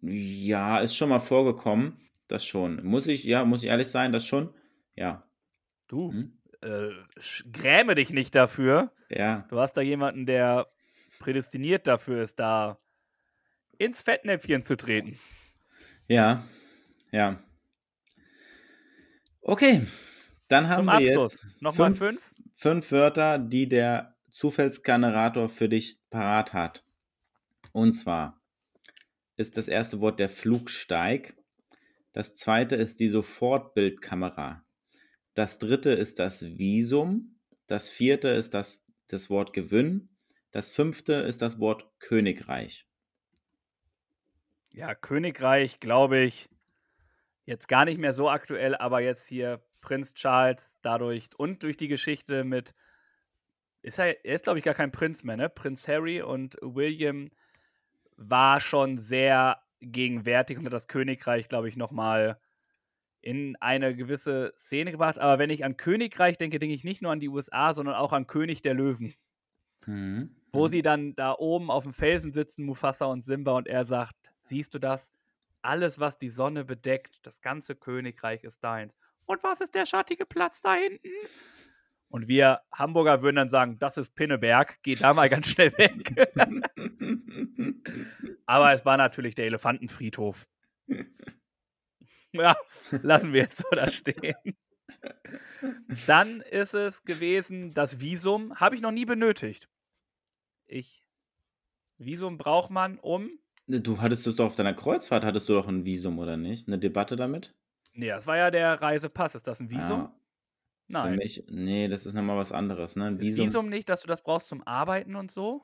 Ja, 0.02 0.80
ist 0.80 0.96
schon 0.96 1.10
mal 1.10 1.20
vorgekommen. 1.20 2.00
Das 2.28 2.46
schon. 2.46 2.84
Muss 2.86 3.08
ich, 3.08 3.24
ja, 3.24 3.46
muss 3.46 3.64
ich 3.64 3.70
ehrlich 3.70 3.88
sein, 3.88 4.12
das 4.12 4.26
schon. 4.26 4.54
Ja. 4.96 5.24
Du, 5.88 6.12
hm? 6.12 6.38
äh, 6.62 6.90
gräme 7.52 7.96
dich 7.96 8.10
nicht 8.10 8.36
dafür. 8.36 8.92
Ja. 9.16 9.46
Du 9.50 9.60
hast 9.60 9.74
da 9.74 9.82
jemanden, 9.82 10.26
der 10.26 10.68
prädestiniert 11.20 11.88
dafür 11.88 12.24
ist, 12.24 12.40
da 12.40 12.80
ins 13.78 14.02
Fettnäpfchen 14.02 14.64
zu 14.64 14.76
treten. 14.76 15.20
Ja, 16.08 16.44
ja. 17.12 17.42
Okay, 19.42 19.86
dann 20.48 20.70
haben 20.70 20.88
Zum 20.88 20.88
wir 20.88 20.94
Abschluss. 20.94 21.44
jetzt 21.44 21.62
Nochmal 21.62 21.96
fünf, 21.96 22.00
fünf? 22.00 22.22
fünf 22.56 22.92
Wörter, 22.92 23.40
die 23.40 23.68
der 23.68 24.16
Zufallsgenerator 24.30 25.50
für 25.50 25.70
dich 25.70 26.00
parat 26.10 26.54
hat. 26.54 26.84
Und 27.72 27.94
zwar 27.94 28.42
ist 29.36 29.58
das 29.58 29.68
erste 29.68 30.00
Wort 30.00 30.20
der 30.20 30.30
Flugsteig. 30.30 31.36
Das 32.14 32.36
zweite 32.36 32.76
ist 32.76 33.00
die 33.00 33.10
Sofortbildkamera. 33.10 34.64
Das 35.34 35.60
dritte 35.60 35.90
ist 35.92 36.20
das 36.20 36.58
Visum. 36.58 37.40
Das 37.68 37.90
vierte 37.90 38.28
ist 38.30 38.54
das, 38.54 38.83
das 39.14 39.30
Wort 39.30 39.54
Gewinn. 39.54 40.10
Das 40.52 40.72
fünfte 40.72 41.14
ist 41.14 41.42
das 41.42 41.60
Wort 41.60 41.88
Königreich. 42.00 42.88
Ja, 44.72 44.96
Königreich, 44.96 45.80
glaube 45.80 46.20
ich, 46.20 46.50
jetzt 47.46 47.68
gar 47.68 47.86
nicht 47.86 48.00
mehr 48.00 48.14
so 48.14 48.30
aktuell, 48.30 48.76
aber 48.76 49.02
jetzt 49.02 49.28
hier 49.28 49.64
Prinz 49.82 50.14
Charles 50.14 50.72
dadurch 50.82 51.30
und 51.38 51.64
durch 51.64 51.78
die 51.78 51.88
Geschichte 51.88 52.44
mit, 52.44 52.74
ist 53.82 54.00
er, 54.00 54.26
er 54.26 54.36
ist 54.36 54.46
glaube 54.46 54.60
ich 54.60 54.66
gar 54.66 54.74
kein 54.74 54.92
Prinz 54.92 55.24
mehr, 55.24 55.38
ne? 55.38 55.50
Prinz 55.50 55.88
Harry 55.88 56.22
und 56.22 56.58
William 56.62 57.30
war 58.16 58.60
schon 58.60 58.98
sehr 58.98 59.62
gegenwärtig 59.82 60.58
und 60.58 60.66
hat 60.66 60.74
das 60.74 60.88
Königreich, 60.88 61.50
glaube 61.50 61.70
ich, 61.70 61.76
nochmal 61.76 62.40
in 63.24 63.56
eine 63.62 63.96
gewisse 63.96 64.54
Szene 64.58 64.92
gebracht. 64.92 65.18
Aber 65.18 65.40
wenn 65.40 65.50
ich 65.50 65.64
an 65.66 65.78
Königreich 65.78 66.38
denke, 66.38 66.60
denke 66.60 66.76
ich 66.76 66.84
nicht 66.84 67.02
nur 67.02 67.12
an 67.12 67.20
die 67.22 67.30
USA, 67.30 67.74
sondern 67.74 67.96
auch 67.96 68.12
an 68.14 68.28
König 68.28 68.62
der 68.62 68.74
Löwen. 68.74 69.16
Mhm. 69.86 70.36
Wo 70.52 70.66
Mhm. 70.66 70.70
sie 70.70 70.82
dann 70.82 71.16
da 71.16 71.34
oben 71.38 71.72
auf 71.72 71.84
dem 71.84 71.94
Felsen 71.94 72.32
sitzen, 72.32 72.66
Mufasa 72.66 73.06
und 73.06 73.24
Simba, 73.24 73.54
und 73.54 73.68
er 73.68 73.86
sagt: 73.86 74.16
Siehst 74.44 74.74
du 74.76 74.80
das? 74.80 75.12
Alles, 75.62 76.00
was 76.00 76.18
die 76.18 76.30
Sonne 76.30 76.66
bedeckt, 76.66 77.26
das 77.26 77.42
ganze 77.42 77.76
Königreich 77.76 78.44
ist 78.44 78.64
deins. 78.64 78.98
Und 79.26 79.42
was 79.44 79.62
ist 79.62 79.74
der 79.74 79.86
schattige 79.86 80.26
Platz 80.26 80.62
da 80.62 80.76
hinten? 80.76 81.08
Und 82.10 82.28
wir 82.28 82.62
Hamburger 82.72 83.22
würden 83.22 83.38
dann 83.38 83.50
sagen: 83.50 83.80
Das 83.80 83.98
ist 83.98 84.14
Pinneberg, 84.16 84.78
geh 84.84 84.96
da 84.96 85.14
mal 85.14 85.30
ganz 85.30 85.48
schnell 85.48 85.72
weg. 85.78 86.14
Aber 88.46 88.74
es 88.74 88.86
war 88.86 88.98
natürlich 88.98 89.36
der 89.36 89.46
Elefantenfriedhof. 89.46 90.48
Ja, 92.34 92.56
lassen 93.04 93.32
wir 93.34 93.42
jetzt 93.42 93.58
so 93.58 93.68
da 93.72 93.88
stehen. 93.88 94.36
Dann 96.08 96.42
ist 96.42 96.74
es 96.74 97.04
gewesen, 97.04 97.74
das 97.74 98.00
Visum 98.00 98.60
habe 98.60 98.76
ich 98.76 98.82
noch 98.82 98.92
nie 98.92 99.06
benötigt. 99.06 99.70
Ich 100.66 101.04
Visum 101.98 102.38
braucht 102.38 102.70
man 102.72 103.00
um. 103.00 103.30
Du 103.68 104.02
hattest 104.02 104.28
es 104.28 104.36
doch 104.36 104.48
auf 104.48 104.56
deiner 104.56 104.74
Kreuzfahrt, 104.74 105.24
hattest 105.24 105.48
du 105.48 105.54
doch 105.54 105.68
ein 105.68 105.86
Visum, 105.86 106.20
oder 106.20 106.36
nicht? 106.38 106.68
Eine 106.68 106.80
Debatte 106.80 107.16
damit? 107.16 107.56
Nee, 107.94 108.08
das 108.08 108.28
war 108.28 108.38
ja 108.38 108.52
der 108.52 108.82
Reisepass. 108.82 109.36
Ist 109.36 109.48
das 109.48 109.60
ein 109.60 109.70
Visum? 109.70 110.02
Ah, 110.02 110.14
Für 110.88 110.92
Nein. 110.92 111.16
mich, 111.18 111.46
nee, 111.48 111.88
das 111.88 112.06
ist 112.06 112.14
nochmal 112.14 112.38
was 112.38 112.52
anderes, 112.52 112.96
ne? 112.96 113.06
Ein 113.06 113.20
Ist 113.20 113.30
Visum. 113.30 113.46
Visum 113.48 113.70
nicht, 113.70 113.88
dass 113.88 114.02
du 114.02 114.08
das 114.08 114.24
brauchst 114.24 114.48
zum 114.48 114.66
Arbeiten 114.66 115.16
und 115.16 115.32
so? 115.32 115.64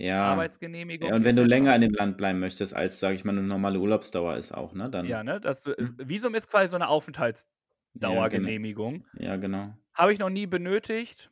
Ja. 0.00 0.24
Arbeitsgenehmigung. 0.32 1.08
ja. 1.08 1.14
Und 1.14 1.24
wenn 1.24 1.36
du 1.36 1.44
länger 1.44 1.74
in 1.74 1.82
dem 1.82 1.92
Land 1.92 2.16
bleiben 2.16 2.38
möchtest, 2.40 2.74
als, 2.74 3.00
sage 3.00 3.14
ich 3.14 3.24
mal, 3.24 3.32
eine 3.32 3.42
normale 3.42 3.78
Urlaubsdauer 3.78 4.36
ist 4.36 4.52
auch, 4.52 4.72
ne? 4.72 4.90
Dann, 4.90 5.06
Ja, 5.06 5.22
ne? 5.22 5.40
Das, 5.40 5.66
Hm. 5.66 5.74
Visum 5.98 6.34
ist 6.34 6.50
quasi 6.50 6.68
so 6.68 6.76
eine 6.76 6.84
ja, 6.84 6.88
genau. 6.88 6.96
Aufenthaltsdauergenehmigung. 6.96 9.06
Ja, 9.18 9.36
genau. 9.36 9.74
Habe 9.94 10.12
ich 10.12 10.18
noch 10.18 10.30
nie 10.30 10.46
benötigt. 10.46 11.30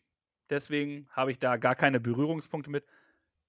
Deswegen 0.50 1.08
habe 1.10 1.30
ich 1.30 1.38
da 1.38 1.56
gar 1.56 1.74
keine 1.74 2.00
Berührungspunkte 2.00 2.70
mit. 2.70 2.84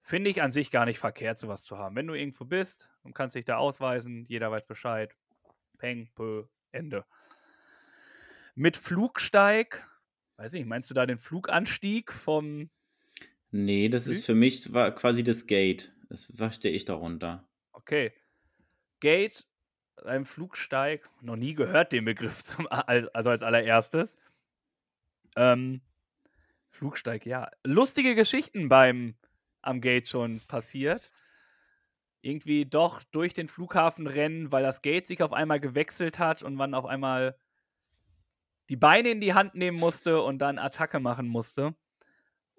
Finde 0.01 0.29
ich 0.29 0.41
an 0.41 0.51
sich 0.51 0.71
gar 0.71 0.86
nicht 0.86 0.99
verkehrt, 0.99 1.38
sowas 1.38 1.63
zu 1.63 1.77
haben. 1.77 1.95
Wenn 1.95 2.08
du 2.08 2.13
irgendwo 2.13 2.45
bist 2.45 2.89
und 3.03 3.13
kannst 3.13 3.36
dich 3.36 3.45
da 3.45 3.58
ausweisen, 3.58 4.25
jeder 4.27 4.51
weiß 4.51 4.65
Bescheid. 4.67 5.15
Peng, 5.77 6.10
pö, 6.15 6.43
Ende. 6.71 7.05
Mit 8.55 8.75
Flugsteig, 8.77 9.88
weiß 10.38 10.53
ich, 10.55 10.65
meinst 10.65 10.89
du 10.89 10.93
da 10.93 11.05
den 11.05 11.17
Fluganstieg 11.17 12.12
vom. 12.12 12.69
Nee, 13.51 13.89
das 13.89 14.05
Hm? 14.05 14.12
ist 14.13 14.25
für 14.25 14.35
mich 14.35 14.73
war 14.73 14.93
quasi 14.93 15.23
das 15.23 15.47
Gate. 15.47 15.93
Das 16.09 16.25
verstehe 16.25 16.71
ich 16.71 16.85
darunter. 16.85 17.47
Okay. 17.71 18.12
Gate, 18.99 19.45
ein 20.03 20.25
Flugsteig, 20.25 21.09
noch 21.21 21.35
nie 21.35 21.53
gehört 21.53 21.91
den 21.91 22.05
Begriff 22.05 22.43
zum, 22.43 22.67
al- 22.67 23.09
also 23.13 23.29
als 23.29 23.41
allererstes. 23.43 24.15
Ähm, 25.35 25.81
Flugsteig, 26.71 27.25
ja. 27.25 27.49
Lustige 27.63 28.15
Geschichten 28.15 28.69
beim 28.69 29.15
am 29.62 29.81
Gate 29.81 30.07
schon 30.07 30.39
passiert. 30.47 31.12
Irgendwie 32.21 32.65
doch 32.65 33.03
durch 33.03 33.33
den 33.33 33.47
Flughafen 33.47 34.07
rennen, 34.07 34.51
weil 34.51 34.63
das 34.63 34.81
Gate 34.81 35.07
sich 35.07 35.21
auf 35.23 35.31
einmal 35.33 35.59
gewechselt 35.59 36.19
hat 36.19 36.43
und 36.43 36.55
man 36.55 36.73
auf 36.73 36.85
einmal 36.85 37.38
die 38.69 38.75
Beine 38.75 39.09
in 39.09 39.21
die 39.21 39.33
Hand 39.33 39.55
nehmen 39.55 39.77
musste 39.79 40.21
und 40.21 40.39
dann 40.39 40.59
Attacke 40.59 40.99
machen 40.99 41.27
musste. 41.27 41.75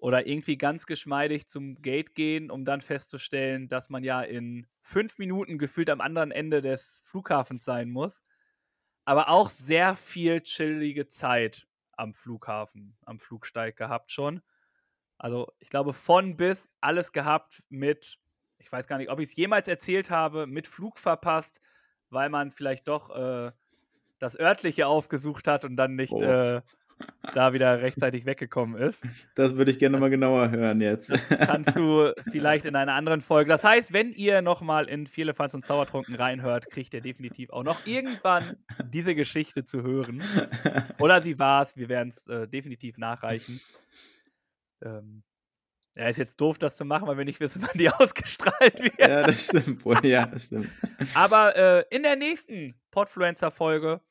Oder 0.01 0.27
irgendwie 0.27 0.57
ganz 0.57 0.87
geschmeidig 0.87 1.47
zum 1.47 1.81
Gate 1.81 2.15
gehen, 2.15 2.51
um 2.51 2.65
dann 2.65 2.81
festzustellen, 2.81 3.69
dass 3.69 3.89
man 3.91 4.03
ja 4.03 4.21
in 4.23 4.67
fünf 4.81 5.19
Minuten 5.19 5.59
gefühlt 5.59 5.91
am 5.91 6.01
anderen 6.01 6.31
Ende 6.31 6.61
des 6.63 7.03
Flughafens 7.05 7.65
sein 7.65 7.91
muss. 7.91 8.23
Aber 9.05 9.29
auch 9.29 9.49
sehr 9.49 9.95
viel 9.95 10.41
chillige 10.41 11.07
Zeit 11.07 11.67
am 11.97 12.13
Flughafen, 12.15 12.97
am 13.05 13.19
Flugsteig 13.19 13.77
gehabt 13.77 14.11
schon. 14.11 14.41
Also 15.19 15.53
ich 15.59 15.69
glaube 15.69 15.93
von 15.93 16.35
bis 16.37 16.71
alles 16.81 17.11
gehabt 17.11 17.63
mit, 17.69 18.17
ich 18.57 18.71
weiß 18.71 18.87
gar 18.87 18.97
nicht, 18.97 19.11
ob 19.11 19.19
ich 19.19 19.29
es 19.29 19.35
jemals 19.35 19.67
erzählt 19.67 20.09
habe, 20.09 20.47
mit 20.47 20.67
Flug 20.67 20.97
verpasst, 20.97 21.61
weil 22.09 22.29
man 22.29 22.51
vielleicht 22.51 22.87
doch 22.87 23.15
äh, 23.15 23.51
das 24.19 24.39
örtliche 24.39 24.87
aufgesucht 24.87 25.47
hat 25.47 25.65
und 25.65 25.77
dann 25.77 25.95
nicht 25.95 26.13
Oh. 26.13 26.21
äh, 26.21 26.61
da 27.33 27.53
wieder 27.53 27.81
rechtzeitig 27.81 28.25
weggekommen 28.25 28.81
ist. 28.81 29.03
Das 29.35 29.55
würde 29.55 29.71
ich 29.71 29.79
gerne 29.79 29.97
mal 29.97 30.09
genauer 30.09 30.49
hören 30.51 30.81
jetzt. 30.81 31.11
Kannst 31.29 31.77
du 31.77 32.11
vielleicht 32.31 32.65
in 32.65 32.75
einer 32.75 32.93
anderen 32.93 33.21
Folge. 33.21 33.49
Das 33.49 33.63
heißt, 33.63 33.93
wenn 33.93 34.11
ihr 34.11 34.41
nochmal 34.41 34.85
in 34.89 35.07
Vierlefanz 35.07 35.53
und 35.53 35.65
Zaubertrunken 35.65 36.15
reinhört, 36.15 36.69
kriegt 36.69 36.93
ihr 36.93 37.01
definitiv 37.01 37.49
auch 37.51 37.63
noch 37.63 37.85
irgendwann 37.85 38.57
diese 38.91 39.15
Geschichte 39.15 39.63
zu 39.63 39.81
hören. 39.83 40.21
Oder 40.99 41.21
sie 41.21 41.39
war 41.39 41.63
es, 41.63 41.77
wir 41.77 41.89
werden 41.89 42.09
es 42.09 42.27
äh, 42.27 42.47
definitiv 42.47 42.97
nachreichen. 42.97 43.59
Ähm, 44.83 45.23
Ja, 45.95 46.07
ist 46.07 46.17
jetzt 46.17 46.39
doof, 46.39 46.57
das 46.57 46.77
zu 46.77 46.85
machen, 46.85 47.07
weil 47.07 47.17
wir 47.17 47.25
nicht 47.25 47.39
wissen, 47.41 47.61
wann 47.67 47.77
die 47.77 47.89
ausgestrahlt 47.89 48.79
wird. 48.79 48.99
Ja, 48.99 49.23
das 49.23 49.45
stimmt 49.45 49.83
wohl. 49.85 49.99
Ja, 50.05 50.25
das 50.25 50.45
stimmt. 50.45 50.69
Aber 51.13 51.55
äh, 51.55 51.83
in 51.89 52.03
der 52.03 52.15
nächsten 52.15 52.75
Podfluencer-Folge. 52.91 54.01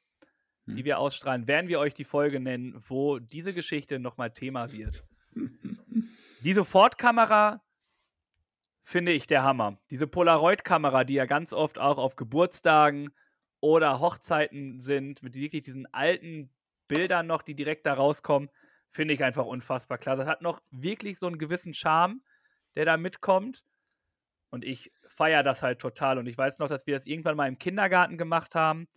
Die 0.76 0.84
wir 0.84 0.98
ausstrahlen, 0.98 1.46
werden 1.46 1.68
wir 1.68 1.80
euch 1.80 1.94
die 1.94 2.04
Folge 2.04 2.40
nennen, 2.40 2.82
wo 2.88 3.18
diese 3.18 3.52
Geschichte 3.52 3.98
nochmal 3.98 4.32
Thema 4.32 4.72
wird. 4.72 5.04
Die 6.42 6.54
Sofortkamera 6.54 7.62
finde 8.82 9.12
ich 9.12 9.26
der 9.26 9.42
Hammer. 9.42 9.78
Diese 9.90 10.06
Polaroid-Kamera, 10.06 11.04
die 11.04 11.14
ja 11.14 11.26
ganz 11.26 11.52
oft 11.52 11.78
auch 11.78 11.98
auf 11.98 12.16
Geburtstagen 12.16 13.10
oder 13.60 14.00
Hochzeiten 14.00 14.80
sind, 14.80 15.22
mit 15.22 15.34
wirklich 15.34 15.62
diesen 15.62 15.86
alten 15.92 16.50
Bildern 16.88 17.26
noch, 17.26 17.42
die 17.42 17.54
direkt 17.54 17.86
da 17.86 17.92
rauskommen, 17.92 18.48
finde 18.90 19.14
ich 19.14 19.22
einfach 19.22 19.44
unfassbar 19.44 19.98
klar. 19.98 20.16
Das 20.16 20.26
hat 20.26 20.42
noch 20.42 20.60
wirklich 20.70 21.18
so 21.18 21.26
einen 21.26 21.38
gewissen 21.38 21.74
Charme, 21.74 22.22
der 22.74 22.84
da 22.84 22.96
mitkommt. 22.96 23.62
Und 24.50 24.64
ich 24.64 24.92
feiere 25.06 25.44
das 25.44 25.62
halt 25.62 25.78
total. 25.78 26.18
Und 26.18 26.26
ich 26.26 26.36
weiß 26.36 26.58
noch, 26.58 26.68
dass 26.68 26.86
wir 26.86 26.94
das 26.94 27.06
irgendwann 27.06 27.36
mal 27.36 27.48
im 27.48 27.58
Kindergarten 27.58 28.18
gemacht 28.18 28.54
haben. 28.54 28.88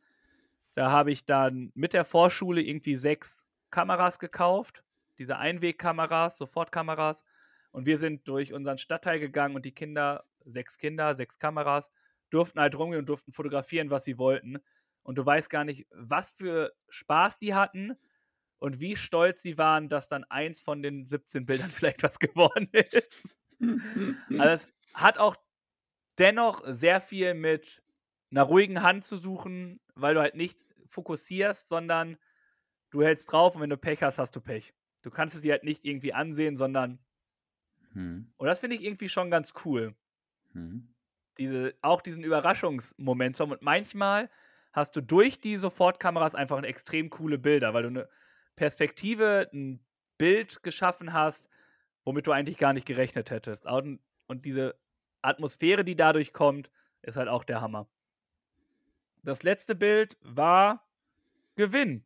Da 0.76 0.92
habe 0.92 1.12
ich 1.12 1.26
dann 1.26 1.72
mit 1.76 1.94
der 1.94 2.06
Vorschule 2.06 2.62
irgendwie 2.62 2.96
sechs 2.96 3.44
Kameras 3.70 4.20
gekauft. 4.20 4.84
Diese 5.18 5.38
Einwegkameras, 5.38 6.38
Sofortkameras. 6.38 7.24
Und 7.72 7.86
wir 7.86 7.98
sind 7.98 8.28
durch 8.28 8.54
unseren 8.54 8.78
Stadtteil 8.78 9.20
gegangen 9.20 9.56
und 9.56 9.66
die 9.66 9.74
Kinder, 9.74 10.26
sechs 10.46 10.78
Kinder, 10.78 11.16
sechs 11.16 11.40
Kameras, 11.40 11.92
durften 12.30 12.60
halt 12.60 12.76
rumgehen 12.76 13.02
und 13.02 13.10
durften 13.10 13.32
fotografieren, 13.32 13.90
was 13.90 14.04
sie 14.04 14.18
wollten. 14.18 14.58
Und 15.04 15.18
du 15.18 15.26
weißt 15.26 15.50
gar 15.50 15.64
nicht, 15.64 15.88
was 15.92 16.32
für 16.32 16.74
Spaß 16.90 17.38
die 17.40 17.54
hatten 17.54 17.96
und 18.60 18.80
wie 18.80 18.96
stolz 18.96 19.42
sie 19.42 19.58
waren, 19.58 19.90
dass 19.90 20.08
dann 20.08 20.24
eins 20.26 20.62
von 20.62 20.82
den 20.82 21.06
17 21.06 21.46
Bildern 21.46 21.72
vielleicht 21.72 22.02
was 22.04 22.18
geworden 22.20 22.70
ist. 22.72 23.28
Also 24.40 24.50
es 24.50 24.74
hat 24.94 25.18
auch 25.18 25.36
dennoch 26.18 26.64
sehr 26.66 27.02
viel 27.02 27.34
mit 27.34 27.84
einer 28.32 28.44
ruhigen 28.44 28.82
Hand 28.82 29.04
zu 29.04 29.18
suchen, 29.18 29.80
weil 29.96 30.14
du 30.16 30.22
halt 30.22 30.36
nicht 30.36 30.66
fokussierst, 30.86 31.70
sondern 31.70 32.18
du 32.92 33.04
hältst 33.04 33.32
drauf 33.32 33.56
und 33.56 33.62
wenn 33.62 33.70
du 33.70 33.78
Pech 33.78 34.02
hast, 34.04 34.20
hast 34.20 34.36
du 34.36 34.42
Pech. 34.42 34.74
Du 35.02 35.12
kannst 35.12 35.36
es 35.36 35.42
dir 35.42 35.54
halt 35.54 35.64
nicht 35.64 35.86
irgendwie 35.86 36.14
ansehen, 36.14 36.58
sondern 36.58 37.00
Hm, 37.94 38.34
und 38.38 38.48
das 38.48 38.60
finde 38.60 38.76
ich 38.76 38.84
irgendwie 38.84 39.10
schon 39.10 39.32
ganz 39.32 39.54
cool. 39.66 39.96
hm. 40.54 40.94
Diese, 41.38 41.74
auch 41.82 42.02
diesen 42.02 42.24
Überraschungsmomentum. 42.24 43.52
Und 43.52 43.62
manchmal 43.64 44.30
hast 44.72 44.96
du 44.96 45.02
durch 45.02 45.40
die 45.40 45.58
Sofortkameras 45.58 46.36
einfach 46.36 46.62
extrem 46.64 47.10
coole 47.10 47.38
Bilder, 47.40 47.74
weil 47.74 47.84
du 47.84 47.90
eine 47.90 48.10
Perspektive, 48.56 49.50
ein 49.52 49.84
Bild 50.18 50.62
geschaffen 50.62 51.12
hast, 51.14 51.50
womit 52.06 52.28
du 52.28 52.32
eigentlich 52.32 52.58
gar 52.58 52.74
nicht 52.74 52.86
gerechnet 52.86 53.32
hättest. 53.32 53.66
Und, 53.66 54.00
und 54.28 54.46
diese 54.46 54.76
Atmosphäre, 55.24 55.84
die 55.84 55.96
dadurch 55.96 56.34
kommt, 56.34 56.70
ist 57.02 57.18
halt 57.18 57.30
auch 57.30 57.44
der 57.44 57.62
Hammer. 57.62 57.88
Das 59.24 59.42
letzte 59.44 59.74
Bild 59.74 60.18
war 60.22 60.86
Gewinn. 61.56 62.04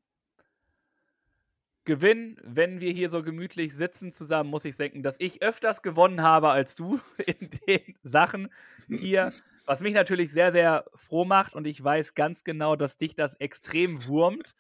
Gewinn, 1.84 2.38
wenn 2.44 2.82
wir 2.82 2.92
hier 2.92 3.10
so 3.10 3.24
gemütlich 3.24 3.74
sitzen 3.74 4.12
zusammen, 4.12 4.50
muss 4.50 4.66
ich 4.66 4.76
denken, 4.76 5.04
dass 5.04 5.16
ich 5.20 5.42
öfters 5.42 5.82
gewonnen 5.82 6.22
habe 6.22 6.50
als 6.50 6.76
du 6.76 7.00
in 7.26 7.50
den 7.68 7.96
Sachen 8.04 8.50
hier. 8.88 9.34
Was 9.66 9.82
mich 9.82 9.94
natürlich 9.94 10.32
sehr, 10.32 10.52
sehr 10.52 10.86
froh 10.96 11.26
macht 11.26 11.56
und 11.56 11.66
ich 11.66 11.84
weiß 11.84 12.14
ganz 12.14 12.44
genau, 12.44 12.76
dass 12.76 12.98
dich 12.98 13.16
das 13.16 13.34
extrem 13.36 14.06
wurmt. 14.06 14.56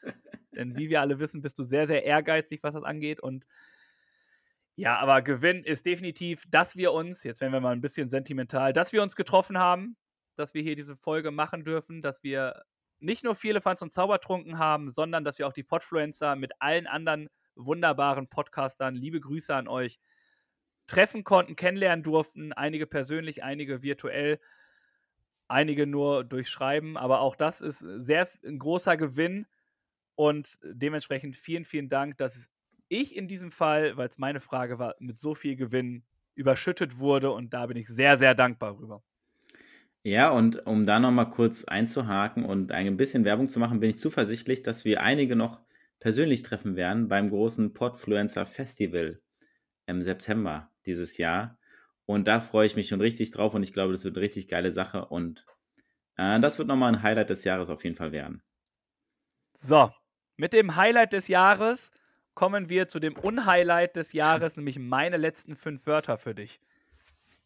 Denn 0.55 0.78
wie 0.78 0.89
wir 0.89 1.01
alle 1.01 1.20
wissen, 1.20 1.41
bist 1.41 1.60
du 1.60 1.64
sehr, 1.64 1.86
sehr 1.86 2.03
ehrgeizig, 2.03 2.64
was 2.64 2.74
das 2.74 2.84
angeht. 2.84 3.20
Und 3.20 3.45
ja, 4.76 4.97
aber 4.97 5.22
Gewinn 5.22 5.64
ist 5.64 5.86
definitiv, 5.86 6.43
dass 6.49 6.76
wir 6.76 6.93
uns, 6.93 7.24
jetzt 7.24 7.41
werden 7.41 7.53
wir 7.53 7.62
mal 7.62 7.74
ein 7.74 7.82
bisschen 7.82 8.10
sentimental, 8.10 8.74
dass 8.74 8.93
wir 8.93 9.03
uns 9.03 9.16
getroffen 9.16 9.58
haben, 9.58 9.95
dass 10.38 10.53
wir 10.53 10.61
hier 10.61 10.75
diese 10.75 10.95
Folge 10.95 11.31
machen 11.31 11.63
dürfen, 11.63 12.01
dass 12.01 12.23
wir 12.23 12.63
nicht 12.99 13.23
nur 13.23 13.35
viele 13.35 13.61
Fans 13.61 13.81
und 13.81 13.91
Zaubertrunken 13.91 14.57
haben, 14.57 14.91
sondern 14.91 15.23
dass 15.23 15.39
wir 15.39 15.47
auch 15.47 15.53
die 15.53 15.63
Podfluencer 15.63 16.35
mit 16.35 16.51
allen 16.59 16.88
anderen 16.88 17.29
wunderbaren 17.55 18.27
Podcastern, 18.27 18.95
liebe 18.95 19.19
Grüße 19.19 19.53
an 19.53 19.67
euch, 19.67 19.99
treffen 20.88 21.23
konnten, 21.23 21.55
kennenlernen 21.55 22.03
durften. 22.03 22.53
Einige 22.53 22.88
persönlich, 22.88 23.43
einige 23.43 23.81
virtuell, 23.81 24.39
einige 25.47 25.85
nur 25.85 26.23
durch 26.23 26.49
Schreiben. 26.49 26.97
Aber 26.97 27.19
auch 27.19 27.35
das 27.35 27.61
ist 27.61 27.79
sehr 27.79 28.27
ein 28.45 28.59
großer 28.59 28.97
Gewinn. 28.97 29.45
Und 30.15 30.57
dementsprechend 30.63 31.35
vielen, 31.35 31.65
vielen 31.65 31.89
Dank, 31.89 32.17
dass 32.17 32.49
ich 32.88 33.15
in 33.15 33.27
diesem 33.27 33.51
Fall, 33.51 33.97
weil 33.97 34.07
es 34.07 34.17
meine 34.17 34.39
Frage 34.39 34.79
war, 34.79 34.95
mit 34.99 35.19
so 35.19 35.35
viel 35.35 35.55
Gewinn 35.55 36.03
überschüttet 36.33 36.97
wurde. 36.97 37.31
Und 37.31 37.53
da 37.53 37.65
bin 37.65 37.77
ich 37.77 37.88
sehr, 37.88 38.17
sehr 38.17 38.33
dankbar 38.33 38.77
rüber. 38.79 39.03
Ja, 40.04 40.30
und 40.30 40.66
um 40.66 40.86
da 40.86 41.00
nochmal 41.00 41.30
kurz 41.30 41.66
einzuhaken 41.66 42.45
und 42.45 42.72
ein 42.72 42.98
bisschen 42.98 43.26
Werbung 43.26 43.50
zu 43.50 43.60
machen, 43.60 43.80
bin 43.80 43.89
ich 43.89 43.98
zuversichtlich, 43.98 44.64
dass 44.64 44.86
wir 44.86 45.02
einige 45.02 45.36
noch 45.36 45.60
persönlich 46.00 46.43
treffen 46.43 46.76
werden 46.76 47.08
beim 47.08 47.30
großen 47.30 47.74
Podfluencer 47.74 48.45
Festival 48.45 49.22
im 49.86 50.02
September 50.02 50.72
dieses 50.86 51.18
Jahr. 51.18 51.58
Und 52.06 52.28
da 52.28 52.39
freue 52.39 52.66
ich 52.66 52.76
mich 52.76 52.88
schon 52.88 53.02
richtig 53.02 53.32
drauf 53.32 53.54
und 53.54 53.64
ich 53.64 53.74
glaube, 53.74 53.91
das 53.91 54.06
wird 54.06 54.16
eine 54.16 54.24
richtig 54.24 54.48
geile 54.48 54.72
Sache 54.72 55.06
und 55.06 55.45
äh, 56.16 56.39
das 56.39 56.58
wird 56.58 56.68
nochmal 56.68 56.93
ein 56.93 57.04
Highlight 57.04 57.30
des 57.30 57.43
Jahres 57.43 57.70
auf 57.70 57.84
jeden 57.84 57.95
Fall 57.95 58.12
werden. 58.12 58.41
So, 59.54 59.91
mit 60.38 60.54
dem 60.54 60.76
Highlight 60.76 61.14
des 61.14 61.28
Jahres 61.28 61.91
kommen 62.34 62.70
wir 62.70 62.88
zu 62.88 63.00
dem 63.00 63.18
Unhighlight 63.18 63.95
des 63.95 64.14
Jahres, 64.14 64.56
nämlich 64.58 64.80
meine 64.80 65.18
letzten 65.18 65.56
fünf 65.56 65.86
Wörter 65.88 66.18
für 66.18 66.36
dich. 66.36 66.60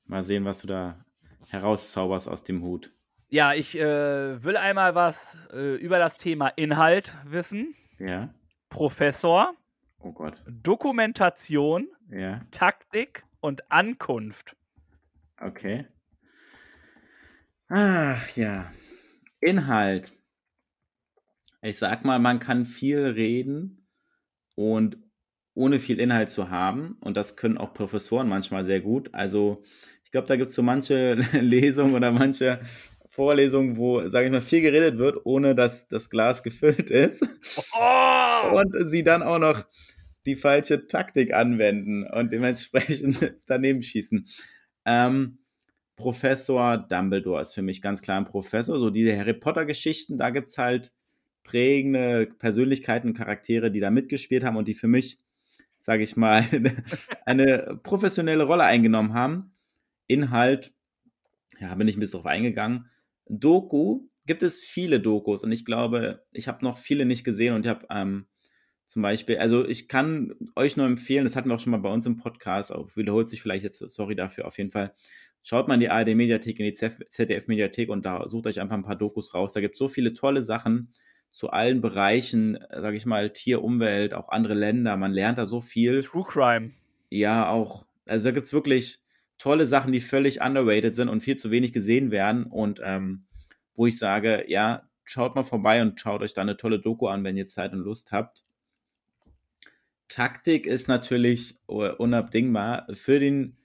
Mal 0.05 0.23
sehen, 0.23 0.45
was 0.45 0.59
du 0.59 0.67
da 0.67 1.03
herauszauberst 1.49 2.27
aus 2.27 2.43
dem 2.43 2.61
Hut. 2.61 2.91
Ja, 3.29 3.53
ich 3.53 3.77
äh, 3.77 4.43
will 4.43 4.57
einmal 4.57 4.93
was 4.95 5.37
äh, 5.53 5.75
über 5.75 5.99
das 5.99 6.17
Thema 6.17 6.49
Inhalt 6.49 7.17
wissen. 7.25 7.75
Ja. 7.99 8.33
Professor, 8.69 9.53
Oh 10.03 10.11
Gott. 10.11 10.41
Dokumentation, 10.47 11.87
Ja. 12.09 12.41
Taktik 12.51 13.23
und 13.39 13.71
Ankunft. 13.71 14.55
Okay. 15.39 15.85
Ach 17.69 18.27
ja. 18.35 18.71
Inhalt. 19.39 20.11
Ich 21.61 21.77
sag 21.77 22.03
mal, 22.03 22.19
man 22.19 22.39
kann 22.39 22.65
viel 22.65 22.99
reden 22.99 23.87
und 24.55 24.97
ohne 25.53 25.79
viel 25.79 25.99
Inhalt 25.99 26.29
zu 26.29 26.49
haben. 26.49 26.97
Und 27.01 27.17
das 27.17 27.35
können 27.37 27.57
auch 27.57 27.73
Professoren 27.73 28.27
manchmal 28.27 28.65
sehr 28.65 28.81
gut. 28.81 29.13
Also 29.13 29.63
ich 30.11 30.13
glaube, 30.13 30.27
da 30.27 30.35
gibt 30.35 30.49
es 30.49 30.55
so 30.55 30.61
manche 30.61 31.13
Lesungen 31.39 31.95
oder 31.95 32.11
manche 32.11 32.59
Vorlesungen, 33.07 33.77
wo, 33.77 34.09
sage 34.09 34.25
ich 34.25 34.31
mal, 34.33 34.41
viel 34.41 34.59
geredet 34.59 34.97
wird, 34.97 35.25
ohne 35.25 35.55
dass 35.55 35.87
das 35.87 36.09
Glas 36.09 36.43
gefüllt 36.43 36.89
ist. 36.89 37.25
Oh! 37.73 38.57
Und 38.59 38.89
sie 38.89 39.05
dann 39.05 39.23
auch 39.23 39.39
noch 39.39 39.65
die 40.25 40.35
falsche 40.35 40.85
Taktik 40.87 41.33
anwenden 41.33 42.05
und 42.05 42.33
dementsprechend 42.33 43.35
daneben 43.47 43.83
schießen. 43.83 44.27
Ähm, 44.83 45.37
Professor 45.95 46.77
Dumbledore 46.77 47.39
ist 47.39 47.53
für 47.53 47.61
mich 47.61 47.81
ganz 47.81 48.01
klar 48.01 48.17
ein 48.17 48.25
Professor. 48.25 48.79
So 48.79 48.89
diese 48.89 49.17
Harry 49.17 49.33
Potter-Geschichten, 49.33 50.17
da 50.17 50.29
gibt 50.31 50.49
es 50.49 50.57
halt 50.57 50.91
prägende 51.45 52.27
Persönlichkeiten, 52.37 53.13
Charaktere, 53.13 53.71
die 53.71 53.79
da 53.79 53.91
mitgespielt 53.91 54.43
haben 54.43 54.57
und 54.57 54.67
die 54.67 54.73
für 54.73 54.89
mich, 54.89 55.19
sage 55.79 56.03
ich 56.03 56.17
mal, 56.17 56.43
eine 57.25 57.79
professionelle 57.81 58.43
Rolle 58.43 58.65
eingenommen 58.65 59.13
haben. 59.13 59.53
Inhalt, 60.11 60.73
ja, 61.59 61.73
bin 61.75 61.87
ich 61.87 61.97
ein 61.97 61.99
bisschen 61.99 62.19
drauf 62.19 62.25
eingegangen. 62.25 62.89
Doku, 63.27 64.07
gibt 64.25 64.43
es 64.43 64.59
viele 64.59 64.99
Dokus 64.99 65.43
und 65.43 65.51
ich 65.51 65.65
glaube, 65.65 66.23
ich 66.31 66.47
habe 66.47 66.63
noch 66.63 66.77
viele 66.77 67.05
nicht 67.05 67.23
gesehen 67.23 67.53
und 67.53 67.65
ich 67.65 67.69
habe 67.69 67.85
ähm, 67.89 68.27
zum 68.87 69.01
Beispiel, 69.01 69.37
also 69.37 69.65
ich 69.65 69.87
kann 69.87 70.35
euch 70.55 70.75
nur 70.75 70.85
empfehlen, 70.85 71.23
das 71.23 71.35
hatten 71.35 71.49
wir 71.49 71.55
auch 71.55 71.59
schon 71.59 71.71
mal 71.71 71.77
bei 71.77 71.91
uns 71.91 72.05
im 72.05 72.17
Podcast, 72.17 72.71
auch 72.73 72.95
wiederholt 72.95 73.29
sich 73.29 73.41
vielleicht 73.41 73.63
jetzt, 73.63 73.79
sorry 73.79 74.15
dafür, 74.15 74.47
auf 74.47 74.57
jeden 74.57 74.71
Fall. 74.71 74.93
Schaut 75.43 75.67
mal 75.67 75.75
in 75.75 75.79
die 75.79 75.89
ARD-Mediathek, 75.89 76.59
in 76.59 76.65
die 76.65 76.73
ZDF-Mediathek 76.73 77.89
und 77.89 78.05
da 78.05 78.27
sucht 78.27 78.47
euch 78.47 78.59
einfach 78.59 78.75
ein 78.75 78.83
paar 78.83 78.97
Dokus 78.97 79.33
raus. 79.33 79.53
Da 79.53 79.61
gibt 79.61 79.75
es 79.75 79.79
so 79.79 79.87
viele 79.87 80.13
tolle 80.13 80.43
Sachen 80.43 80.93
zu 81.31 81.49
allen 81.49 81.81
Bereichen, 81.81 82.59
sage 82.69 82.97
ich 82.97 83.05
mal, 83.05 83.31
Tier, 83.31 83.63
Umwelt, 83.63 84.13
auch 84.13 84.29
andere 84.29 84.53
Länder. 84.53 84.97
Man 84.97 85.13
lernt 85.13 85.39
da 85.39 85.47
so 85.47 85.61
viel. 85.61 86.03
True 86.03 86.25
Crime. 86.27 86.71
Ja, 87.09 87.49
auch. 87.49 87.85
Also 88.07 88.25
da 88.25 88.31
gibt 88.31 88.45
es 88.45 88.53
wirklich 88.53 88.99
tolle 89.41 89.65
Sachen, 89.65 89.91
die 89.91 90.01
völlig 90.01 90.39
underrated 90.39 90.93
sind 90.93 91.09
und 91.09 91.21
viel 91.21 91.35
zu 91.35 91.49
wenig 91.49 91.73
gesehen 91.73 92.11
werden. 92.11 92.43
Und 92.43 92.79
ähm, 92.83 93.25
wo 93.73 93.87
ich 93.87 93.97
sage, 93.97 94.45
ja, 94.47 94.87
schaut 95.03 95.35
mal 95.35 95.43
vorbei 95.43 95.81
und 95.81 95.99
schaut 95.99 96.21
euch 96.21 96.35
da 96.35 96.43
eine 96.43 96.57
tolle 96.57 96.79
Doku 96.79 97.07
an, 97.07 97.23
wenn 97.23 97.37
ihr 97.37 97.47
Zeit 97.47 97.73
und 97.73 97.79
Lust 97.79 98.11
habt. 98.11 98.45
Taktik 100.09 100.67
ist 100.67 100.87
natürlich 100.87 101.59
unabdingbar 101.65 102.85
für 102.93 103.19
den 103.19 103.57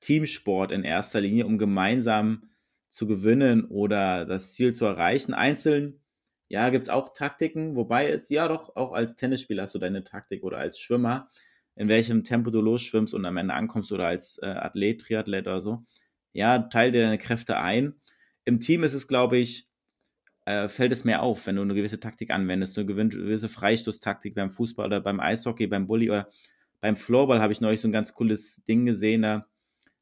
Teamsport 0.00 0.70
in 0.70 0.84
erster 0.84 1.20
Linie, 1.20 1.46
um 1.46 1.58
gemeinsam 1.58 2.50
zu 2.88 3.08
gewinnen 3.08 3.64
oder 3.64 4.26
das 4.26 4.52
Ziel 4.52 4.72
zu 4.72 4.84
erreichen. 4.84 5.34
Einzeln, 5.34 6.00
ja, 6.48 6.68
gibt 6.68 6.84
es 6.84 6.90
auch 6.90 7.12
Taktiken, 7.12 7.74
wobei 7.74 8.08
es 8.08 8.28
ja 8.28 8.46
doch 8.46 8.76
auch 8.76 8.92
als 8.92 9.16
Tennisspieler 9.16 9.64
hast 9.64 9.74
du 9.74 9.80
deine 9.80 10.04
Taktik 10.04 10.44
oder 10.44 10.58
als 10.58 10.78
Schwimmer. 10.78 11.26
In 11.76 11.88
welchem 11.88 12.24
Tempo 12.24 12.50
du 12.50 12.60
losschwimmst 12.60 13.14
und 13.14 13.24
am 13.24 13.36
Ende 13.36 13.54
ankommst 13.54 13.92
oder 13.92 14.06
als 14.06 14.38
äh, 14.38 14.46
Athlet, 14.46 15.00
Triathlet 15.00 15.46
oder 15.46 15.60
so. 15.60 15.84
Ja, 16.32 16.58
teile 16.58 16.92
dir 16.92 17.02
deine 17.02 17.18
Kräfte 17.18 17.58
ein. 17.58 17.94
Im 18.44 18.60
Team 18.60 18.84
ist 18.84 18.94
es, 18.94 19.08
glaube 19.08 19.38
ich, 19.38 19.68
äh, 20.44 20.68
fällt 20.68 20.92
es 20.92 21.04
mehr 21.04 21.22
auf, 21.22 21.46
wenn 21.46 21.56
du 21.56 21.62
eine 21.62 21.74
gewisse 21.74 22.00
Taktik 22.00 22.30
anwendest, 22.30 22.78
eine 22.78 22.86
gewisse 22.86 23.48
Freistoßtaktik 23.48 24.34
beim 24.34 24.50
Fußball 24.50 24.86
oder 24.86 25.00
beim 25.00 25.20
Eishockey, 25.20 25.66
beim 25.66 25.86
Bully 25.86 26.10
oder 26.10 26.28
beim 26.80 26.96
Floorball 26.96 27.40
habe 27.40 27.52
ich 27.52 27.62
neulich 27.62 27.80
so 27.80 27.88
ein 27.88 27.92
ganz 27.92 28.12
cooles 28.12 28.62
Ding 28.68 28.84
gesehen, 28.84 29.22
da 29.22 29.46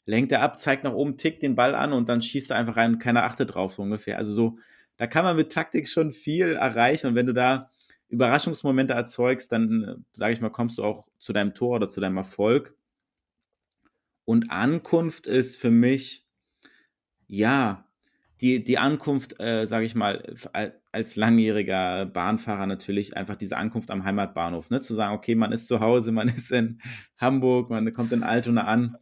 lenkt 0.04 0.32
er 0.32 0.42
ab, 0.42 0.58
zeigt 0.58 0.82
nach 0.82 0.92
oben, 0.92 1.16
tickt 1.16 1.42
den 1.42 1.54
Ball 1.54 1.76
an 1.76 1.92
und 1.92 2.08
dann 2.08 2.22
schießt 2.22 2.50
er 2.50 2.56
einfach 2.56 2.76
rein 2.76 2.94
und 2.94 2.98
keiner 2.98 3.22
achtet 3.22 3.54
drauf, 3.54 3.74
so 3.74 3.82
ungefähr. 3.82 4.18
Also 4.18 4.32
so, 4.32 4.58
da 4.96 5.06
kann 5.06 5.24
man 5.24 5.36
mit 5.36 5.52
Taktik 5.52 5.88
schon 5.88 6.12
viel 6.12 6.54
erreichen 6.54 7.06
und 7.08 7.14
wenn 7.14 7.26
du 7.26 7.32
da 7.32 7.70
Überraschungsmomente 8.12 8.92
erzeugst, 8.92 9.50
dann, 9.52 9.82
äh, 9.82 9.94
sage 10.12 10.34
ich 10.34 10.40
mal, 10.40 10.50
kommst 10.50 10.78
du 10.78 10.84
auch 10.84 11.08
zu 11.18 11.32
deinem 11.32 11.54
Tor 11.54 11.76
oder 11.76 11.88
zu 11.88 12.00
deinem 12.00 12.18
Erfolg. 12.18 12.76
Und 14.24 14.50
Ankunft 14.50 15.26
ist 15.26 15.58
für 15.58 15.70
mich, 15.70 16.26
ja, 17.26 17.88
die, 18.40 18.62
die 18.62 18.78
Ankunft, 18.78 19.40
äh, 19.40 19.66
sage 19.66 19.86
ich 19.86 19.94
mal, 19.94 20.34
als 20.92 21.16
langjähriger 21.16 22.06
Bahnfahrer 22.06 22.66
natürlich 22.66 23.16
einfach 23.16 23.36
diese 23.36 23.56
Ankunft 23.56 23.90
am 23.90 24.04
Heimatbahnhof, 24.04 24.68
ne? 24.70 24.80
zu 24.80 24.94
sagen, 24.94 25.14
okay, 25.14 25.34
man 25.34 25.52
ist 25.52 25.68
zu 25.68 25.80
Hause, 25.80 26.12
man 26.12 26.28
ist 26.36 26.52
in 26.52 26.80
Hamburg, 27.18 27.70
man 27.70 27.92
kommt 27.94 28.12
in 28.12 28.22
Altona 28.22 28.64
an 28.64 28.96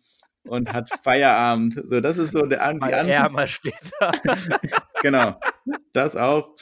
und 0.44 0.72
hat 0.72 0.90
Feierabend. 1.02 1.74
So, 1.74 2.00
das 2.00 2.16
ist 2.16 2.32
so 2.32 2.46
der 2.46 2.62
An 2.64 2.78
die 2.78 2.94
Ankunft. 2.94 3.32
mal 3.32 3.48
später. 3.48 4.12
genau, 5.02 5.40
das 5.92 6.16
auch. 6.16 6.54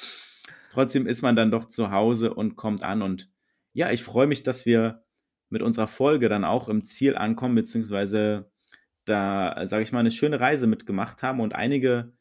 Trotzdem 0.70 1.06
ist 1.06 1.22
man 1.22 1.36
dann 1.36 1.50
doch 1.50 1.66
zu 1.66 1.90
Hause 1.90 2.34
und 2.34 2.56
kommt 2.56 2.82
an. 2.82 3.02
Und 3.02 3.30
ja, 3.72 3.90
ich 3.90 4.02
freue 4.02 4.26
mich, 4.26 4.42
dass 4.42 4.66
wir 4.66 5.04
mit 5.50 5.62
unserer 5.62 5.86
Folge 5.86 6.28
dann 6.28 6.44
auch 6.44 6.68
im 6.68 6.84
Ziel 6.84 7.16
ankommen, 7.16 7.54
beziehungsweise 7.54 8.50
da, 9.04 9.66
sage 9.66 9.82
ich 9.82 9.92
mal, 9.92 10.00
eine 10.00 10.10
schöne 10.10 10.40
Reise 10.40 10.66
mitgemacht 10.66 11.22
haben 11.22 11.40
und 11.40 11.54
einige 11.54 12.12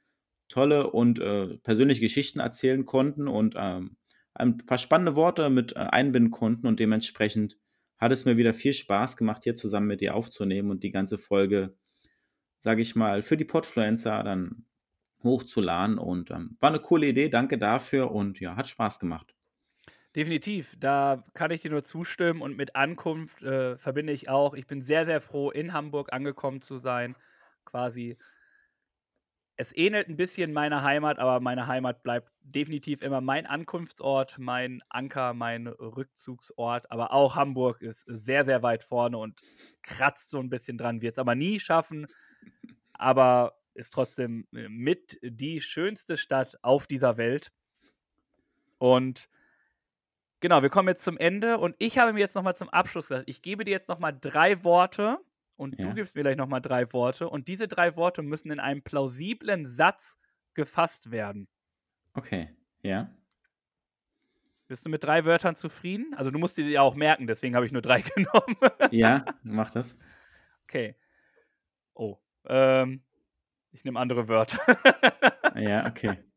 tolle 0.48 0.92
und 0.92 1.20
äh, 1.20 1.58
persönliche 1.58 2.02
Geschichten 2.02 2.40
erzählen 2.40 2.86
konnten 2.86 3.28
und 3.28 3.56
ähm, 3.58 3.98
ein 4.34 4.58
paar 4.58 4.78
spannende 4.78 5.16
Worte 5.16 5.50
mit 5.50 5.76
äh, 5.76 5.80
einbinden 5.80 6.32
konnten. 6.32 6.68
Und 6.68 6.80
dementsprechend 6.80 7.58
hat 7.98 8.12
es 8.12 8.26
mir 8.26 8.38
wieder 8.38 8.54
viel 8.54 8.74
Spaß 8.74 9.18
gemacht, 9.18 9.44
hier 9.44 9.56
zusammen 9.56 9.88
mit 9.88 10.02
dir 10.02 10.16
aufzunehmen 10.16 10.72
und 10.72 10.84
die 10.84 10.92
ganze 10.92 11.18
Folge, 11.18 11.76
sage 12.60 12.82
ich 12.82 12.96
mal, 12.96 13.22
für 13.22 13.36
die 13.36 13.46
Podfluencer 13.46 14.24
dann 14.24 14.67
hochzuladen 15.28 15.98
und 15.98 16.32
ähm, 16.32 16.58
war 16.60 16.70
eine 16.70 16.80
coole 16.80 17.08
Idee, 17.08 17.30
danke 17.30 17.58
dafür 17.58 18.12
und 18.12 18.40
ja, 18.40 18.56
hat 18.56 18.68
Spaß 18.68 19.00
gemacht. 19.00 19.36
Definitiv, 20.16 20.76
da 20.80 21.24
kann 21.34 21.52
ich 21.52 21.62
dir 21.62 21.70
nur 21.70 21.84
zustimmen 21.84 22.42
und 22.42 22.58
mit 22.58 22.76
Ankunft 22.76 23.44
äh, 23.44 23.78
verbinde 23.78 24.14
ich 24.14 24.30
auch. 24.30 24.56
Ich 24.56 24.66
bin 24.66 24.82
sehr, 24.82 25.06
sehr 25.06 25.22
froh, 25.22 25.52
in 25.52 25.74
Hamburg 25.74 26.12
angekommen 26.12 26.62
zu 26.62 26.78
sein, 26.80 27.16
quasi 27.66 28.18
es 29.60 29.76
ähnelt 29.76 30.08
ein 30.08 30.18
bisschen 30.18 30.54
meiner 30.54 30.84
Heimat, 30.84 31.18
aber 31.18 31.40
meine 31.40 31.66
Heimat 31.66 32.04
bleibt 32.04 32.32
definitiv 32.42 33.02
immer 33.02 33.22
mein 33.22 33.48
Ankunftsort, 33.48 34.38
mein 34.38 34.84
Anker, 34.88 35.34
mein 35.34 35.66
Rückzugsort. 35.68 36.92
Aber 36.92 37.12
auch 37.12 37.36
Hamburg 37.36 37.82
ist 37.82 38.06
sehr, 38.08 38.46
sehr 38.46 38.62
weit 38.62 38.84
vorne 38.84 39.18
und 39.18 39.42
kratzt 39.82 40.30
so 40.30 40.40
ein 40.40 40.50
bisschen 40.50 40.78
dran, 40.78 41.02
wird 41.02 41.16
es 41.16 41.20
aber 41.20 41.34
nie 41.34 41.60
schaffen. 41.60 42.06
Aber 42.94 43.57
ist 43.78 43.94
trotzdem 43.94 44.48
äh, 44.54 44.68
mit 44.70 45.20
die 45.22 45.62
schönste 45.62 46.18
Stadt 46.18 46.58
auf 46.62 46.88
dieser 46.88 47.18
Welt. 47.18 47.52
Und 48.78 49.30
genau, 50.40 50.62
wir 50.62 50.70
kommen 50.70 50.90
jetzt 50.90 51.04
zum 51.04 51.18
Ende 51.18 51.58
und 51.58 51.76
ich 51.80 51.98
habe 51.98 52.14
mir 52.14 52.20
jetzt 52.20 52.36
nochmal 52.36 52.56
zum 52.56 52.70
Abschluss 52.70 53.08
gesagt, 53.08 53.30
ich 53.30 53.42
gebe 53.42 53.64
dir 53.64 53.72
jetzt 53.72 53.90
nochmal 53.90 54.18
drei 54.20 54.64
Worte 54.64 55.20
und 55.56 55.80
ja. 55.80 55.88
du 55.88 55.96
gibst 55.96 56.16
mir 56.16 56.24
gleich 56.24 56.38
nochmal 56.38 56.62
drei 56.62 56.92
Worte 56.94 57.30
und 57.30 57.48
diese 57.48 57.68
drei 57.68 57.96
Worte 57.96 58.22
müssen 58.22 58.52
in 58.52 58.60
einem 58.60 58.82
plausiblen 58.82 59.66
Satz 59.66 60.20
gefasst 60.54 61.12
werden. 61.12 61.48
Okay, 62.14 62.50
ja. 62.82 63.12
Bist 64.68 64.86
du 64.86 64.90
mit 64.90 65.04
drei 65.04 65.24
Wörtern 65.24 65.56
zufrieden? 65.56 66.14
Also 66.16 66.30
du 66.30 66.40
musst 66.40 66.58
die 66.58 66.64
ja 66.64 66.82
auch 66.82 66.96
merken, 66.96 67.26
deswegen 67.26 67.56
habe 67.56 67.66
ich 67.66 67.72
nur 67.72 67.82
drei 67.82 68.02
genommen. 68.16 68.58
ja, 68.92 69.24
mach 69.44 69.72
das. 69.72 69.98
Okay. 70.64 70.96
Oh, 71.94 72.18
ähm, 72.46 73.02
ich 73.78 73.86
nehme 73.86 74.00
andere 74.00 74.28
Wörter. 74.28 74.60
ja, 75.56 75.86
okay. 75.88 76.18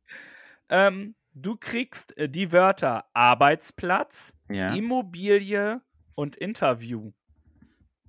Ähm, 0.72 1.16
du 1.34 1.56
kriegst 1.56 2.16
äh, 2.16 2.28
die 2.28 2.52
Wörter 2.52 3.06
Arbeitsplatz, 3.12 4.32
ja. 4.48 4.72
Immobilie 4.72 5.80
und 6.14 6.36
Interview. 6.36 7.10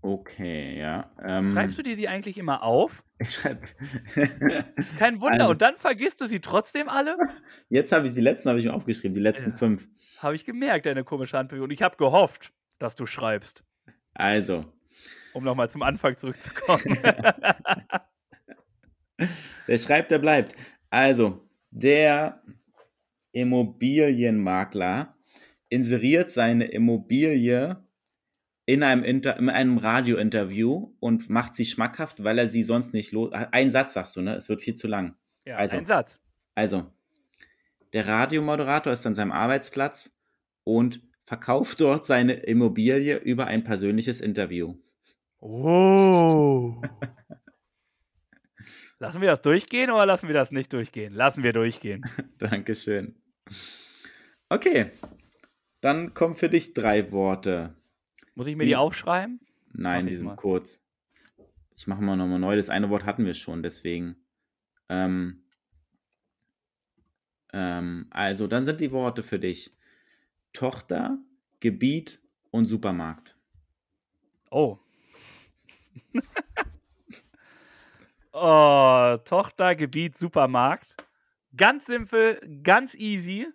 Okay, 0.04 0.80
ja. 0.80 1.12
Ähm, 1.24 1.54
Schreibst 1.54 1.80
du 1.80 1.82
dir 1.82 1.96
sie 1.96 2.08
eigentlich 2.08 2.38
immer 2.38 2.62
auf? 2.62 3.04
Ich 3.18 3.32
schreibe. 3.32 3.62
Kein 5.00 5.22
Wunder. 5.22 5.40
Also, 5.40 5.52
und 5.52 5.62
dann 5.64 5.78
vergisst 5.78 6.22
du 6.22 6.28
sie 6.28 6.40
trotzdem 6.40 6.88
alle? 6.88 7.18
Jetzt 7.70 7.92
habe 7.92 8.06
ich 8.06 8.14
die 8.14 8.22
letzten 8.22 8.50
habe 8.50 8.60
ich 8.60 8.66
mir 8.66 8.76
aufgeschrieben, 8.76 9.16
die 9.16 9.22
letzten 9.22 9.50
ja. 9.50 9.56
fünf. 9.56 9.88
Habe 10.20 10.36
ich 10.36 10.46
gemerkt, 10.46 10.86
deine 10.86 11.04
komische 11.04 11.36
Handbewegung. 11.36 11.66
Und 11.66 11.72
ich 11.72 11.82
habe 11.82 11.98
gehofft, 11.98 12.54
dass 12.78 12.96
du 12.96 13.08
schreibst. 13.08 13.64
Also. 14.14 14.66
Um 15.34 15.44
nochmal 15.44 15.72
zum 15.72 15.82
Anfang 15.82 16.16
zurückzukommen. 16.16 16.96
der 19.68 19.78
schreibt, 19.78 20.12
der 20.12 20.20
bleibt. 20.20 20.56
Also, 20.90 21.48
der 21.70 22.42
Immobilienmakler 23.32 25.16
inseriert 25.70 26.32
seine 26.32 26.66
Immobilie 26.66 27.84
in 28.66 28.84
einem, 28.84 29.04
Inter 29.04 29.38
in 29.38 29.50
einem 29.50 29.78
Radiointerview 29.78 30.94
und 31.00 31.30
macht 31.30 31.56
sie 31.56 31.66
schmackhaft, 31.66 32.24
weil 32.24 32.38
er 32.38 32.48
sie 32.48 32.64
sonst 32.64 32.94
nicht 32.94 33.12
los. 33.12 33.32
Ein 33.34 33.72
Satz 33.72 33.94
sagst 33.94 34.16
du, 34.16 34.22
ne? 34.22 34.36
Es 34.36 34.50
wird 34.50 34.62
viel 34.62 34.76
zu 34.76 34.88
lang. 34.88 35.16
Ja, 35.46 35.58
also, 35.58 35.78
ein 35.78 35.86
Satz. 35.86 36.22
Also, 36.56 36.92
der 37.94 38.08
Radiomoderator 38.08 38.94
ist 38.94 39.06
an 39.06 39.16
seinem 39.16 39.32
Arbeitsplatz 39.32 40.12
und 40.64 41.02
verkauft 41.26 41.80
dort 41.80 42.06
seine 42.06 42.34
Immobilie 42.34 43.18
über 43.18 43.48
ein 43.48 43.64
persönliches 43.64 44.22
Interview. 44.22 44.76
Oh. 45.40 46.82
lassen 49.02 49.20
wir 49.20 49.30
das 49.30 49.42
durchgehen 49.42 49.90
oder 49.90 50.06
lassen 50.06 50.28
wir 50.28 50.36
das 50.36 50.52
nicht 50.52 50.72
durchgehen? 50.72 51.12
Lassen 51.14 51.44
wir 51.44 51.54
durchgehen. 51.54 52.06
Dankeschön. 52.38 53.16
Okay, 54.48 54.92
dann 55.82 56.14
kommen 56.14 56.36
für 56.36 56.50
dich 56.50 56.76
drei 56.76 57.12
Worte. 57.12 57.76
Muss 58.36 58.46
ich 58.46 58.56
mir 58.56 58.64
die, 58.64 58.70
die 58.70 58.76
aufschreiben? 58.76 59.40
Nein, 59.74 60.06
die 60.06 60.16
sind 60.16 60.28
mal. 60.28 60.36
kurz. 60.36 60.86
Ich 61.76 61.88
mache 61.88 62.04
mal 62.04 62.16
nochmal 62.16 62.38
neu. 62.38 62.56
Das 62.56 62.70
eine 62.70 62.92
Wort 62.92 63.04
hatten 63.06 63.26
wir 63.26 63.34
schon, 63.34 63.64
deswegen. 63.64 64.18
Ähm, 64.88 65.46
ähm, 67.54 68.06
also, 68.12 68.46
dann 68.46 68.66
sind 68.66 68.82
die 68.82 68.92
Worte 68.92 69.24
für 69.24 69.40
dich: 69.40 69.76
Tochter, 70.54 71.18
Gebiet 71.60 72.22
und 72.52 72.68
Supermarkt. 72.68 73.36
Oh. 74.52 74.78
oh, 78.34 79.18
Tochter, 79.26 79.76
Gebiet, 79.76 80.18
Supermarkt. 80.18 80.96
Ganz 81.56 81.86
simpel, 81.86 82.40
ganz 82.64 82.96
easy. 82.96 83.48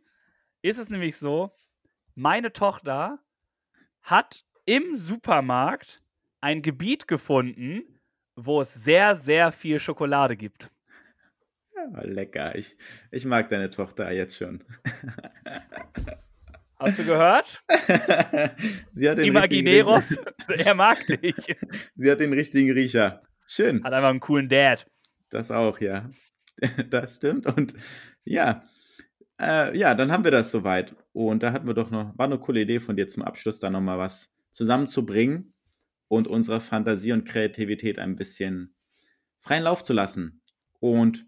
Ist 0.62 0.79
es 0.79 0.89
nämlich 0.89 1.16
so, 1.16 1.53
meine 2.14 2.53
Tochter 2.53 3.18
hat 4.03 4.45
im 4.64 4.97
Supermarkt 4.97 6.03
ein 6.41 6.62
Gebiet 6.62 7.09
gefunden, 7.09 7.83
wo 8.37 8.61
es 8.61 8.74
sehr, 8.74 9.16
sehr 9.16 9.53
viel 9.53 9.81
Schokolade 9.81 10.37
gibt. 10.37 10.70
Ja, 11.74 12.03
lecker. 12.03 12.55
Ich, 12.55 12.77
ich 13.11 13.24
mag 13.24 13.49
deine 13.49 13.70
Tochter 13.70 14.11
jetzt 14.11 14.37
schon. 14.37 14.62
Hast 16.79 16.99
du 16.99 17.05
gehört? 17.05 17.64
Sie 18.93 19.09
hat 19.09 19.16
den 19.18 19.27
Imagineros, 19.27 20.18
er 20.49 20.74
mag 20.74 20.99
dich. 21.07 21.35
Sie 21.95 22.11
hat 22.11 22.20
den 22.20 22.35
richtigen 22.35 22.70
Riecher. 22.72 23.22
Schön. 23.47 23.82
Hat 23.84 23.92
einfach 23.92 24.11
einen 24.11 24.20
coolen 24.20 24.49
Dad. 24.49 24.86
Das 25.30 25.51
auch, 25.51 25.80
ja. 25.80 26.11
Das 26.90 27.16
stimmt. 27.16 27.47
Und 27.47 27.74
ja, 28.24 28.64
äh, 29.40 29.76
ja, 29.76 29.94
dann 29.94 30.11
haben 30.11 30.24
wir 30.24 30.30
das 30.30 30.51
soweit. 30.51 30.97
Und 31.12 31.42
da 31.42 31.53
hatten 31.53 31.66
wir 31.66 31.74
doch 31.74 31.90
noch, 31.90 32.16
war 32.16 32.26
eine 32.26 32.38
coole 32.38 32.62
Idee 32.62 32.80
von 32.80 32.97
dir 32.97 33.09
zum 33.09 33.22
Abschluss, 33.22 33.61
da 33.61 33.70
nochmal 33.70 33.99
was 33.99 34.34
zusammenzubringen 34.53 35.55
und 36.09 36.28
unserer 36.28 36.61
Fantasie 36.61 37.12
und 37.12 37.26
Kreativität 37.26 37.99
ein 37.99 38.16
bisschen 38.16 38.74
freien 39.40 39.64
Lauf 39.64 39.82
zu 39.82 39.92
lassen. 39.92 40.42
Und 40.80 41.26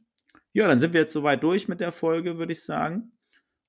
ja, 0.53 0.67
dann 0.67 0.81
sind 0.81 0.93
wir 0.93 1.01
jetzt 1.01 1.13
soweit 1.13 1.43
durch 1.43 1.69
mit 1.69 1.81
der 1.81 1.93
Folge, 1.93 2.39
würde 2.39 2.53
ich 2.53 2.65
sagen. 2.65 3.13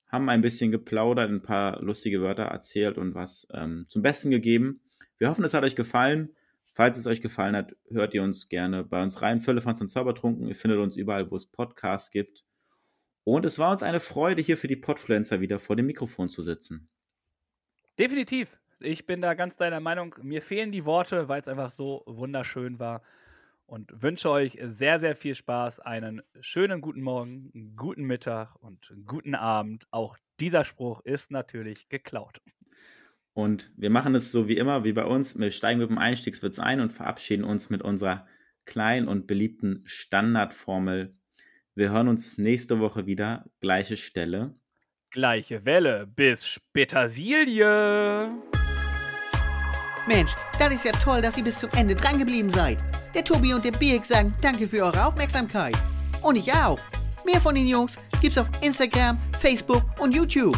Haben 0.07 0.29
ein 0.29 0.41
bisschen 0.41 0.71
geplaudert, 0.71 1.29
ein 1.29 1.43
paar 1.43 1.81
lustige 1.81 2.21
Wörter 2.21 2.43
erzählt 2.43 2.97
und 2.97 3.13
was 3.13 3.47
ähm, 3.53 3.85
zum 3.89 4.01
Besten 4.01 4.31
gegeben. 4.31 4.81
Wir 5.17 5.29
hoffen, 5.29 5.43
es 5.43 5.53
hat 5.53 5.63
euch 5.63 5.75
gefallen. 5.75 6.35
Falls 6.79 6.95
es 6.95 7.07
euch 7.07 7.19
gefallen 7.19 7.57
hat, 7.57 7.75
hört 7.89 8.13
ihr 8.13 8.23
uns 8.23 8.47
gerne 8.47 8.85
bei 8.85 9.03
uns 9.03 9.21
rein. 9.21 9.41
Füllefanz 9.41 9.81
und 9.81 9.89
Zaubertrunken. 9.89 10.47
Ihr 10.47 10.55
findet 10.55 10.79
uns 10.79 10.95
überall, 10.95 11.29
wo 11.29 11.35
es 11.35 11.45
Podcasts 11.45 12.09
gibt. 12.09 12.45
Und 13.25 13.45
es 13.45 13.59
war 13.59 13.73
uns 13.73 13.83
eine 13.83 13.99
Freude, 13.99 14.41
hier 14.41 14.55
für 14.55 14.69
die 14.69 14.77
Podfluencer 14.77 15.41
wieder 15.41 15.59
vor 15.59 15.75
dem 15.75 15.87
Mikrofon 15.87 16.29
zu 16.29 16.41
sitzen. 16.41 16.89
Definitiv. 17.99 18.57
ich 18.79 19.05
bin 19.05 19.19
da 19.19 19.33
ganz 19.33 19.57
deiner 19.57 19.81
Meinung. 19.81 20.15
Mir 20.21 20.41
fehlen 20.41 20.71
die 20.71 20.85
Worte, 20.85 21.27
weil 21.27 21.41
es 21.41 21.49
einfach 21.49 21.69
so 21.69 22.01
wunderschön 22.05 22.79
war. 22.79 23.01
Und 23.65 24.01
wünsche 24.01 24.29
euch 24.29 24.57
sehr, 24.63 25.01
sehr 25.01 25.17
viel 25.17 25.35
Spaß, 25.35 25.81
einen 25.81 26.21
schönen 26.39 26.79
guten 26.79 27.01
Morgen, 27.01 27.75
guten 27.75 28.05
Mittag 28.05 28.55
und 28.55 28.95
guten 29.05 29.35
Abend. 29.35 29.85
Auch 29.91 30.15
dieser 30.39 30.63
Spruch 30.63 31.01
ist 31.01 31.29
natürlich 31.29 31.89
geklaut. 31.89 32.39
Und 33.39 33.71
wir 33.77 33.89
machen 33.89 34.15
es 34.15 34.33
so 34.33 34.49
wie 34.49 34.57
immer, 34.57 34.83
wie 34.83 34.91
bei 34.91 35.05
uns. 35.05 35.39
Wir 35.39 35.51
steigen 35.51 35.79
mit 35.79 35.89
dem 35.89 35.97
Einstiegswitz 35.97 36.59
ein 36.59 36.81
und 36.81 36.91
verabschieden 36.91 37.45
uns 37.45 37.69
mit 37.69 37.81
unserer 37.81 38.27
kleinen 38.65 39.07
und 39.07 39.27
beliebten 39.27 39.81
Standardformel. 39.85 41.15
Wir 41.73 41.89
hören 41.89 42.09
uns 42.09 42.37
nächste 42.37 42.81
Woche 42.81 43.05
wieder, 43.05 43.45
gleiche 43.61 43.95
Stelle. 43.95 44.55
Gleiche 45.09 45.63
Welle. 45.63 46.05
Bis 46.05 46.59
Petersilie. 46.73 48.29
Mensch, 50.05 50.33
das 50.59 50.73
ist 50.73 50.83
ja 50.83 50.91
toll, 50.91 51.21
dass 51.21 51.37
ihr 51.37 51.45
bis 51.45 51.59
zum 51.59 51.69
Ende 51.77 51.95
drangeblieben 51.95 52.49
seid. 52.49 52.79
Der 53.15 53.23
Tobi 53.23 53.53
und 53.53 53.63
der 53.63 53.71
Birk 53.71 54.05
sagen 54.05 54.35
danke 54.41 54.67
für 54.67 54.83
eure 54.83 55.05
Aufmerksamkeit. 55.05 55.77
Und 56.21 56.35
ich 56.35 56.51
auch. 56.51 56.79
Mehr 57.25 57.39
von 57.39 57.55
den 57.55 57.67
Jungs 57.67 57.95
gibt's 58.21 58.37
auf 58.37 58.49
Instagram, 58.61 59.17
Facebook 59.39 59.83
und 60.01 60.13
YouTube. 60.13 60.57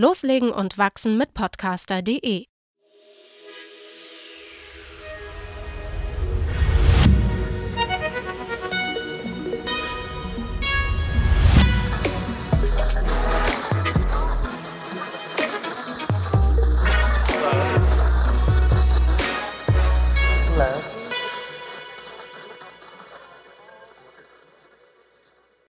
Loslegen 0.00 0.50
und 0.50 0.78
wachsen 0.78 1.18
mit 1.18 1.34
podcaster.de 1.34 2.49